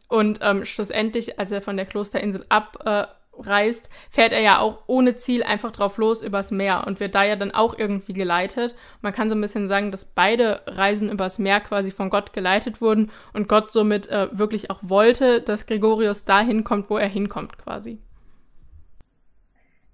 und 0.09 0.39
ähm, 0.43 0.65
schlussendlich, 0.65 1.39
als 1.39 1.51
er 1.53 1.63
von 1.63 1.77
der 1.77 1.87
Klosterinsel 1.87 2.47
abreist, 2.49 3.87
äh, 3.87 3.91
fährt 4.11 4.33
er 4.33 4.41
ja 4.41 4.59
auch 4.59 4.83
ohne 4.87 5.17
Ziel 5.17 5.43
einfach 5.43 5.73
drauf 5.73 5.99
los 5.99 6.23
übers 6.23 6.51
Meer 6.51 6.85
und 6.87 7.01
wird 7.01 7.15
da 7.15 7.25
ja 7.25 7.37
dann 7.37 7.51
auch 7.51 7.77
irgendwie 7.77 8.13
geleitet. 8.13 8.75
Man 9.03 9.13
kann 9.13 9.29
so 9.29 9.35
ein 9.35 9.41
bisschen 9.41 9.69
sagen, 9.69 9.91
dass 9.91 10.05
beide 10.05 10.63
Reisen 10.67 11.11
übers 11.11 11.39
Meer 11.39 11.61
quasi 11.61 11.91
von 11.91 12.11
Gott 12.11 12.33
geleitet 12.33 12.81
wurden 12.81 13.11
und 13.33 13.49
Gott 13.49 13.73
somit 13.73 14.09
äh, 14.09 14.29
wirklich 14.31 14.71
auch 14.71 14.81
wollte, 14.83 15.41
dass 15.41 15.67
Gregorius 15.67 16.25
dahin 16.25 16.63
kommt, 16.63 16.89
wo 16.89 16.99
er 16.99 17.09
hinkommt 17.09 17.59
quasi. 17.59 17.99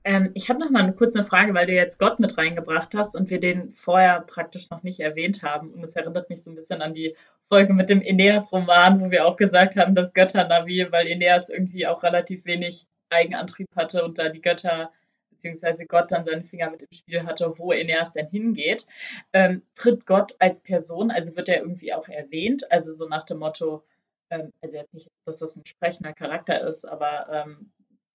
Ähm, 0.04 0.30
ich 0.34 0.48
habe 0.48 0.60
noch 0.60 0.70
mal 0.70 0.82
eine 0.82 0.94
kurze 0.94 1.22
Frage, 1.22 1.54
weil 1.54 1.66
du 1.66 1.74
jetzt 1.74 1.98
Gott 1.98 2.18
mit 2.18 2.36
reingebracht 2.36 2.94
hast 2.94 3.14
und 3.16 3.30
wir 3.30 3.40
den 3.40 3.70
vorher 3.70 4.20
praktisch 4.20 4.68
noch 4.70 4.82
nicht 4.82 5.00
erwähnt 5.00 5.42
haben. 5.42 5.72
Und 5.72 5.84
es 5.84 5.94
erinnert 5.96 6.28
mich 6.30 6.42
so 6.42 6.50
ein 6.50 6.56
bisschen 6.56 6.82
an 6.82 6.94
die 6.94 7.16
Folge 7.48 7.72
mit 7.74 7.88
dem 7.88 8.00
Aeneas-Roman, 8.00 9.00
wo 9.00 9.10
wir 9.10 9.26
auch 9.26 9.36
gesagt 9.36 9.76
haben, 9.76 9.94
dass 9.94 10.14
Götter 10.14 10.46
Navi, 10.48 10.86
weil 10.90 11.06
Aeneas 11.06 11.48
irgendwie 11.48 11.86
auch 11.86 12.02
relativ 12.02 12.44
wenig 12.44 12.86
Eigenantrieb 13.10 13.68
hatte 13.76 14.04
und 14.04 14.18
da 14.18 14.28
die 14.30 14.40
Götter 14.40 14.90
beziehungsweise 15.30 15.86
Gott 15.86 16.12
dann 16.12 16.24
seinen 16.24 16.44
Finger 16.44 16.70
mit 16.70 16.82
im 16.82 16.92
Spiel 16.92 17.24
hatte, 17.24 17.52
wo 17.58 17.72
Aeneas 17.72 18.12
denn 18.12 18.28
hingeht. 18.28 18.86
Ähm, 19.32 19.62
tritt 19.74 20.06
Gott 20.06 20.34
als 20.38 20.60
Person, 20.60 21.10
also 21.10 21.36
wird 21.36 21.48
er 21.48 21.60
irgendwie 21.60 21.92
auch 21.92 22.08
erwähnt, 22.08 22.70
also 22.70 22.92
so 22.92 23.08
nach 23.08 23.24
dem 23.24 23.38
Motto, 23.38 23.82
ähm, 24.30 24.50
also 24.62 24.76
jetzt 24.76 24.94
nicht, 24.94 25.08
dass 25.26 25.38
das 25.38 25.56
ein 25.56 25.66
sprechender 25.66 26.12
Charakter 26.12 26.60
ist, 26.66 26.84
aber 26.84 27.28
ähm, 27.30 27.72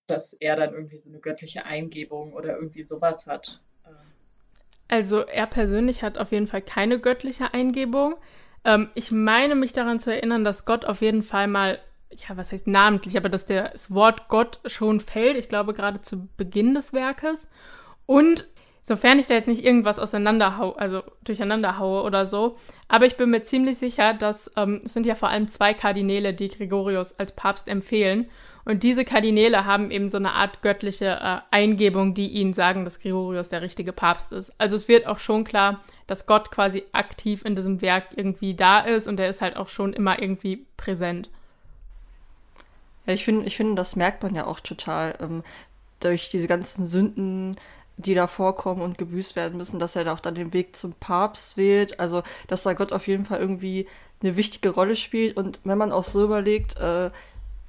dass 0.07 0.33
er 0.33 0.55
dann 0.55 0.73
irgendwie 0.73 0.97
so 0.97 1.09
eine 1.09 1.19
göttliche 1.19 1.65
Eingebung 1.65 2.33
oder 2.33 2.55
irgendwie 2.55 2.83
sowas 2.83 3.25
hat. 3.27 3.61
Ähm. 3.85 3.93
Also 4.87 5.19
er 5.21 5.47
persönlich 5.47 6.03
hat 6.03 6.17
auf 6.17 6.31
jeden 6.31 6.47
Fall 6.47 6.61
keine 6.61 6.99
göttliche 6.99 7.53
Eingebung. 7.53 8.15
Ähm, 8.63 8.89
ich 8.95 9.11
meine 9.11 9.55
mich 9.55 9.73
daran 9.73 9.99
zu 9.99 10.13
erinnern, 10.13 10.43
dass 10.43 10.65
Gott 10.65 10.85
auf 10.85 11.01
jeden 11.01 11.23
Fall 11.23 11.47
mal, 11.47 11.79
ja, 12.11 12.37
was 12.37 12.51
heißt 12.51 12.67
namentlich, 12.67 13.17
aber 13.17 13.29
dass 13.29 13.45
das 13.45 13.93
Wort 13.93 14.29
Gott 14.29 14.59
schon 14.65 14.99
fällt. 14.99 15.37
Ich 15.37 15.49
glaube 15.49 15.73
gerade 15.73 16.01
zu 16.01 16.27
Beginn 16.37 16.73
des 16.73 16.93
Werkes. 16.93 17.49
Und 18.05 18.47
Sofern 18.87 19.19
ich 19.19 19.27
da 19.27 19.33
jetzt 19.33 19.49
nicht 19.49 19.65
irgendwas 19.65 19.99
auseinanderhaue, 19.99 20.79
also 20.79 21.03
durcheinander 21.25 21.77
haue 21.77 22.03
oder 22.03 22.25
so. 22.25 22.53
Aber 22.87 23.05
ich 23.05 23.17
bin 23.17 23.29
mir 23.31 23.43
ziemlich 23.43 23.77
sicher, 23.77 24.13
dass 24.13 24.49
ähm, 24.55 24.79
es 24.85 24.93
sind 24.93 25.05
ja 25.05 25.15
vor 25.15 25.27
allem 25.27 25.49
zwei 25.49 25.73
Kardinäle, 25.73 26.33
die 26.33 26.47
Gregorius 26.47 27.19
als 27.19 27.33
Papst 27.33 27.67
empfehlen. 27.67 28.29
Und 28.63 28.83
diese 28.83 29.03
Kardinäle 29.03 29.65
haben 29.65 29.91
eben 29.91 30.09
so 30.09 30.15
eine 30.15 30.31
Art 30.31 30.61
göttliche 30.61 31.19
äh, 31.21 31.39
Eingebung, 31.51 32.13
die 32.13 32.29
ihnen 32.29 32.53
sagen, 32.53 32.85
dass 32.85 33.01
Gregorius 33.01 33.49
der 33.49 33.61
richtige 33.61 33.91
Papst 33.91 34.31
ist. 34.31 34.53
Also 34.57 34.77
es 34.77 34.87
wird 34.87 35.05
auch 35.05 35.19
schon 35.19 35.43
klar, 35.43 35.83
dass 36.07 36.25
Gott 36.25 36.49
quasi 36.49 36.85
aktiv 36.93 37.43
in 37.43 37.57
diesem 37.57 37.81
Werk 37.81 38.05
irgendwie 38.15 38.53
da 38.53 38.79
ist 38.79 39.09
und 39.09 39.19
er 39.19 39.27
ist 39.27 39.41
halt 39.41 39.57
auch 39.57 39.67
schon 39.67 39.91
immer 39.91 40.21
irgendwie 40.21 40.65
präsent. 40.77 41.29
Ja, 43.05 43.13
ich 43.13 43.25
finde, 43.25 43.45
ich 43.47 43.57
finde, 43.57 43.75
das 43.75 43.97
merkt 43.97 44.23
man 44.23 44.33
ja 44.33 44.47
auch 44.47 44.61
total 44.61 45.15
ähm, 45.19 45.43
durch 45.99 46.29
diese 46.29 46.47
ganzen 46.47 46.87
Sünden 46.87 47.57
die 47.97 48.13
da 48.13 48.27
vorkommen 48.27 48.81
und 48.81 48.97
gebüßt 48.97 49.35
werden 49.35 49.57
müssen, 49.57 49.79
dass 49.79 49.95
er 49.95 50.05
da 50.05 50.13
auch 50.13 50.19
dann 50.19 50.35
den 50.35 50.53
Weg 50.53 50.75
zum 50.75 50.93
Papst 50.93 51.57
wählt. 51.57 51.99
Also, 51.99 52.23
dass 52.47 52.63
da 52.63 52.73
Gott 52.73 52.93
auf 52.93 53.07
jeden 53.07 53.25
Fall 53.25 53.39
irgendwie 53.39 53.87
eine 54.21 54.37
wichtige 54.37 54.69
Rolle 54.69 54.95
spielt. 54.95 55.35
Und 55.35 55.59
wenn 55.63 55.77
man 55.77 55.91
auch 55.91 56.03
so 56.03 56.23
überlegt, 56.23 56.77
äh, 56.79 57.09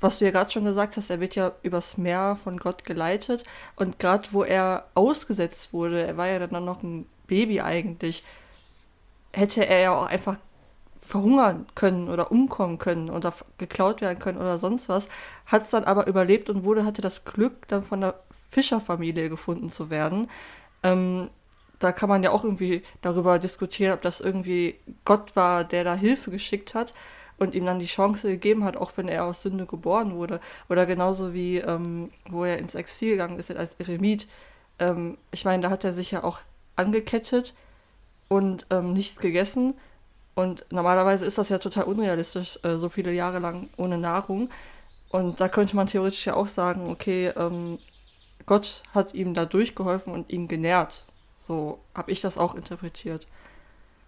was 0.00 0.18
du 0.18 0.26
ja 0.26 0.30
gerade 0.30 0.50
schon 0.50 0.64
gesagt 0.64 0.96
hast, 0.96 1.10
er 1.10 1.20
wird 1.20 1.34
ja 1.34 1.52
übers 1.62 1.96
Meer 1.96 2.38
von 2.42 2.58
Gott 2.58 2.84
geleitet. 2.84 3.44
Und 3.74 3.98
gerade 3.98 4.28
wo 4.32 4.44
er 4.44 4.86
ausgesetzt 4.94 5.72
wurde, 5.72 6.06
er 6.06 6.16
war 6.16 6.28
ja 6.28 6.46
dann 6.46 6.64
noch 6.64 6.82
ein 6.82 7.06
Baby 7.26 7.60
eigentlich, 7.60 8.22
hätte 9.32 9.66
er 9.66 9.80
ja 9.80 9.94
auch 9.94 10.06
einfach 10.06 10.36
verhungern 11.00 11.66
können 11.74 12.08
oder 12.08 12.30
umkommen 12.30 12.78
können 12.78 13.08
oder 13.08 13.32
geklaut 13.56 14.00
werden 14.02 14.18
können 14.18 14.38
oder 14.38 14.58
sonst 14.58 14.88
was, 14.88 15.08
hat 15.46 15.64
es 15.64 15.70
dann 15.70 15.84
aber 15.84 16.06
überlebt 16.06 16.50
und 16.50 16.64
wurde, 16.64 16.84
hatte 16.84 17.02
das 17.02 17.24
Glück, 17.24 17.66
dann 17.68 17.82
von 17.82 18.02
der 18.02 18.20
Fischerfamilie 18.50 19.28
gefunden 19.28 19.70
zu 19.70 19.90
werden. 19.90 20.28
Ähm, 20.82 21.30
da 21.78 21.92
kann 21.92 22.08
man 22.08 22.22
ja 22.22 22.30
auch 22.30 22.44
irgendwie 22.44 22.82
darüber 23.02 23.38
diskutieren, 23.38 23.94
ob 23.94 24.02
das 24.02 24.20
irgendwie 24.20 24.76
Gott 25.04 25.36
war, 25.36 25.64
der 25.64 25.84
da 25.84 25.94
Hilfe 25.94 26.30
geschickt 26.30 26.74
hat 26.74 26.92
und 27.38 27.54
ihm 27.54 27.64
dann 27.64 27.78
die 27.78 27.86
Chance 27.86 28.28
gegeben 28.28 28.64
hat, 28.64 28.76
auch 28.76 28.92
wenn 28.96 29.08
er 29.08 29.24
aus 29.24 29.42
Sünde 29.42 29.66
geboren 29.66 30.14
wurde. 30.14 30.40
Oder 30.68 30.86
genauso 30.86 31.32
wie, 31.32 31.58
ähm, 31.58 32.10
wo 32.28 32.44
er 32.44 32.58
ins 32.58 32.74
Exil 32.74 33.12
gegangen 33.12 33.38
ist 33.38 33.54
als 33.54 33.76
Eremit. 33.76 34.26
Ähm, 34.78 35.18
ich 35.30 35.44
meine, 35.44 35.62
da 35.62 35.70
hat 35.70 35.84
er 35.84 35.92
sich 35.92 36.10
ja 36.10 36.24
auch 36.24 36.40
angekettet 36.76 37.54
und 38.28 38.66
ähm, 38.70 38.92
nichts 38.92 39.20
gegessen. 39.20 39.74
Und 40.34 40.64
normalerweise 40.70 41.24
ist 41.26 41.38
das 41.38 41.48
ja 41.48 41.58
total 41.58 41.84
unrealistisch, 41.84 42.58
äh, 42.62 42.76
so 42.76 42.88
viele 42.88 43.12
Jahre 43.12 43.38
lang 43.38 43.68
ohne 43.76 43.98
Nahrung. 43.98 44.50
Und 45.10 45.40
da 45.40 45.48
könnte 45.48 45.74
man 45.74 45.86
theoretisch 45.86 46.26
ja 46.26 46.34
auch 46.34 46.48
sagen, 46.48 46.88
okay, 46.90 47.28
ähm, 47.36 47.78
Gott 48.48 48.82
hat 48.94 49.12
ihm 49.12 49.34
da 49.34 49.44
durchgeholfen 49.44 50.12
und 50.12 50.32
ihn 50.32 50.48
genährt. 50.48 51.04
So 51.36 51.80
habe 51.94 52.10
ich 52.10 52.22
das 52.22 52.38
auch 52.38 52.54
interpretiert. 52.54 53.28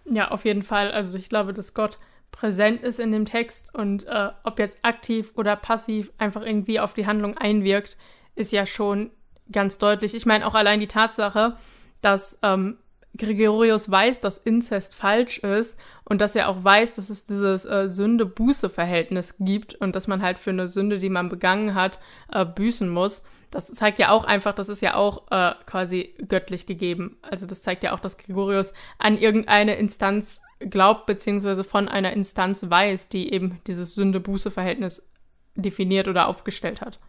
Ja, 0.05 0.31
auf 0.31 0.45
jeden 0.45 0.63
Fall. 0.63 0.91
Also 0.91 1.17
ich 1.19 1.29
glaube, 1.29 1.53
dass 1.53 1.75
Gott 1.75 1.99
präsent 2.31 2.81
ist 2.81 2.99
in 2.99 3.11
dem 3.11 3.25
Text 3.25 3.75
und 3.75 4.07
äh, 4.07 4.29
ob 4.43 4.57
jetzt 4.57 4.79
aktiv 4.81 5.31
oder 5.35 5.55
passiv 5.55 6.11
einfach 6.17 6.41
irgendwie 6.41 6.79
auf 6.79 6.93
die 6.95 7.05
Handlung 7.05 7.37
einwirkt, 7.37 7.97
ist 8.35 8.51
ja 8.51 8.65
schon 8.65 9.11
ganz 9.51 9.77
deutlich. 9.77 10.15
Ich 10.15 10.25
meine 10.25 10.47
auch 10.47 10.55
allein 10.55 10.79
die 10.79 10.87
Tatsache, 10.87 11.57
dass 12.01 12.39
ähm, 12.41 12.77
Gregorius 13.17 13.91
weiß, 13.91 14.21
dass 14.21 14.37
Inzest 14.37 14.95
falsch 14.95 15.39
ist 15.39 15.79
und 16.05 16.21
dass 16.21 16.35
er 16.35 16.47
auch 16.49 16.63
weiß, 16.63 16.93
dass 16.93 17.09
es 17.09 17.25
dieses 17.25 17.65
äh, 17.65 17.89
Sünde-Buße-Verhältnis 17.89 19.35
gibt 19.39 19.75
und 19.75 19.95
dass 19.95 20.07
man 20.07 20.21
halt 20.21 20.37
für 20.37 20.51
eine 20.51 20.67
Sünde, 20.67 20.99
die 20.99 21.09
man 21.09 21.29
begangen 21.29 21.75
hat, 21.75 21.99
äh, 22.31 22.45
büßen 22.45 22.89
muss 22.89 23.23
das 23.51 23.67
zeigt 23.67 23.99
ja 23.99 24.09
auch 24.09 24.23
einfach, 24.23 24.55
das 24.55 24.69
ist 24.69 24.81
ja 24.81 24.95
auch 24.95 25.29
äh, 25.29 25.53
quasi 25.65 26.15
göttlich 26.27 26.65
gegeben. 26.65 27.17
Also 27.21 27.45
das 27.45 27.61
zeigt 27.61 27.83
ja 27.83 27.93
auch, 27.93 27.99
dass 27.99 28.17
Gregorius 28.17 28.73
an 28.97 29.17
irgendeine 29.17 29.75
Instanz 29.75 30.41
glaubt, 30.59 31.05
beziehungsweise 31.05 31.65
von 31.65 31.89
einer 31.89 32.13
Instanz 32.13 32.69
weiß, 32.69 33.09
die 33.09 33.33
eben 33.33 33.59
dieses 33.67 33.93
Sünde-Buße-Verhältnis 33.93 35.09
definiert 35.55 36.07
oder 36.07 36.27
aufgestellt 36.27 36.79
hat. 36.79 36.99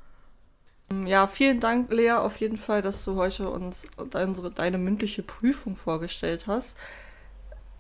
Ja, 1.07 1.27
vielen 1.27 1.61
Dank, 1.61 1.91
Lea, 1.91 2.13
auf 2.13 2.37
jeden 2.39 2.59
Fall, 2.59 2.83
dass 2.83 3.05
du 3.05 3.17
heute 3.17 3.51
uns 3.51 3.87
unsere, 3.97 4.51
deine 4.51 4.79
mündliche 4.79 5.23
Prüfung 5.23 5.77
vorgestellt 5.77 6.47
hast. 6.47 6.77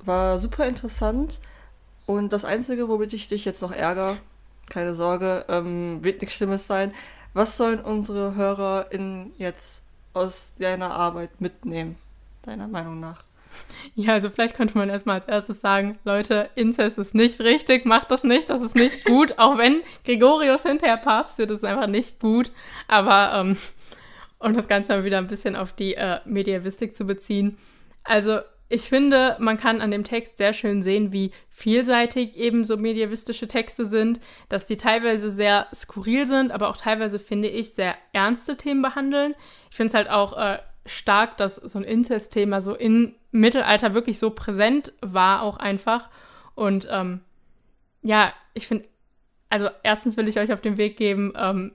War 0.00 0.38
super 0.38 0.66
interessant. 0.66 1.40
Und 2.06 2.32
das 2.32 2.44
Einzige, 2.44 2.88
womit 2.88 3.12
ich 3.12 3.28
dich 3.28 3.44
jetzt 3.44 3.62
noch 3.62 3.72
ärgere, 3.72 4.18
keine 4.68 4.94
Sorge, 4.94 5.44
ähm, 5.48 6.02
wird 6.02 6.20
nichts 6.20 6.36
Schlimmes 6.36 6.66
sein. 6.66 6.92
Was 7.34 7.56
sollen 7.56 7.80
unsere 7.80 8.34
HörerInnen 8.34 9.32
jetzt 9.38 9.82
aus 10.12 10.52
deiner 10.58 10.90
Arbeit 10.90 11.40
mitnehmen, 11.40 11.96
deiner 12.42 12.68
Meinung 12.68 13.00
nach? 13.00 13.24
Ja, 13.94 14.14
also 14.14 14.30
vielleicht 14.30 14.54
könnte 14.54 14.76
man 14.78 14.88
erstmal 14.88 15.16
als 15.16 15.26
erstes 15.26 15.60
sagen, 15.60 15.98
Leute, 16.04 16.50
Inzest 16.54 16.98
ist 16.98 17.14
nicht 17.14 17.40
richtig, 17.40 17.84
macht 17.84 18.10
das 18.10 18.24
nicht, 18.24 18.50
das 18.50 18.62
ist 18.62 18.74
nicht 18.74 19.04
gut. 19.04 19.34
Auch 19.38 19.58
wenn 19.58 19.82
Gregorius 20.04 20.62
hinterher 20.62 20.96
Papst 20.96 21.38
wird, 21.38 21.50
ist 21.50 21.58
es 21.58 21.64
einfach 21.64 21.86
nicht 21.86 22.20
gut. 22.20 22.50
Aber 22.88 23.32
ähm, 23.34 23.56
um 24.38 24.54
das 24.54 24.68
Ganze 24.68 24.92
mal 24.92 25.04
wieder 25.04 25.18
ein 25.18 25.28
bisschen 25.28 25.56
auf 25.56 25.72
die 25.72 25.94
äh, 25.94 26.20
Mediavistik 26.24 26.96
zu 26.96 27.06
beziehen. 27.06 27.58
Also 28.04 28.40
ich 28.68 28.88
finde, 28.88 29.36
man 29.38 29.58
kann 29.58 29.82
an 29.82 29.90
dem 29.90 30.02
Text 30.02 30.38
sehr 30.38 30.54
schön 30.54 30.82
sehen, 30.82 31.12
wie 31.12 31.32
vielseitig 31.50 32.36
eben 32.38 32.64
so 32.64 32.78
medievistische 32.78 33.46
Texte 33.46 33.84
sind, 33.84 34.18
dass 34.48 34.64
die 34.64 34.78
teilweise 34.78 35.30
sehr 35.30 35.66
skurril 35.74 36.26
sind, 36.26 36.50
aber 36.50 36.70
auch 36.70 36.78
teilweise, 36.78 37.18
finde 37.18 37.48
ich, 37.48 37.74
sehr 37.74 37.96
ernste 38.14 38.56
Themen 38.56 38.80
behandeln. 38.80 39.34
Ich 39.70 39.76
finde 39.76 39.88
es 39.88 39.94
halt 39.94 40.08
auch 40.08 40.38
äh, 40.38 40.58
stark, 40.86 41.36
dass 41.36 41.56
so 41.56 41.78
ein 41.78 41.84
Inzest-Thema 41.84 42.60
so 42.60 42.74
im 42.74 43.14
Mittelalter 43.30 43.94
wirklich 43.94 44.18
so 44.18 44.30
präsent 44.30 44.92
war, 45.00 45.42
auch 45.42 45.56
einfach. 45.56 46.08
Und 46.54 46.88
ähm, 46.90 47.20
ja, 48.02 48.32
ich 48.54 48.66
finde, 48.66 48.88
also 49.48 49.68
erstens 49.82 50.16
will 50.16 50.28
ich 50.28 50.38
euch 50.38 50.52
auf 50.52 50.60
den 50.60 50.76
Weg 50.76 50.96
geben, 50.96 51.32
ähm, 51.36 51.72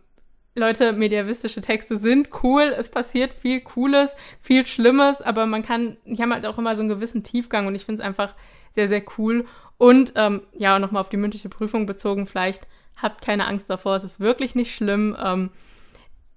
Leute, 0.56 0.92
mediavistische 0.92 1.62
Texte 1.62 1.98
sind 1.98 2.30
cool, 2.42 2.74
es 2.76 2.90
passiert 2.90 3.32
viel 3.32 3.62
Cooles, 3.62 4.16
viel 4.42 4.66
Schlimmes, 4.66 5.22
aber 5.22 5.46
man 5.46 5.62
kann, 5.62 5.98
die 6.04 6.22
haben 6.22 6.34
halt 6.34 6.48
auch 6.48 6.58
immer 6.58 6.76
so 6.76 6.82
einen 6.82 6.90
gewissen 6.90 7.24
Tiefgang 7.24 7.68
und 7.68 7.76
ich 7.76 7.86
finde 7.86 8.02
es 8.02 8.08
einfach 8.08 8.34
sehr, 8.72 8.88
sehr 8.88 9.04
cool. 9.18 9.46
Und 9.78 10.14
ähm, 10.16 10.42
ja, 10.54 10.80
nochmal 10.80 11.02
auf 11.02 11.10
die 11.10 11.18
mündliche 11.18 11.50
Prüfung 11.50 11.86
bezogen, 11.86 12.26
vielleicht 12.26 12.68
habt 12.96 13.24
keine 13.24 13.46
Angst 13.46 13.70
davor, 13.70 13.98
es 13.98 14.04
ist 14.04 14.20
wirklich 14.20 14.56
nicht 14.56 14.74
schlimm. 14.74 15.16
Ähm, 15.24 15.52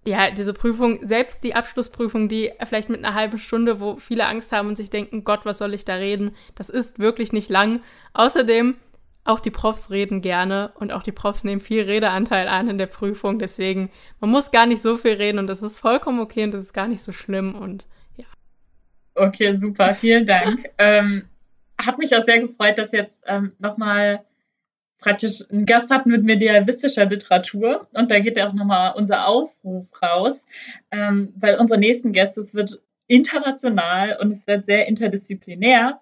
ja, 0.07 0.31
diese 0.31 0.55
Prüfung, 0.55 0.99
selbst 1.03 1.45
die 1.45 1.55
Abschlussprüfung, 1.55 2.29
die 2.29 2.53
vielleicht 2.65 2.89
mit 2.89 3.05
einer 3.05 3.15
halben 3.15 3.39
Stunde, 3.39 3.81
wo 3.81 3.97
viele 3.97 4.27
Angst 4.27 4.51
haben 4.53 4.69
und 4.69 4.77
sich 4.77 4.89
denken, 4.89 5.25
Gott, 5.25 5.45
was 5.45 5.59
soll 5.59 5.75
ich 5.75 5.85
da 5.85 5.95
reden, 5.95 6.35
das 6.55 6.71
ist 6.71 6.99
wirklich 6.99 7.33
nicht 7.33 7.51
lang. 7.51 7.81
Außerdem 8.15 8.77
auch 9.25 9.41
die 9.41 9.51
Profs 9.51 9.91
reden 9.91 10.23
gerne 10.23 10.73
und 10.77 10.93
auch 10.93 11.03
die 11.03 11.13
Profs 11.13 11.45
nehmen 11.45 11.61
viel 11.61 11.83
Redeanteil 11.83 12.49
an 12.49 12.69
in 12.69 12.79
der 12.79 12.87
Prüfung. 12.87 13.39
Deswegen, 13.39 13.91
man 14.21 14.31
muss 14.31 14.51
gar 14.51 14.67
nicht 14.67 14.81
so 14.81 14.97
viel 14.97 15.13
reden 15.13 15.39
und 15.39 15.47
das 15.47 15.63
ist 15.63 15.79
vollkommen 15.79 16.21
okay 16.21 16.45
und 16.45 16.53
das 16.53 16.63
ist 16.63 16.73
gar 16.73 16.89
nicht 16.89 17.03
so 17.03 17.13
schlimm 17.13 17.55
und 17.55 17.87
ja. 18.17 18.25
Okay, 19.15 19.55
super, 19.57 19.95
vielen 19.95 20.27
Dank. 20.27 20.71
ähm, 20.79 21.25
hat 21.79 21.99
mich 21.99 22.17
auch 22.17 22.23
sehr 22.23 22.41
gefreut, 22.41 22.79
dass 22.79 22.93
jetzt 22.93 23.23
ähm, 23.27 23.53
nochmal 23.59 24.25
praktisch 25.01 25.43
einen 25.51 25.67
Gast 25.67 25.91
hatten 25.91 26.11
mit 26.11 26.25
mediavistischer 26.25 27.07
Literatur 27.07 27.89
und 27.93 28.11
da 28.11 28.21
geht 28.21 28.37
ja 28.37 28.47
auch 28.47 28.53
nochmal 28.53 28.95
unser 28.97 29.27
Aufruf 29.27 29.87
raus, 30.03 30.47
ähm, 30.91 31.33
weil 31.37 31.57
unsere 31.57 31.81
nächsten 31.81 32.13
Gäste, 32.13 32.41
es 32.41 32.55
wird 32.55 32.81
international 33.07 34.19
und 34.21 34.31
es 34.31 34.47
wird 34.47 34.67
sehr 34.67 34.87
interdisziplinär. 34.87 36.01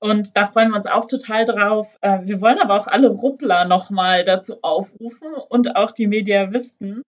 Und 0.00 0.36
da 0.36 0.46
freuen 0.46 0.70
wir 0.70 0.76
uns 0.76 0.86
auch 0.86 1.06
total 1.06 1.44
drauf. 1.44 1.98
Äh, 2.02 2.20
wir 2.24 2.40
wollen 2.40 2.58
aber 2.58 2.80
auch 2.80 2.86
alle 2.86 3.08
Ruppler 3.08 3.64
nochmal 3.64 4.24
dazu 4.24 4.62
aufrufen 4.62 5.28
und 5.48 5.76
auch 5.76 5.92
die 5.92 6.06
Mediavisten, 6.06 7.02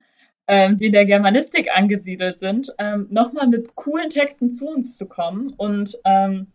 ähm, 0.48 0.76
die 0.76 0.86
in 0.86 0.92
der 0.92 1.04
Germanistik 1.04 1.68
angesiedelt 1.72 2.36
sind, 2.36 2.74
ähm, 2.78 3.06
nochmal 3.10 3.46
mit 3.46 3.74
coolen 3.76 4.10
Texten 4.10 4.50
zu 4.52 4.68
uns 4.68 4.96
zu 4.96 5.08
kommen. 5.08 5.54
Und 5.56 5.98
ähm, 6.04 6.48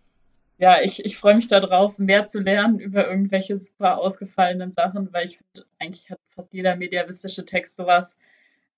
ja, 0.58 0.82
ich, 0.82 1.04
ich 1.04 1.18
freue 1.18 1.36
mich 1.36 1.48
darauf, 1.48 2.00
mehr 2.00 2.28
zu 2.28 2.40
lernen 2.40 2.80
über 2.80 3.08
irgendwelche 3.08 3.58
super 3.58 3.98
ausgefallenen 3.98 4.72
Sachen, 4.72 5.12
weil 5.14 5.26
ich 5.26 5.38
finde, 5.38 5.68
eigentlich 5.80 6.10
hat 6.10 6.20
fast 6.30 6.54
jeder 6.54 6.76
mediavistische 6.76 7.46
Text 7.46 7.76
sowas. 7.76 8.18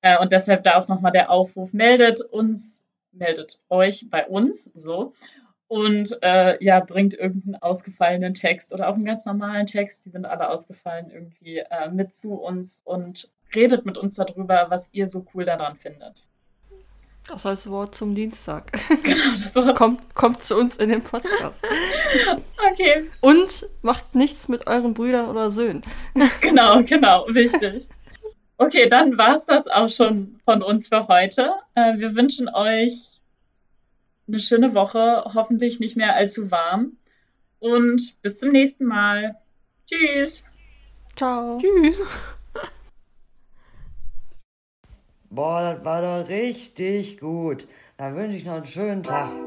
Äh, 0.02 0.18
und 0.20 0.32
deshalb 0.32 0.64
da 0.64 0.76
auch 0.80 0.88
nochmal 0.88 1.12
der 1.12 1.30
Aufruf, 1.30 1.74
meldet 1.74 2.22
uns, 2.22 2.86
meldet 3.12 3.60
euch 3.70 4.10
bei 4.10 4.26
uns, 4.28 4.66
so. 4.66 5.14
Und 5.68 6.18
äh, 6.22 6.64
ja, 6.64 6.80
bringt 6.80 7.14
irgendeinen 7.14 7.62
ausgefallenen 7.62 8.34
Text 8.34 8.74
oder 8.74 8.88
auch 8.88 8.96
einen 8.96 9.06
ganz 9.06 9.26
normalen 9.26 9.66
Text, 9.66 10.06
die 10.06 10.10
sind 10.10 10.26
alle 10.26 10.50
ausgefallen, 10.50 11.12
irgendwie 11.12 11.58
äh, 11.58 11.90
mit 11.92 12.16
zu 12.16 12.36
uns 12.36 12.82
und 12.86 13.30
redet 13.54 13.86
mit 13.86 13.98
uns 13.98 14.16
darüber, 14.16 14.68
was 14.70 14.90
ihr 14.94 15.08
so 15.08 15.26
cool 15.34 15.44
daran 15.44 15.76
findet. 15.76 16.28
Das 17.28 17.46
als 17.46 17.70
Wort 17.70 17.94
zum 17.94 18.16
Dienstag. 18.16 18.72
Genau, 19.04 19.32
das 19.32 19.56
Wort. 19.56 19.78
kommt, 19.78 20.16
kommt 20.16 20.44
zu 20.44 20.56
uns 20.56 20.78
in 20.78 20.90
den 20.90 21.02
Podcast. 21.02 21.64
okay. 22.72 23.10
Und 23.22 23.68
macht 23.82 24.16
nichts 24.16 24.48
mit 24.48 24.68
euren 24.68 24.94
Brüdern 24.94 25.28
oder 25.30 25.50
Söhnen. 25.50 25.82
Genau, 26.42 26.84
genau, 26.84 27.26
wichtig. 27.30 27.88
Okay, 28.58 28.90
dann 28.90 29.18
war 29.18 29.36
es 29.36 29.46
das 29.46 29.68
auch 29.68 29.90
schon 29.90 30.40
von 30.46 30.64
uns 30.64 30.88
für 30.88 31.08
heute. 31.08 31.54
Äh, 31.76 31.98
wir 31.98 32.16
wünschen 32.16 32.50
euch 32.50 33.20
eine 34.28 34.40
schöne 34.40 34.74
Woche, 34.74 35.24
hoffentlich 35.34 35.80
nicht 35.80 35.96
mehr 35.96 36.16
allzu 36.16 36.50
warm. 36.50 36.94
Und 37.60 38.22
bis 38.22 38.40
zum 38.40 38.52
nächsten 38.52 38.86
Mal. 38.86 39.36
Tschüss. 39.88 40.44
Ciao. 41.16 41.60
Tschüss. 41.60 42.04
Boah, 45.30 45.62
das 45.62 45.84
war 45.84 46.02
doch 46.02 46.30
richtig 46.30 47.20
gut. 47.20 47.68
Da 47.98 48.16
wünsche 48.16 48.38
ich 48.38 48.46
noch 48.46 48.54
einen 48.54 48.66
schönen 48.66 49.04
Tag. 49.04 49.47